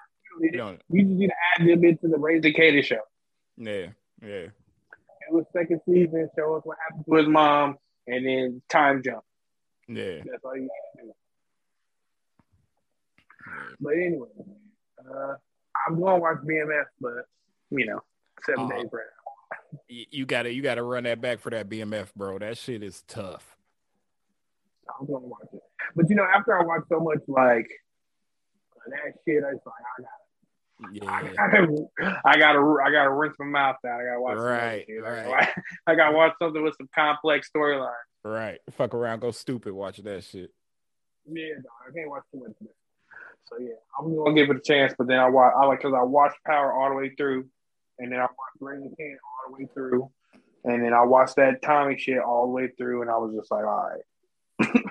We 0.40 0.50
don't. 0.50 0.78
Just 0.92 1.06
need 1.08 1.28
to 1.28 1.34
add 1.58 1.66
them 1.68 1.84
into 1.84 2.08
the 2.08 2.18
Raising 2.18 2.52
Katie 2.52 2.82
show. 2.82 3.00
Yeah, 3.56 3.86
yeah. 4.20 4.48
It 5.28 5.30
was 5.30 5.44
second 5.52 5.80
season. 5.88 6.28
Show 6.36 6.56
us 6.56 6.62
what 6.64 6.76
happened 6.86 7.04
to 7.08 7.14
his 7.16 7.28
mom, 7.28 7.76
and 8.06 8.26
then 8.26 8.62
time 8.68 9.02
jump. 9.02 9.24
Yeah. 9.88 10.18
That's 10.30 10.44
all 10.44 10.54
you 10.56 10.62
need 10.62 10.68
to 10.98 11.02
do. 11.04 11.12
But 13.80 13.92
anyway, 13.94 14.28
uh, 15.08 15.34
I'm 15.86 15.98
going 15.98 16.14
to 16.16 16.20
watch 16.20 16.38
BMF, 16.44 16.84
but 17.00 17.12
you 17.70 17.86
know, 17.86 18.00
7 18.44 18.64
Uh, 18.64 18.68
days. 18.68 18.86
Y- 18.92 18.98
You 19.88 20.26
gotta 20.26 20.52
you 20.52 20.62
gotta 20.62 20.82
run 20.82 21.04
that 21.04 21.20
back 21.20 21.40
for 21.40 21.50
that 21.50 21.68
BMF, 21.68 22.14
bro. 22.14 22.38
That 22.38 22.58
shit 22.58 22.82
is 22.82 23.02
tough. 23.08 23.56
I'm 25.00 25.06
to 25.06 25.12
watch 25.12 25.48
it. 25.52 25.60
But 25.94 26.08
you 26.08 26.16
know, 26.16 26.24
after 26.24 26.58
I 26.58 26.64
watch 26.64 26.82
so 26.88 27.00
much 27.00 27.20
like 27.28 27.68
that 28.88 29.14
shit, 29.26 29.42
I 29.44 29.52
was 29.52 29.60
like, 29.64 29.74
I 29.98 30.02
got. 30.02 30.10
Yeah. 30.92 31.10
I 31.10 31.50
gotta, 31.50 32.20
I 32.24 32.38
gotta, 32.38 32.76
I 32.84 32.90
gotta 32.90 33.10
rinse 33.10 33.34
my 33.38 33.46
mouth 33.46 33.76
out. 33.86 34.00
I 34.00 34.04
gotta 34.04 34.20
watch, 34.20 34.36
Right, 34.36 34.86
right. 35.00 35.48
I 35.86 35.94
gotta 35.94 36.14
watch 36.14 36.34
something 36.38 36.62
with 36.62 36.74
some 36.76 36.88
complex 36.94 37.48
storyline. 37.54 37.92
Right. 38.24 38.58
Fuck 38.72 38.92
around, 38.92 39.20
go 39.20 39.30
stupid 39.30 39.72
watching 39.72 40.04
that 40.04 40.24
shit. 40.24 40.50
Yeah, 41.26 41.54
no, 41.64 41.70
I 41.88 41.92
can't 41.94 42.10
watch 42.10 42.24
too 42.30 42.40
much 42.40 42.50
of 42.50 42.56
that. 42.60 42.74
So 43.46 43.56
yeah, 43.58 43.74
I'm 43.98 44.14
gonna 44.14 44.34
give 44.34 44.50
it 44.50 44.56
a 44.56 44.60
chance, 44.60 44.92
but 44.98 45.06
then 45.06 45.18
I 45.18 45.28
watch 45.28 45.54
I 45.56 45.66
like 45.66 45.78
because 45.78 45.94
I 45.96 46.02
watched 46.02 46.36
Power 46.44 46.72
all 46.72 46.90
the 46.90 46.96
way 46.96 47.14
through, 47.16 47.48
and 47.98 48.12
then 48.12 48.18
I 48.18 48.22
watched 48.24 48.60
Rain 48.60 48.92
Can 48.96 49.18
all 49.24 49.56
the 49.56 49.62
way 49.62 49.68
through, 49.74 50.10
and 50.64 50.82
then 50.84 50.92
I 50.92 51.02
watched 51.04 51.36
that 51.36 51.62
Tommy 51.62 51.96
shit 51.98 52.18
all 52.18 52.46
the 52.46 52.52
way 52.52 52.68
through, 52.76 53.02
and 53.02 53.10
I 53.10 53.16
was 53.16 53.34
just 53.36 53.50
like, 53.50 53.64
all 53.64 53.90
right. 53.90 54.82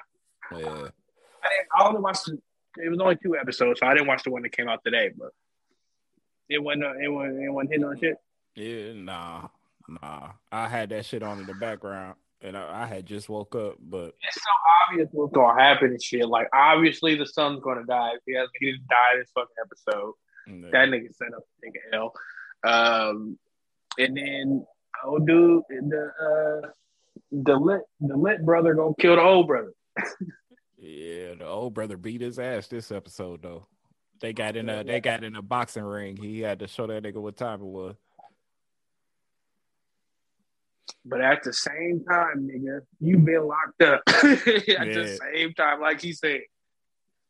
Yeah. 0.52 0.58
I 0.58 0.60
didn't. 0.60 0.94
I 1.78 1.88
only 1.88 2.02
watched. 2.02 2.28
It 2.78 2.90
was 2.90 3.00
only 3.00 3.18
two 3.24 3.36
episodes, 3.36 3.80
so 3.80 3.88
I 3.88 3.94
didn't 3.94 4.08
watch 4.08 4.24
the 4.24 4.30
one 4.32 4.42
that 4.44 4.52
came 4.52 4.68
out 4.70 4.82
today. 4.86 5.12
But 5.18 5.30
it 6.50 6.62
wasn't. 6.62 6.84
Uh, 6.86 6.94
it 7.02 7.08
wasn't. 7.08 7.44
It 7.44 7.50
wasn't 7.50 7.72
hitting 7.72 7.86
on 7.86 8.00
shit. 8.00 8.18
Yeah, 8.56 8.94
nah, 8.94 9.48
nah. 9.88 10.30
I 10.52 10.68
had 10.68 10.90
that 10.90 11.06
shit 11.06 11.24
on 11.24 11.40
in 11.40 11.46
the 11.46 11.54
background, 11.56 12.16
and 12.42 12.56
I, 12.56 12.84
I 12.84 12.86
had 12.86 13.06
just 13.06 13.28
woke 13.28 13.56
up, 13.56 13.76
but 13.80 14.14
It's 14.22 14.36
so 14.36 14.50
obvious 14.90 15.10
what's 15.12 15.34
gonna 15.34 15.60
happen 15.62 15.90
and 15.90 16.02
shit. 16.02 16.28
Like 16.28 16.48
obviously 16.54 17.16
the 17.16 17.26
son's 17.26 17.62
gonna 17.62 17.86
die. 17.86 18.12
If 18.16 18.22
he 18.26 18.34
has, 18.36 18.48
he 18.60 18.72
didn't 18.72 18.88
die 18.88 19.18
this 19.20 19.30
fucking 19.34 19.56
episode. 19.64 20.14
yeah, 20.48 20.70
That 20.72 20.90
nigga 20.90 21.14
set 21.16 21.34
up 21.34 21.44
to 21.44 21.66
take 21.72 21.76
a 21.92 21.96
L. 21.96 22.14
Um, 22.66 23.38
and 23.98 24.18
then 24.18 24.66
old 25.06 25.28
dude, 25.28 25.64
the 25.70 26.12
uh, 26.64 26.70
the 27.32 27.56
lit 27.56 27.82
the 28.00 28.16
lit 28.18 28.44
brother 28.46 28.74
gonna 28.74 28.94
kill 29.00 29.16
the 29.16 29.22
old 29.22 29.48
brother. 29.48 29.74
yeah, 30.78 31.36
the 31.36 31.46
old 31.46 31.74
brother 31.74 31.98
beat 31.98 32.22
his 32.22 32.40
ass 32.40 32.68
this 32.68 32.92
episode 32.92 33.42
though. 33.44 33.68
They 34.22 34.34
got 34.34 34.56
in 34.56 34.70
a 34.70 34.84
they 34.84 35.00
got 35.02 35.24
in 35.24 35.36
a 35.36 35.42
boxing 35.42 35.84
ring. 35.84 36.18
He 36.18 36.40
had 36.42 36.60
to 36.60 36.68
show 36.68 36.88
that 36.88 37.04
nigga 37.04 37.16
what 37.22 37.38
time 37.38 37.62
it 37.62 37.66
was. 37.66 37.96
But 41.08 41.22
at 41.22 41.44
the 41.44 41.54
same 41.54 42.04
time, 42.10 42.50
nigga, 42.52 42.80
you 43.00 43.18
been 43.20 43.48
locked 43.48 43.82
up. 43.84 44.02
at 44.08 44.48
Yeah. 44.48 44.84
the 44.86 45.20
same 45.22 45.54
time, 45.54 45.80
like 45.80 46.02
he 46.02 46.14
said, 46.14 46.42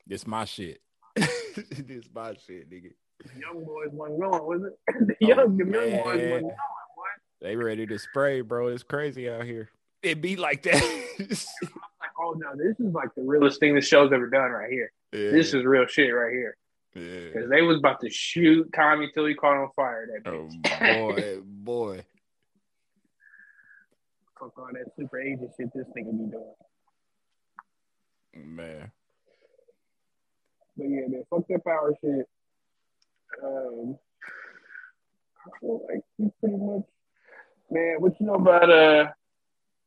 This 0.08 0.26
my 0.26 0.46
shit. 0.46 0.80
this 1.16 2.06
my 2.14 2.34
shit, 2.46 2.70
nigga. 2.70 2.92
Young 3.40 3.64
boys 3.66 3.90
wasn't 3.92 4.20
going, 4.22 4.44
was 4.44 4.62
it? 4.64 5.08
the 5.08 5.16
oh, 5.24 5.28
young, 5.28 5.58
the 5.58 5.64
young 5.66 5.72
boys 5.92 6.06
wasn't 6.06 6.30
going. 6.30 6.44
What? 6.44 6.56
They 7.42 7.56
ready 7.56 7.86
to 7.88 8.00
spray, 8.00 8.42
bro. 8.42 8.68
It's 8.68 8.84
crazy 8.84 9.30
out 9.30 9.44
here. 9.46 9.70
It 10.04 10.22
be 10.22 10.36
like 10.36 10.64
that. 10.64 10.82
Like, 12.02 12.12
oh 12.20 12.34
no, 12.38 12.50
this 12.56 12.78
is 12.80 12.94
like 12.94 13.10
the 13.16 13.24
realest 13.24 13.60
thing 13.60 13.74
the 13.74 13.82
show's 13.82 14.12
ever 14.14 14.30
done 14.30 14.52
right 14.52 14.70
here. 14.70 14.92
yeah, 15.14 15.32
This 15.32 15.54
is 15.54 15.64
real 15.64 15.86
shit 15.88 16.14
right 16.14 16.32
here. 16.34 16.58
yeah. 16.94 17.28
Because 17.34 17.50
they 17.50 17.62
was 17.62 17.78
about 17.78 18.02
to 18.02 18.10
shoot 18.10 18.70
Tommy 18.76 19.10
till 19.14 19.26
he 19.26 19.34
caught 19.34 19.56
on 19.58 19.70
fire. 19.76 20.08
That 20.24 20.30
Oh 20.30 20.50
boy, 21.14 21.40
boy. 21.46 22.06
Fuck 24.40 24.60
all 24.60 24.68
that 24.74 24.92
super 24.98 25.20
agent 25.20 25.52
shit 25.58 25.70
this 25.74 25.88
nigga 25.98 26.12
be 26.12 26.32
doing. 26.32 26.54
Man. 28.56 28.92
But 30.78 30.84
yeah, 30.90 31.08
man, 31.08 31.24
fuck 31.30 31.48
that 31.50 31.64
power 31.66 31.94
shit. 32.02 32.28
Um, 33.44 33.98
I 35.46 35.50
feel 35.60 35.86
like 35.90 36.02
we 36.18 36.30
pretty 36.40 36.56
much, 36.58 36.84
man. 37.72 37.96
What 38.00 38.14
you 38.20 38.26
know 38.26 38.36
about 38.36 38.70
uh, 38.70 39.08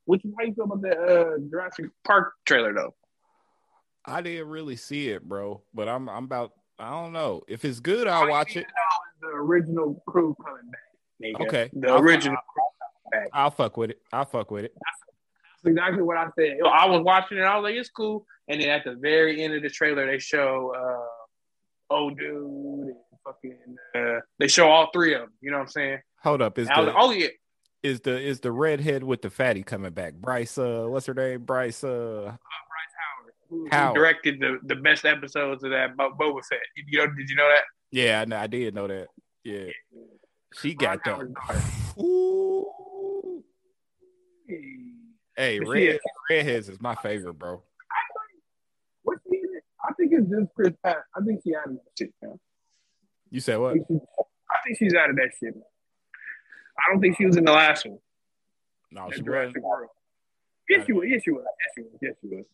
what 0.05 0.25
you 0.25 0.35
how 0.39 0.45
you 0.45 0.55
feel 0.55 0.65
about 0.65 0.83
that 0.83 0.99
uh 0.99 1.39
Jurassic 1.51 1.87
Park 2.05 2.33
trailer 2.45 2.73
though? 2.73 2.95
I 4.05 4.23
didn't 4.23 4.49
really 4.49 4.77
see 4.77 5.09
it, 5.11 5.23
bro. 5.23 5.63
But 5.75 5.89
I'm 5.89 6.09
I'm 6.09 6.25
about 6.25 6.53
I 6.79 6.91
don't 6.91 7.13
know. 7.13 7.43
If 7.49 7.65
it's 7.65 7.81
good, 7.81 8.07
I'll 8.07 8.29
watch 8.29 8.57
it. 8.57 8.67
The 9.21 9.29
original 9.29 10.01
crew 10.07 10.37
coming 10.45 10.71
back. 10.71 10.81
Nigga. 11.23 11.47
Okay. 11.47 11.71
the 11.73 11.89
I'll- 11.89 12.01
original. 12.01 12.39
I'll 13.33 13.51
fuck 13.51 13.77
with 13.79 13.91
it. 13.91 14.01
I'll 14.13 14.27
fuck 14.27 14.51
with 14.51 14.67
it. 14.67 14.75
That's 15.65 15.71
exactly 15.75 16.03
what 16.03 16.19
I 16.19 16.29
said. 16.39 16.59
I 16.65 16.87
was 16.87 17.01
watching 17.03 17.39
it. 17.39 17.43
I 17.43 17.57
was 17.57 17.65
like, 17.65 17.75
it's 17.75 17.89
cool. 17.89 18.27
And 18.49 18.61
then 18.61 18.69
at 18.69 18.85
the 18.85 18.95
very 18.97 19.43
end 19.43 19.55
of 19.55 19.63
the 19.63 19.71
trailer, 19.71 20.07
they 20.07 20.19
show 20.19 20.73
uh, 20.77 21.95
old 21.95 22.19
dude 22.19 22.35
and 22.89 22.97
fucking. 23.29 23.77
Uh, 23.95 24.21
they 24.39 24.49
show 24.49 24.69
all 24.69 24.91
three 24.93 25.15
of 25.15 25.23
them. 25.23 25.33
You 25.41 25.51
know 25.51 25.59
what 25.59 25.65
I'm 25.65 25.71
saying? 25.71 25.99
Hold 26.23 26.43
up. 26.43 26.59
Is 26.59 26.69
I 26.69 26.85
the 26.85 26.95
oh 26.97 27.11
yeah, 27.11 27.29
is 27.83 28.01
the 28.01 28.19
is 28.19 28.41
the 28.41 28.53
redhead 28.53 29.05
with 29.05 29.23
the 29.23 29.31
fatty 29.31 29.63
coming 29.63 29.93
back? 29.93 30.15
Bryce 30.15 30.59
uh 30.59 30.87
what's 30.89 31.07
her 31.07 31.15
name? 31.15 31.45
Bryce 31.45 31.85
uh 31.85 32.37
who, 33.49 33.65
who 33.65 33.69
Howard. 33.71 33.95
directed 33.95 34.41
the, 34.41 34.59
the 34.65 34.77
best 34.77 35.05
episodes 35.05 35.65
of 35.65 35.71
that 35.71 35.97
Bo- 35.97 36.15
Boba 36.19 36.41
Fett. 36.49 36.59
You 36.77 36.99
know, 36.99 37.07
did 37.15 37.31
you 37.31 37.37
know 37.37 37.49
that? 37.49 37.63
yeah, 37.91 38.21
I, 38.21 38.25
know, 38.27 38.37
I 38.37 38.47
did 38.47 38.75
know 38.75 38.87
that. 38.89 39.09
Yeah. 39.45 39.71
She 40.61 40.75
got 40.75 41.07
Ron 41.07 41.35
the 41.35 41.41
Howard's 41.41 41.63
daughter. 41.63 41.63
Ooh. 42.01 43.45
Hey, 45.37 45.61
red 45.61 45.83
yeah. 45.83 45.93
redheads 46.29 46.69
is 46.69 46.81
my 46.81 46.95
favorite, 46.97 47.35
bro. 47.35 47.63
She 49.31 49.39
in 49.39 49.57
it? 49.57 49.63
I 49.89 49.93
think 49.95 50.13
it's 50.13 50.29
just 50.29 50.55
Chris 50.55 50.75
Pratt. 50.83 50.99
I 51.15 51.21
think 51.25 51.41
she 51.45 51.55
of 51.55 51.63
that 51.65 51.81
shit, 51.97 52.13
man. 52.23 52.39
You 53.31 53.41
said 53.41 53.59
what? 53.59 53.75
I 53.75 54.57
think 54.65 54.79
she's 54.79 54.95
out 54.95 55.11
of 55.11 55.17
that 55.17 55.31
shit. 55.39 55.55
I 56.79 56.93
don't 56.93 57.01
think 57.01 57.17
she 57.17 57.27
was 57.27 57.37
in 57.37 57.45
the 57.45 57.53
last 57.53 57.85
one. 57.87 57.99
No, 58.91 59.09
That 59.09 59.17
she 59.17 59.23
wasn't. 59.23 59.57
Yes, 60.69 60.87
she 60.87 60.93
was. 60.93 61.05
Yes, 61.09 61.23
she 61.25 61.31
was. 61.31 61.45
Yes, 61.45 61.73
she 61.75 61.83
was. 61.83 61.93
Yes, 62.01 62.15
she 62.21 62.29
was. 62.29 62.45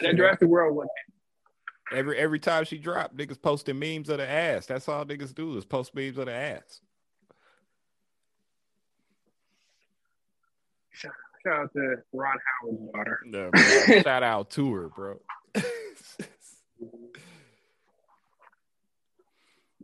That 0.00 0.16
Jurassic 0.16 0.48
World 0.48 0.76
was. 0.76 0.88
Every 1.92 2.16
every 2.18 2.38
time 2.38 2.64
she 2.64 2.78
dropped, 2.78 3.16
niggas 3.16 3.40
posting 3.40 3.78
memes 3.78 4.08
of 4.08 4.18
the 4.18 4.28
ass. 4.28 4.66
That's 4.66 4.88
all 4.88 5.04
niggas 5.04 5.34
do 5.34 5.56
is 5.58 5.64
post 5.66 5.94
memes 5.94 6.16
of 6.16 6.26
the 6.26 6.32
ass. 6.32 6.80
Shout 10.92 11.12
out 11.60 11.72
to 11.74 11.96
Ron 12.12 12.36
Howard's 12.62 12.92
daughter. 12.94 13.18
No. 13.24 13.50
Shout 14.02 14.22
out 14.22 14.50
to 14.50 14.72
her, 14.74 14.88
bro. 14.88 15.20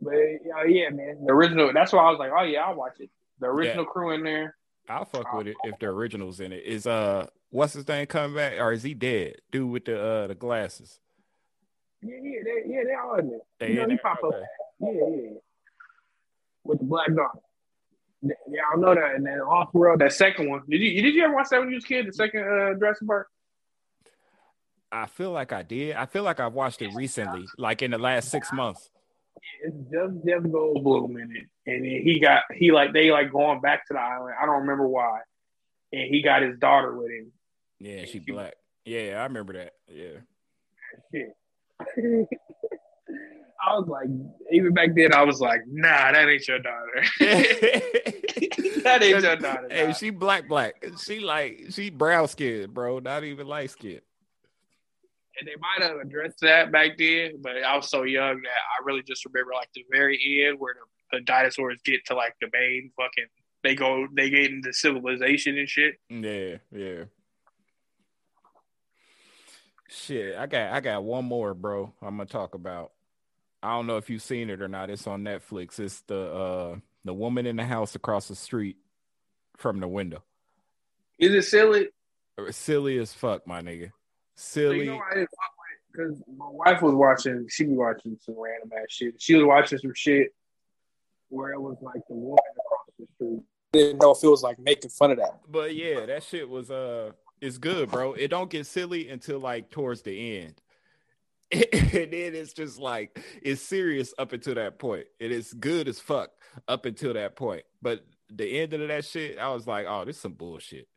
But 0.01 0.13
uh, 0.13 0.63
yeah, 0.67 0.89
man, 0.89 1.25
the 1.25 1.33
original. 1.33 1.71
That's 1.73 1.91
why 1.91 2.03
I 2.03 2.09
was 2.09 2.19
like, 2.19 2.31
oh 2.37 2.43
yeah, 2.43 2.61
I'll 2.61 2.75
watch 2.75 2.99
it. 2.99 3.09
The 3.39 3.47
original 3.47 3.85
crew 3.85 4.11
in 4.11 4.23
there. 4.23 4.55
I'll 4.87 5.05
fuck 5.05 5.31
with 5.33 5.47
it 5.47 5.55
if 5.63 5.77
the 5.79 5.87
original's 5.87 6.39
in 6.39 6.51
it. 6.51 6.63
Is 6.65 6.87
uh 6.87 7.27
what's 7.51 7.73
his 7.73 7.87
name 7.87 8.05
coming 8.07 8.35
back 8.35 8.53
or 8.59 8.71
is 8.71 8.83
he 8.83 8.93
dead? 8.93 9.35
Dude 9.51 9.69
with 9.69 9.85
the 9.85 10.01
uh 10.01 10.27
the 10.27 10.35
glasses. 10.35 10.99
Yeah, 12.01 12.15
yeah, 12.21 12.39
they, 12.43 12.73
yeah, 12.73 12.81
they 12.85 12.95
all 12.95 13.15
in 13.15 13.29
there. 13.29 13.39
They 13.59 13.69
you 13.69 13.75
know, 13.75 13.83
in 13.83 13.89
there? 13.89 13.97
pop 13.99 14.17
up. 14.23 14.33
Okay. 14.33 14.43
Yeah, 14.79 14.91
yeah, 14.91 15.21
yeah. 15.21 15.37
With 16.63 16.79
the 16.79 16.85
black 16.85 17.07
dog. 17.13 17.39
Yeah, 18.21 18.61
I 18.73 18.77
know 18.77 18.95
that. 18.95 19.15
And 19.15 19.25
then 19.25 19.39
Lost 19.39 19.73
World, 19.73 19.99
that 19.99 20.13
second 20.13 20.49
one. 20.49 20.61
Did 20.69 20.81
you 20.81 21.01
did 21.01 21.13
you 21.13 21.23
ever 21.23 21.33
watch 21.33 21.49
that 21.51 21.59
when 21.59 21.69
you 21.69 21.75
was 21.75 21.83
a 21.83 21.87
kid? 21.87 22.07
The 22.07 22.13
second 22.13 22.41
uh, 22.41 22.73
Jurassic 22.77 23.07
Park. 23.07 23.27
I 24.91 25.05
feel 25.05 25.31
like 25.31 25.53
I 25.53 25.61
did. 25.61 25.95
I 25.95 26.05
feel 26.05 26.23
like 26.23 26.39
I've 26.39 26.53
watched 26.53 26.81
it 26.81 26.93
recently, 26.95 27.45
like 27.57 27.81
in 27.81 27.91
the 27.91 27.97
last 27.97 28.29
six 28.29 28.51
months. 28.51 28.89
It's 29.61 29.75
just 29.91 30.25
Jeff 30.25 30.41
Goldblum 30.43 31.21
in 31.21 31.31
it, 31.35 31.47
and 31.65 31.85
then 31.85 32.01
he 32.03 32.19
got 32.19 32.43
he 32.53 32.71
like 32.71 32.93
they 32.93 33.11
like 33.11 33.31
going 33.31 33.61
back 33.61 33.85
to 33.87 33.93
the 33.93 33.99
island. 33.99 34.35
I 34.41 34.45
don't 34.45 34.61
remember 34.61 34.87
why, 34.87 35.19
and 35.91 36.13
he 36.13 36.21
got 36.21 36.41
his 36.41 36.57
daughter 36.59 36.95
with 36.95 37.11
him. 37.11 37.31
Yeah, 37.79 38.05
she 38.05 38.19
black. 38.19 38.55
Yeah, 38.85 39.19
I 39.19 39.23
remember 39.23 39.53
that. 39.53 39.73
Yeah. 39.87 40.19
Shit. 41.13 41.35
I 43.61 43.77
was 43.77 43.87
like, 43.87 44.07
even 44.51 44.73
back 44.73 44.95
then, 44.95 45.13
I 45.13 45.23
was 45.23 45.41
like, 45.41 45.61
nah, 45.67 46.11
that 46.11 46.29
ain't 46.29 46.47
your 46.47 46.59
daughter. 46.59 47.03
that 48.83 48.99
ain't 49.01 49.21
your 49.21 49.35
daughter. 49.35 49.67
Hey, 49.69 49.87
nah. 49.87 49.93
she 49.93 50.11
black 50.11 50.47
black. 50.47 50.83
She 51.03 51.19
like 51.19 51.65
she 51.71 51.89
brown 51.89 52.27
skinned, 52.29 52.73
bro. 52.73 52.99
Not 52.99 53.23
even 53.23 53.47
light 53.47 53.71
skinned. 53.71 54.01
And 55.39 55.47
they 55.47 55.55
might 55.59 55.87
have 55.87 55.97
addressed 55.99 56.41
that 56.41 56.71
back 56.71 56.97
then, 56.97 57.41
but 57.41 57.63
I 57.63 57.75
was 57.75 57.89
so 57.89 58.03
young 58.03 58.41
that 58.41 58.49
I 58.49 58.83
really 58.85 59.03
just 59.03 59.25
remember 59.25 59.53
like 59.53 59.69
the 59.73 59.85
very 59.91 60.45
end 60.45 60.59
where 60.59 60.75
the, 60.75 61.17
the 61.17 61.23
dinosaurs 61.23 61.79
get 61.83 62.05
to 62.07 62.15
like 62.15 62.35
the 62.41 62.47
main 62.53 62.91
fucking. 62.97 63.25
They 63.63 63.75
go, 63.75 64.07
they 64.13 64.29
get 64.29 64.51
into 64.51 64.71
civilization 64.71 65.57
and 65.57 65.67
shit. 65.67 65.95
Yeah, 66.09 66.57
yeah. 66.71 67.05
Shit, 69.89 70.37
I 70.37 70.45
got 70.45 70.71
I 70.71 70.79
got 70.81 71.03
one 71.03 71.25
more, 71.25 71.53
bro. 71.53 71.93
I'm 72.01 72.17
gonna 72.17 72.25
talk 72.27 72.53
about. 72.53 72.91
I 73.61 73.71
don't 73.71 73.87
know 73.87 73.97
if 73.97 74.09
you've 74.09 74.21
seen 74.21 74.49
it 74.49 74.61
or 74.61 74.67
not. 74.67 74.89
It's 74.89 75.07
on 75.07 75.23
Netflix. 75.23 75.79
It's 75.79 76.01
the 76.01 76.19
uh 76.19 76.75
the 77.05 77.13
woman 77.13 77.45
in 77.45 77.55
the 77.55 77.65
house 77.65 77.95
across 77.95 78.27
the 78.27 78.35
street 78.35 78.77
from 79.57 79.79
the 79.79 79.87
window. 79.87 80.23
Is 81.17 81.33
it 81.33 81.41
silly? 81.43 81.87
Silly 82.51 82.97
as 82.99 83.13
fuck, 83.13 83.45
my 83.45 83.61
nigga. 83.61 83.91
So 84.39 84.61
Silly. 84.61 84.79
you 84.79 84.85
know 84.85 85.01
I 85.11 85.15
didn't 85.15 85.29
fuck 85.31 85.51
with 85.59 86.15
it? 86.15 86.21
Because 86.21 86.23
my 86.37 86.47
wife 86.47 86.81
was 86.81 86.93
watching, 86.93 87.45
she 87.49 87.65
be 87.65 87.73
watching 87.73 88.17
some 88.21 88.35
random 88.37 88.71
ass 88.81 88.85
shit. 88.89 89.21
She 89.21 89.35
was 89.35 89.43
watching 89.43 89.79
some 89.79 89.93
shit 89.93 90.33
where 91.27 91.51
it 91.51 91.59
was 91.59 91.75
like 91.81 92.01
the 92.07 92.15
woman 92.15 92.39
across 92.51 92.85
the 92.97 93.05
street. 93.15 93.41
Didn't 93.73 94.01
know 94.01 94.11
if 94.11 94.23
it 94.23 94.27
was 94.27 94.41
like 94.41 94.57
making 94.57 94.91
fun 94.91 95.11
of 95.11 95.17
that. 95.17 95.41
But 95.49 95.75
yeah, 95.75 96.05
that 96.05 96.23
shit 96.23 96.47
was 96.47 96.71
uh 96.71 97.11
it's 97.41 97.57
good, 97.57 97.91
bro. 97.91 98.13
It 98.13 98.29
don't 98.29 98.49
get 98.49 98.65
silly 98.65 99.09
until 99.09 99.39
like 99.39 99.71
towards 99.71 100.03
the 100.03 100.39
end. 100.39 100.61
and 101.51 102.13
then 102.13 102.33
it's 102.33 102.53
just 102.53 102.79
like 102.79 103.21
it's 103.41 103.61
serious 103.61 104.13
up 104.17 104.31
until 104.31 104.55
that 104.55 104.79
point. 104.79 105.05
It 105.19 105.33
is 105.33 105.51
good 105.51 105.89
as 105.89 105.99
fuck 105.99 106.29
up 106.65 106.85
until 106.85 107.13
that 107.13 107.35
point. 107.35 107.63
But 107.81 108.05
the 108.29 108.61
end 108.61 108.73
of 108.73 108.87
that 108.87 109.03
shit, 109.03 109.37
I 109.37 109.53
was 109.53 109.67
like, 109.67 109.85
oh, 109.85 110.05
this 110.05 110.17
some 110.17 110.33
bullshit. 110.33 110.87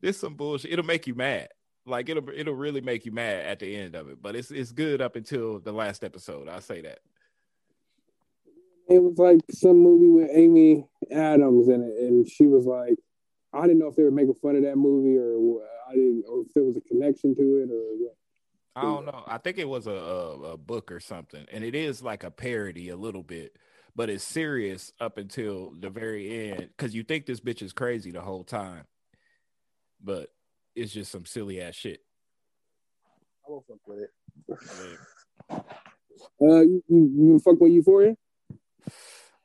This 0.00 0.18
some 0.18 0.36
bullshit. 0.36 0.72
It'll 0.72 0.86
make 0.86 1.06
you 1.06 1.14
mad. 1.14 1.48
Like 1.84 2.08
it'll 2.08 2.28
it'll 2.30 2.54
really 2.54 2.80
make 2.80 3.04
you 3.04 3.12
mad 3.12 3.44
at 3.44 3.58
the 3.58 3.76
end 3.76 3.94
of 3.94 4.08
it, 4.08 4.22
but 4.22 4.36
it's 4.36 4.50
it's 4.50 4.72
good 4.72 5.00
up 5.00 5.16
until 5.16 5.58
the 5.58 5.72
last 5.72 6.04
episode. 6.04 6.48
I 6.48 6.60
say 6.60 6.80
that. 6.82 7.00
It 8.88 9.02
was 9.02 9.18
like 9.18 9.40
some 9.50 9.78
movie 9.78 10.08
with 10.08 10.30
Amy 10.32 10.86
Adams 11.10 11.68
in 11.68 11.82
it, 11.82 11.94
and 11.98 12.28
she 12.28 12.46
was 12.46 12.66
like, 12.66 12.96
I 13.52 13.62
didn't 13.62 13.78
know 13.78 13.88
if 13.88 13.96
they 13.96 14.02
were 14.02 14.10
making 14.10 14.34
fun 14.34 14.56
of 14.56 14.62
that 14.62 14.76
movie 14.76 15.16
or 15.16 15.62
I 15.88 15.94
didn't, 15.94 16.24
or 16.28 16.42
if 16.42 16.52
there 16.54 16.64
was 16.64 16.76
a 16.76 16.80
connection 16.80 17.34
to 17.34 17.42
it 17.42 17.70
or 17.70 17.96
what. 17.98 18.16
I 18.74 18.82
don't 18.82 19.04
know. 19.04 19.22
I 19.26 19.38
think 19.38 19.58
it 19.58 19.68
was 19.68 19.86
a, 19.86 19.90
a, 19.90 20.40
a 20.52 20.56
book 20.56 20.90
or 20.90 21.00
something, 21.00 21.44
and 21.52 21.62
it 21.62 21.74
is 21.74 22.02
like 22.02 22.24
a 22.24 22.30
parody 22.30 22.88
a 22.88 22.96
little 22.96 23.22
bit, 23.22 23.56
but 23.94 24.08
it's 24.08 24.24
serious 24.24 24.92
up 25.00 25.18
until 25.18 25.74
the 25.78 25.90
very 25.90 26.50
end 26.50 26.70
because 26.76 26.94
you 26.94 27.02
think 27.02 27.26
this 27.26 27.40
bitch 27.40 27.60
is 27.60 27.72
crazy 27.72 28.10
the 28.10 28.22
whole 28.22 28.44
time, 28.44 28.84
but 30.02 30.30
it's 30.74 30.92
just 30.92 31.10
some 31.10 31.24
silly 31.26 31.60
ass 31.60 31.74
shit. 31.74 32.00
I 33.46 33.50
won't 33.50 33.66
fuck 33.66 33.78
with 33.86 34.00
it. 34.00 34.10
Uh, 36.40 36.60
you, 36.60 36.82
you, 36.88 37.12
you 37.16 37.38
fuck 37.38 37.60
with 37.60 37.72
Euphoria? 37.72 38.16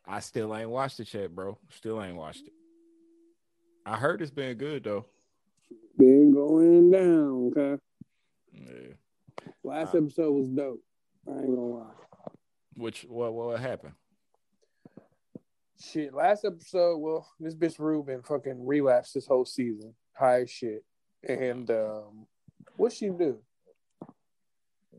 I 0.05 0.19
still 0.19 0.55
ain't 0.55 0.69
watched 0.69 0.99
it 0.99 1.13
yet, 1.13 1.33
bro. 1.35 1.57
Still 1.69 2.01
ain't 2.01 2.15
watched 2.15 2.47
it. 2.47 2.53
I 3.85 3.97
heard 3.97 4.21
it's 4.21 4.31
been 4.31 4.57
good 4.57 4.83
though. 4.83 5.05
Been 5.97 6.33
going 6.33 6.91
down, 6.91 7.51
okay. 7.51 7.81
Yeah. 8.53 8.93
Last 9.63 9.95
uh, 9.95 9.99
episode 9.99 10.31
was 10.31 10.47
dope. 10.49 10.81
I 11.27 11.31
ain't 11.31 11.47
gonna 11.47 11.61
lie. 11.61 11.85
Which 12.75 13.05
what 13.07 13.33
what 13.33 13.59
happened? 13.59 13.93
Shit, 15.79 16.13
last 16.13 16.43
episode, 16.43 16.97
well, 16.97 17.27
this 17.39 17.55
bitch 17.55 17.77
Ruben 17.79 18.23
fucking 18.23 18.65
relapsed 18.65 19.13
this 19.13 19.27
whole 19.27 19.45
season. 19.45 19.93
High 20.13 20.45
shit. 20.45 20.83
And 21.23 21.69
um 21.71 22.27
what 22.75 22.93
she 22.93 23.09
do? 23.09 23.39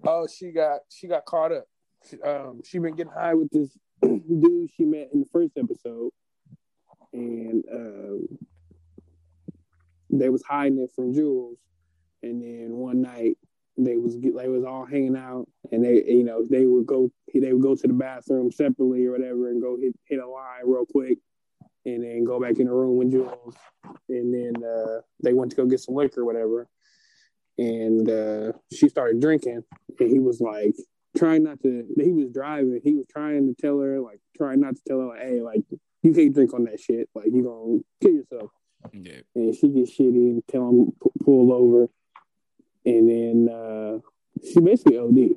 Oh, 0.04 0.26
she 0.26 0.52
got 0.52 0.80
she 0.88 1.06
got 1.06 1.24
caught 1.24 1.52
up. 1.52 1.64
She, 2.08 2.20
um, 2.22 2.62
she 2.64 2.78
been 2.78 2.94
getting 2.94 3.12
high 3.12 3.34
with 3.34 3.50
this 3.50 3.76
dude 4.02 4.70
she 4.76 4.84
met 4.84 5.08
in 5.12 5.20
the 5.20 5.26
first 5.32 5.52
episode, 5.56 6.10
and 7.12 7.64
um, 7.72 8.38
they 10.10 10.28
was 10.28 10.42
hiding 10.48 10.78
it 10.78 10.90
from 10.94 11.12
Jules. 11.12 11.58
And 12.22 12.42
then 12.42 12.76
one 12.76 13.02
night 13.02 13.36
they 13.76 13.96
was 13.96 14.18
they 14.18 14.48
was 14.48 14.64
all 14.64 14.84
hanging 14.84 15.16
out, 15.16 15.48
and 15.70 15.84
they 15.84 16.04
you 16.04 16.24
know 16.24 16.44
they 16.44 16.66
would 16.66 16.86
go 16.86 17.10
they 17.34 17.52
would 17.52 17.62
go 17.62 17.74
to 17.74 17.86
the 17.86 17.92
bathroom 17.92 18.50
separately 18.50 19.06
or 19.06 19.12
whatever, 19.12 19.50
and 19.50 19.62
go 19.62 19.76
hit 19.76 19.94
hit 20.08 20.18
a 20.18 20.26
line 20.26 20.62
real 20.64 20.86
quick, 20.86 21.18
and 21.94 22.04
then 22.04 22.24
go 22.24 22.40
back 22.40 22.58
in 22.58 22.66
the 22.66 22.72
room 22.72 22.96
with 22.96 23.10
Jules, 23.10 23.54
and 24.08 24.34
then 24.34 24.62
uh, 24.64 25.00
they 25.22 25.32
went 25.32 25.50
to 25.50 25.56
go 25.56 25.66
get 25.66 25.80
some 25.80 25.94
liquor 25.94 26.22
or 26.22 26.24
whatever, 26.24 26.68
and 27.58 28.08
uh, 28.08 28.52
she 28.72 28.88
started 28.88 29.20
drinking, 29.20 29.62
and 29.98 30.10
he 30.10 30.18
was 30.18 30.40
like 30.40 30.74
trying 31.16 31.44
not 31.44 31.60
to. 31.62 31.84
He 31.96 32.12
was 32.12 32.30
driving. 32.32 32.80
He 32.84 32.94
was 32.94 33.06
trying 33.10 33.46
to 33.48 33.54
tell 33.60 33.78
her 33.80 34.00
like 34.00 34.20
trying 34.36 34.60
not 34.60 34.76
to 34.76 34.80
tell 34.86 35.00
her 35.00 35.06
like, 35.06 35.22
hey, 35.22 35.40
like 35.40 35.62
you 36.02 36.12
can't 36.12 36.34
drink 36.34 36.54
on 36.54 36.64
that 36.64 36.80
shit. 36.80 37.08
Like 37.14 37.26
you 37.26 37.42
gonna 37.42 37.80
kill 38.02 38.18
yourself. 38.20 38.50
Yeah. 38.92 39.20
And 39.34 39.54
she 39.54 39.68
gets 39.68 39.98
shitty 39.98 40.30
and 40.30 40.42
tell 40.48 40.68
him 40.68 40.92
pull 41.24 41.52
over, 41.52 41.88
and 42.84 43.08
then 43.08 43.54
uh, 43.54 43.98
she 44.44 44.60
basically 44.60 44.98
OD. 44.98 45.36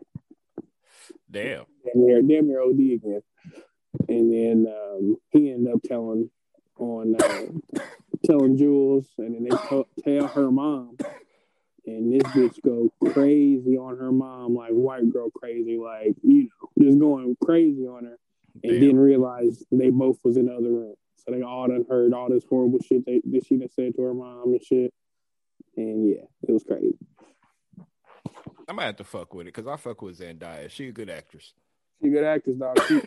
Damn. 1.29 1.65
Damn 1.85 2.05
near, 2.05 2.21
damn 2.21 2.47
near 2.47 2.61
OD 2.61 2.79
again. 2.79 3.21
And 4.07 4.33
then 4.33 4.73
um, 4.73 5.17
he 5.29 5.51
ended 5.51 5.73
up 5.73 5.81
telling 5.83 6.29
on 6.81 7.15
uh, 7.15 7.79
telling 8.25 8.57
Jules, 8.57 9.07
and 9.17 9.35
then 9.35 9.43
they 9.43 9.51
t- 9.51 10.03
tell 10.03 10.27
her 10.29 10.51
mom, 10.51 10.97
and 11.85 12.13
this 12.13 12.27
bitch 12.31 12.61
go 12.63 12.91
crazy 13.13 13.77
on 13.77 13.97
her 13.97 14.11
mom, 14.11 14.55
like 14.55 14.71
white 14.71 15.11
girl 15.11 15.29
crazy, 15.29 15.77
like 15.77 16.15
you 16.23 16.49
know, 16.77 16.83
just 16.83 16.99
going 16.99 17.35
crazy 17.43 17.87
on 17.87 18.05
her, 18.05 18.17
and 18.63 18.73
Damn. 18.73 18.79
didn't 18.79 18.99
realize 18.99 19.63
they 19.71 19.89
both 19.89 20.19
was 20.23 20.37
in 20.37 20.47
the 20.47 20.53
other 20.53 20.69
room. 20.69 20.95
So 21.17 21.31
they 21.31 21.43
all 21.43 21.67
done 21.67 21.85
heard 21.87 22.13
all 22.13 22.29
this 22.29 22.45
horrible 22.49 22.79
shit 22.79 23.05
they, 23.05 23.21
that 23.31 23.45
she 23.45 23.57
done 23.57 23.69
said 23.69 23.95
to 23.95 24.01
her 24.01 24.13
mom 24.13 24.53
and 24.53 24.63
shit. 24.63 24.91
And 25.77 26.09
yeah, 26.09 26.23
it 26.47 26.51
was 26.51 26.63
crazy. 26.63 26.97
I 28.67 28.73
might 28.73 28.85
have 28.85 28.95
to 28.97 29.03
fuck 29.03 29.33
with 29.33 29.47
it 29.47 29.53
because 29.53 29.67
I 29.67 29.77
fuck 29.77 30.01
with 30.01 30.19
Zendaya. 30.19 30.69
She 30.69 30.87
a 30.87 30.91
good 30.91 31.09
actress. 31.09 31.53
She 32.01 32.09
good 32.09 32.23
actors, 32.23 32.55
dog. 32.55 32.79
She, 32.87 33.01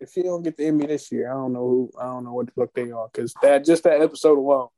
if 0.00 0.12
she 0.12 0.22
don't 0.22 0.42
get 0.42 0.56
the 0.56 0.66
Emmy 0.66 0.86
this 0.86 1.12
year, 1.12 1.30
I 1.30 1.34
don't 1.34 1.52
know 1.52 1.68
who. 1.68 1.90
I 2.00 2.04
don't 2.04 2.24
know 2.24 2.32
what 2.32 2.46
the 2.46 2.52
fuck 2.52 2.72
they 2.74 2.90
are 2.90 3.08
because 3.12 3.34
that 3.42 3.64
just 3.64 3.84
that 3.84 4.00
episode 4.00 4.38
alone 4.38 4.68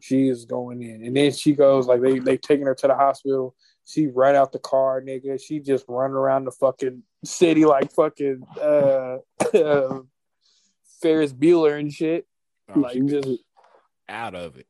she 0.00 0.28
is 0.28 0.44
going 0.44 0.82
in. 0.82 1.04
And 1.04 1.16
then 1.16 1.32
she 1.32 1.52
goes 1.52 1.86
like 1.86 2.00
they 2.00 2.18
they 2.18 2.36
taking 2.36 2.66
her 2.66 2.74
to 2.74 2.86
the 2.86 2.94
hospital. 2.94 3.54
She 3.86 4.06
run 4.06 4.34
out 4.34 4.52
the 4.52 4.58
car, 4.58 5.00
nigga. 5.00 5.40
She 5.40 5.60
just 5.60 5.84
run 5.88 6.12
around 6.12 6.44
the 6.44 6.52
fucking 6.52 7.02
city 7.24 7.64
like 7.64 7.92
fucking 7.92 8.42
uh, 8.60 9.18
uh 9.54 10.00
Ferris 11.02 11.32
Bueller 11.32 11.78
and 11.78 11.92
shit. 11.92 12.26
Oh, 12.74 12.80
like 12.80 13.04
just 13.06 13.28
out 14.08 14.34
of 14.34 14.56
it. 14.56 14.66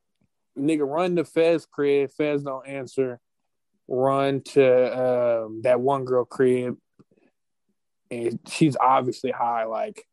Nigga, 0.58 0.86
run 0.86 1.16
to 1.16 1.24
Fez 1.24 1.66
crib. 1.66 2.10
Fez 2.10 2.42
don't 2.42 2.66
answer. 2.66 3.20
Run 3.88 4.42
to 4.42 5.44
um, 5.44 5.62
that 5.62 5.80
one 5.80 6.04
girl 6.04 6.24
crib, 6.24 6.76
and 8.10 8.38
she's 8.48 8.76
obviously 8.80 9.30
high. 9.30 9.64
Like 9.64 10.04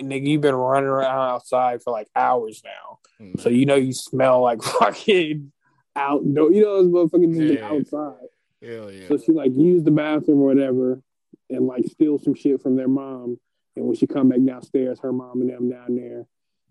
nigga, 0.00 0.26
you've 0.26 0.40
been 0.40 0.54
running 0.54 0.88
around 0.88 1.30
outside 1.30 1.82
for 1.82 1.90
like 1.90 2.08
hours 2.14 2.62
now. 2.64 2.98
Mm-hmm. 3.20 3.40
So 3.40 3.48
you 3.48 3.66
know 3.66 3.74
you 3.74 3.92
smell 3.92 4.42
like 4.42 4.62
fucking 4.62 5.52
out. 5.94 6.22
You 6.24 6.32
know 6.32 6.82
those 6.82 6.88
motherfucking 6.88 7.58
yeah. 7.58 7.66
outside. 7.66 8.28
Hell 8.62 8.90
yeah. 8.90 9.08
So 9.08 9.18
she 9.18 9.32
like 9.32 9.54
used 9.54 9.84
the 9.84 9.90
bathroom 9.90 10.40
or 10.40 10.46
whatever 10.46 11.02
and 11.50 11.66
like 11.66 11.84
steal 11.86 12.18
some 12.18 12.34
shit 12.34 12.62
from 12.62 12.76
their 12.76 12.88
mom. 12.88 13.38
And 13.76 13.84
when 13.84 13.96
she 13.96 14.06
come 14.06 14.30
back 14.30 14.38
downstairs, 14.44 15.00
her 15.00 15.12
mom 15.12 15.42
and 15.42 15.50
them 15.50 15.70
down 15.70 15.96
there, 15.96 16.26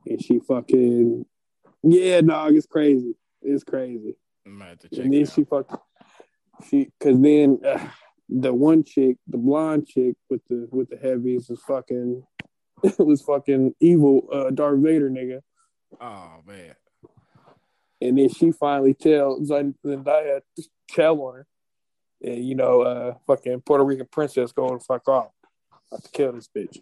and 0.08 0.24
she 0.24 0.40
fucking 0.40 1.26
yeah, 1.84 2.22
dog, 2.22 2.56
it's 2.56 2.66
crazy. 2.66 3.16
It's 3.42 3.64
crazy. 3.64 4.16
and 5.04 5.14
then 5.14 5.26
she 5.26 5.44
fucking 5.44 5.78
she 6.70 6.90
because 7.00 7.20
then 7.20 7.60
uh, 7.66 7.88
the 8.30 8.54
one 8.54 8.84
chick, 8.84 9.18
the 9.28 9.38
blonde 9.38 9.88
chick 9.88 10.16
with 10.30 10.42
the 10.50 10.68
with 10.72 10.90
the 10.90 10.98
heavies, 10.98 11.50
is 11.50 11.62
fucking 11.68 12.24
it 12.84 13.00
was 13.00 13.22
fucking 13.22 13.76
evil 13.80 14.28
uh, 14.32 14.52
Darth 14.52 14.80
Vader 14.80 15.10
nigga. 15.10 15.42
Oh 16.00 16.42
man. 16.46 16.76
And 18.02 18.18
then 18.18 18.30
she 18.30 18.52
finally 18.52 18.94
tells 18.94 19.50
Zendaya 19.50 20.42
to 20.56 20.64
tell 20.90 21.20
on 21.22 21.36
her. 21.36 21.48
And 22.22 22.44
you 22.44 22.56
know, 22.56 22.82
uh 22.82 23.14
fucking 23.28 23.62
Puerto 23.62 23.84
Rican 23.84 24.08
princess 24.12 24.52
going 24.52 24.80
fuck 24.80 25.08
off. 25.08 25.32
About 25.92 26.04
to 26.04 26.12
kill 26.12 26.34
this 26.34 26.50
bitch. 26.56 26.80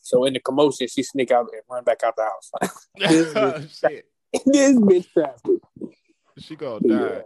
So 0.00 0.24
in 0.24 0.34
the 0.34 0.40
commotion, 0.40 0.88
she 0.88 1.02
sneak 1.02 1.30
out 1.30 1.48
and 1.52 1.62
run 1.70 1.84
back 1.84 2.02
out 2.02 2.16
the 2.16 2.24
house. 2.24 2.50
this, 2.96 3.32
bitch, 3.32 4.02
this 4.44 4.76
bitch 4.76 5.12
crafty. 5.12 5.56
She 6.38 6.56
gonna 6.56 6.80
die. 6.80 6.94
Yeah. 6.94 7.20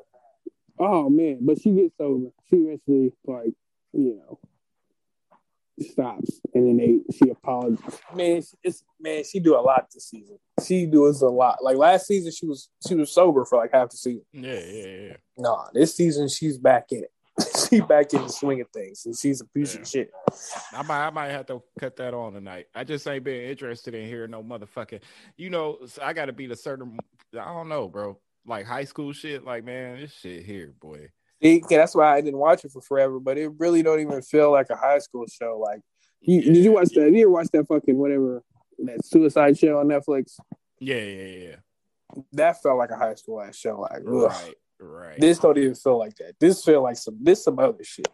Oh 0.79 1.09
man, 1.09 1.39
but 1.43 1.61
she 1.61 1.73
gets 1.73 1.97
sober. 1.97 2.29
She 2.49 2.57
eventually 2.57 3.13
like, 3.27 3.55
you 3.93 4.17
know, 4.17 4.39
stops, 5.81 6.41
and 6.55 6.67
then 6.67 6.77
they 6.77 7.01
she 7.13 7.31
apologizes. 7.31 8.01
Man, 8.15 8.43
it's 8.63 8.85
man, 9.01 9.25
she 9.25 9.41
do 9.41 9.57
a 9.57 9.61
lot 9.61 9.87
this 9.93 10.09
season. 10.09 10.39
She 10.65 10.87
does 10.87 11.23
a 11.23 11.29
lot. 11.29 11.63
Like 11.63 11.77
last 11.77 12.07
season, 12.07 12.33
she 12.33 12.47
was 12.47 12.69
she 12.87 12.95
was 12.95 13.13
sober 13.13 13.45
for 13.45 13.59
like 13.59 13.73
half 13.73 13.91
the 13.91 13.97
season. 13.97 14.25
Yeah, 14.33 14.61
yeah, 14.61 14.87
yeah. 14.87 15.17
Nah, 15.39 15.67
this 15.73 15.95
season 15.95 16.29
she's 16.29 16.59
back 16.59 16.93
in 16.93 17.05
it. 17.05 17.11
she 17.69 17.81
back 17.81 18.13
in 18.15 18.23
the 18.23 18.29
swing 18.29 18.61
of 18.61 18.69
things, 18.71 19.05
and 19.05 19.17
she's 19.17 19.41
a 19.41 19.45
piece 19.47 19.75
yeah. 19.75 19.81
of 19.81 19.89
shit. 19.89 20.11
I 20.73 20.83
might, 20.83 21.07
I 21.07 21.11
might 21.11 21.31
have 21.31 21.47
to 21.47 21.63
cut 21.79 21.97
that 21.97 22.15
on 22.15 22.33
tonight. 22.33 22.67
I 22.75 22.85
just 22.85 23.07
ain't 23.07 23.25
been 23.25 23.43
interested 23.43 23.95
in 23.95 24.07
hearing 24.07 24.31
no 24.31 24.43
motherfucking. 24.43 25.01
You 25.37 25.51
know, 25.51 25.79
I 26.03 26.15
got 26.15 26.27
to 26.27 26.33
be 26.33 26.47
the 26.47 26.57
certain. 26.57 26.97
I 27.35 27.45
don't 27.45 27.69
know, 27.69 27.89
bro. 27.89 28.19
Like 28.47 28.67
high 28.67 28.85
school 28.85 29.13
shit. 29.13 29.45
Like 29.45 29.65
man, 29.65 29.99
this 30.01 30.13
shit 30.13 30.45
here, 30.45 30.75
boy. 30.81 31.09
See, 31.43 31.63
that's 31.69 31.95
why 31.95 32.17
I 32.17 32.21
didn't 32.21 32.39
watch 32.39 32.65
it 32.65 32.73
for 32.73 32.81
forever. 32.81 33.21
But 33.21 33.39
it 33.39 33.51
really 33.59 33.83
don't 33.83 34.01
even 34.01 34.23
feel 34.23 34.51
like 34.51 34.71
a 34.71 34.77
high 34.77 34.99
school 34.99 35.27
show. 35.27 35.59
Like, 35.63 35.81
you, 36.21 36.41
yeah. 36.41 36.53
did 36.53 36.65
you 36.65 36.73
watch 36.73 36.89
that? 36.95 37.05
Did 37.05 37.15
you 37.15 37.31
watch 37.31 37.49
that 37.53 37.67
fucking 37.69 37.97
whatever 37.97 38.43
that 38.79 39.05
Suicide 39.05 39.59
Show 39.59 39.79
on 39.79 39.89
Netflix? 39.89 40.39
Yeah, 40.79 40.97
yeah, 40.97 41.47
yeah. 41.49 41.57
That 42.33 42.63
felt 42.63 42.79
like 42.79 42.91
a 42.91 42.97
high 42.97 43.15
school 43.15 43.41
ass 43.41 43.57
show. 43.57 43.81
Like, 43.81 44.03
right, 44.05 44.31
ugh. 44.31 44.55
right. 44.81 45.21
This 45.21 45.39
don't 45.39 45.59
even 45.59 45.75
feel 45.75 45.99
like 45.99 46.17
that. 46.17 46.35
This 46.41 46.65
feel 46.65 46.83
like 46.83 46.97
some 46.97 47.19
this 47.21 47.45
some 47.45 47.59
other 47.59 47.85
shit. 47.85 48.09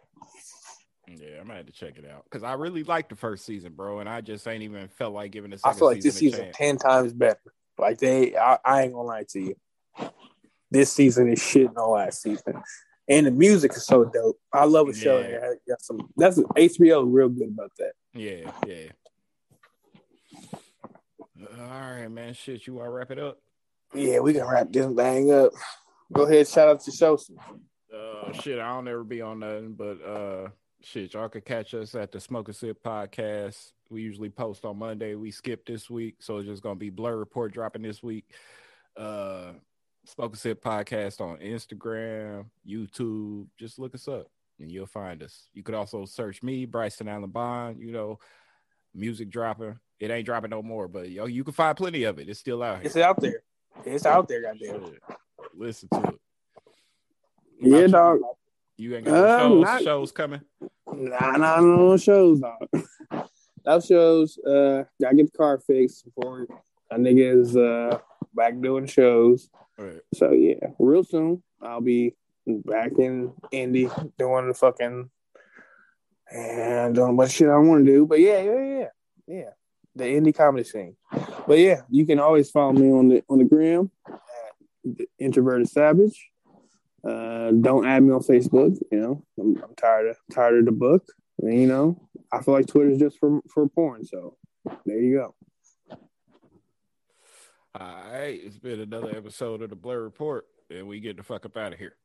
Yeah, 1.07 1.41
I 1.41 1.43
might 1.43 1.57
have 1.57 1.65
to 1.67 1.73
check 1.73 1.97
it 1.97 2.09
out 2.09 2.23
because 2.23 2.43
I 2.43 2.53
really 2.53 2.83
liked 2.83 3.09
the 3.09 3.15
first 3.15 3.45
season, 3.45 3.73
bro, 3.73 3.99
and 3.99 4.09
I 4.09 4.21
just 4.21 4.47
ain't 4.47 4.63
even 4.63 4.87
felt 4.87 5.13
like 5.13 5.31
giving 5.31 5.53
it. 5.53 5.59
I 5.63 5.73
feel 5.73 5.87
like 5.87 6.01
this 6.01 6.15
season 6.15 6.51
ten 6.53 6.77
times 6.77 7.13
better. 7.13 7.39
Like 7.77 7.99
they, 7.99 8.35
I, 8.35 8.57
I 8.63 8.83
ain't 8.83 8.93
gonna 8.93 9.07
lie 9.07 9.25
to 9.29 9.39
you. 9.39 9.55
This 10.71 10.91
season 10.91 11.31
is 11.31 11.41
shit 11.41 11.69
on 11.77 11.91
last 11.91 12.21
season 12.21 12.61
and 13.07 13.27
the 13.27 13.31
music 13.31 13.71
is 13.75 13.85
so 13.85 14.05
dope. 14.05 14.39
I 14.51 14.65
love 14.65 14.87
a 14.87 14.93
show 14.93 15.19
yeah. 15.19 15.39
that 15.39 15.57
got 15.67 15.81
some. 15.81 16.09
That's 16.15 16.39
HBO 16.39 17.05
real 17.07 17.29
good 17.29 17.49
about 17.49 17.71
that. 17.79 17.93
Yeah, 18.13 18.51
yeah. 18.65 18.89
All 21.59 21.67
right, 21.67 22.07
man. 22.07 22.33
Shit, 22.33 22.65
you 22.65 22.75
want 22.75 22.87
to 22.87 22.91
wrap 22.91 23.11
it 23.11 23.19
up? 23.19 23.39
Yeah, 23.93 24.19
we 24.19 24.33
can 24.33 24.47
wrap 24.47 24.71
this 24.71 24.85
thing 24.85 25.31
up. 25.31 25.51
Go 26.11 26.23
ahead, 26.23 26.47
shout 26.47 26.69
out 26.69 26.81
to 26.81 26.91
Sosa. 26.91 27.33
Uh, 27.93 28.31
shit, 28.33 28.59
I 28.59 28.69
don't 28.69 28.87
ever 28.87 29.03
be 29.03 29.21
on 29.21 29.39
nothing, 29.39 29.73
but 29.73 30.01
uh, 30.03 30.49
shit, 30.81 31.13
y'all 31.13 31.29
could 31.29 31.45
catch 31.45 31.73
us 31.73 31.95
at 31.95 32.11
the 32.11 32.19
Smoke 32.19 32.47
and 32.47 32.55
Sip 32.55 32.83
podcast. 32.83 33.71
We 33.89 34.01
usually 34.01 34.29
post 34.29 34.65
on 34.65 34.79
Monday. 34.79 35.15
We 35.15 35.31
skipped 35.31 35.67
this 35.67 35.89
week, 35.89 36.15
so 36.19 36.37
it's 36.37 36.47
just 36.47 36.63
gonna 36.63 36.75
be 36.75 36.89
Blur 36.89 37.17
Report 37.17 37.53
dropping 37.53 37.81
this 37.81 38.01
week. 38.01 38.25
Uh, 38.95 39.53
Smoke 40.05 40.31
and 40.33 40.39
Sip 40.39 40.63
podcast 40.63 41.21
on 41.21 41.37
Instagram, 41.37 42.45
YouTube. 42.67 43.47
Just 43.57 43.79
look 43.79 43.95
us 43.95 44.07
up 44.07 44.27
and 44.59 44.71
you'll 44.71 44.85
find 44.85 45.23
us. 45.23 45.47
You 45.53 45.63
could 45.63 45.75
also 45.75 46.05
search 46.05 46.43
me, 46.43 46.65
Bryson 46.65 47.07
Allen 47.07 47.29
Bond. 47.29 47.79
You 47.79 47.91
know, 47.91 48.19
music 48.93 49.29
dropping. 49.29 49.79
It 49.99 50.11
ain't 50.11 50.25
dropping 50.25 50.49
no 50.49 50.61
more, 50.61 50.87
but 50.87 51.09
yo, 51.09 51.25
you 51.25 51.43
can 51.43 51.53
find 51.53 51.77
plenty 51.77 52.03
of 52.03 52.19
it. 52.19 52.27
It's 52.27 52.39
still 52.39 52.61
out 52.61 52.77
here. 52.77 52.85
It's 52.85 52.97
out 52.97 53.19
there. 53.21 53.43
It's 53.85 54.05
out 54.05 54.27
there, 54.27 54.41
goddamn. 54.41 54.85
Shit. 54.87 55.01
Listen 55.55 55.89
to 55.93 55.99
it. 56.09 56.19
Yeah, 57.61 57.77
About 57.79 57.91
dog. 57.91 58.19
You, 58.75 58.89
you 58.89 58.95
ain't 58.97 59.05
got 59.05 59.13
no 59.13 59.25
Um, 59.25 59.39
shows, 59.51 59.63
not- 59.63 59.83
shows 59.83 60.11
coming. 60.11 60.41
Nah, 60.93 61.37
nah, 61.37 61.59
no 61.61 61.97
shows, 61.97 62.41
dog. 62.41 62.67
Those 63.65 63.85
shows, 63.85 64.37
uh, 64.39 64.83
gotta 65.01 65.15
get 65.15 65.31
the 65.31 65.37
car 65.37 65.57
fixed 65.59 66.03
before 66.03 66.45
a 66.91 66.97
nigga 66.97 67.39
is 67.41 67.55
uh 67.55 67.97
back 68.33 68.59
doing 68.59 68.87
shows. 68.87 69.49
Right. 69.77 70.01
So 70.13 70.31
yeah, 70.31 70.67
real 70.79 71.03
soon 71.03 71.43
I'll 71.61 71.81
be 71.81 72.15
back 72.45 72.91
in 72.97 73.33
Indy 73.51 73.89
doing 74.17 74.47
the 74.47 74.53
fucking 74.53 75.09
and 76.31 76.95
doing 76.95 77.15
what 77.15 77.31
shit 77.31 77.49
I 77.49 77.57
want 77.57 77.85
to 77.85 77.91
do. 77.91 78.05
But 78.05 78.19
yeah, 78.19 78.41
yeah, 78.41 78.65
yeah, 78.65 78.87
yeah, 79.27 79.49
the 79.95 80.05
indie 80.05 80.35
comedy 80.35 80.63
scene. 80.63 80.95
But 81.47 81.59
yeah, 81.59 81.81
you 81.89 82.05
can 82.05 82.19
always 82.19 82.49
follow 82.49 82.73
me 82.73 82.91
on 82.91 83.09
the 83.09 83.23
on 83.29 83.39
the 83.39 83.45
gram 83.45 83.91
at 84.07 84.17
the 84.83 85.07
introverted 85.19 85.69
savage. 85.69 86.29
Uh, 87.07 87.51
don't 87.51 87.85
add 87.85 88.01
me 88.01 88.13
on 88.13 88.21
Facebook. 88.21 88.77
You 88.91 88.99
know, 88.99 89.25
I'm, 89.39 89.61
I'm 89.61 89.75
tired 89.75 90.07
of 90.07 90.17
tired 90.31 90.59
of 90.59 90.65
the 90.65 90.71
book. 90.71 91.05
And, 91.41 91.59
you 91.59 91.67
know, 91.67 91.99
I 92.31 92.41
feel 92.41 92.53
like 92.53 92.67
Twitter's 92.67 92.99
just 92.99 93.19
for 93.19 93.41
for 93.49 93.67
porn. 93.67 94.05
So 94.05 94.37
there 94.85 94.99
you 94.99 95.17
go. 95.17 95.35
All 97.79 97.87
right. 98.11 98.39
It's 98.43 98.59
been 98.59 98.79
another 98.79 99.09
episode 99.15 99.61
of 99.63 99.69
the 99.69 99.75
Blur 99.75 100.01
Report, 100.03 100.45
and 100.69 100.87
we 100.87 100.99
get 100.99 101.17
the 101.17 101.23
fuck 101.23 101.45
up 101.45 101.57
out 101.57 101.73
of 101.73 101.79
here. 101.79 101.95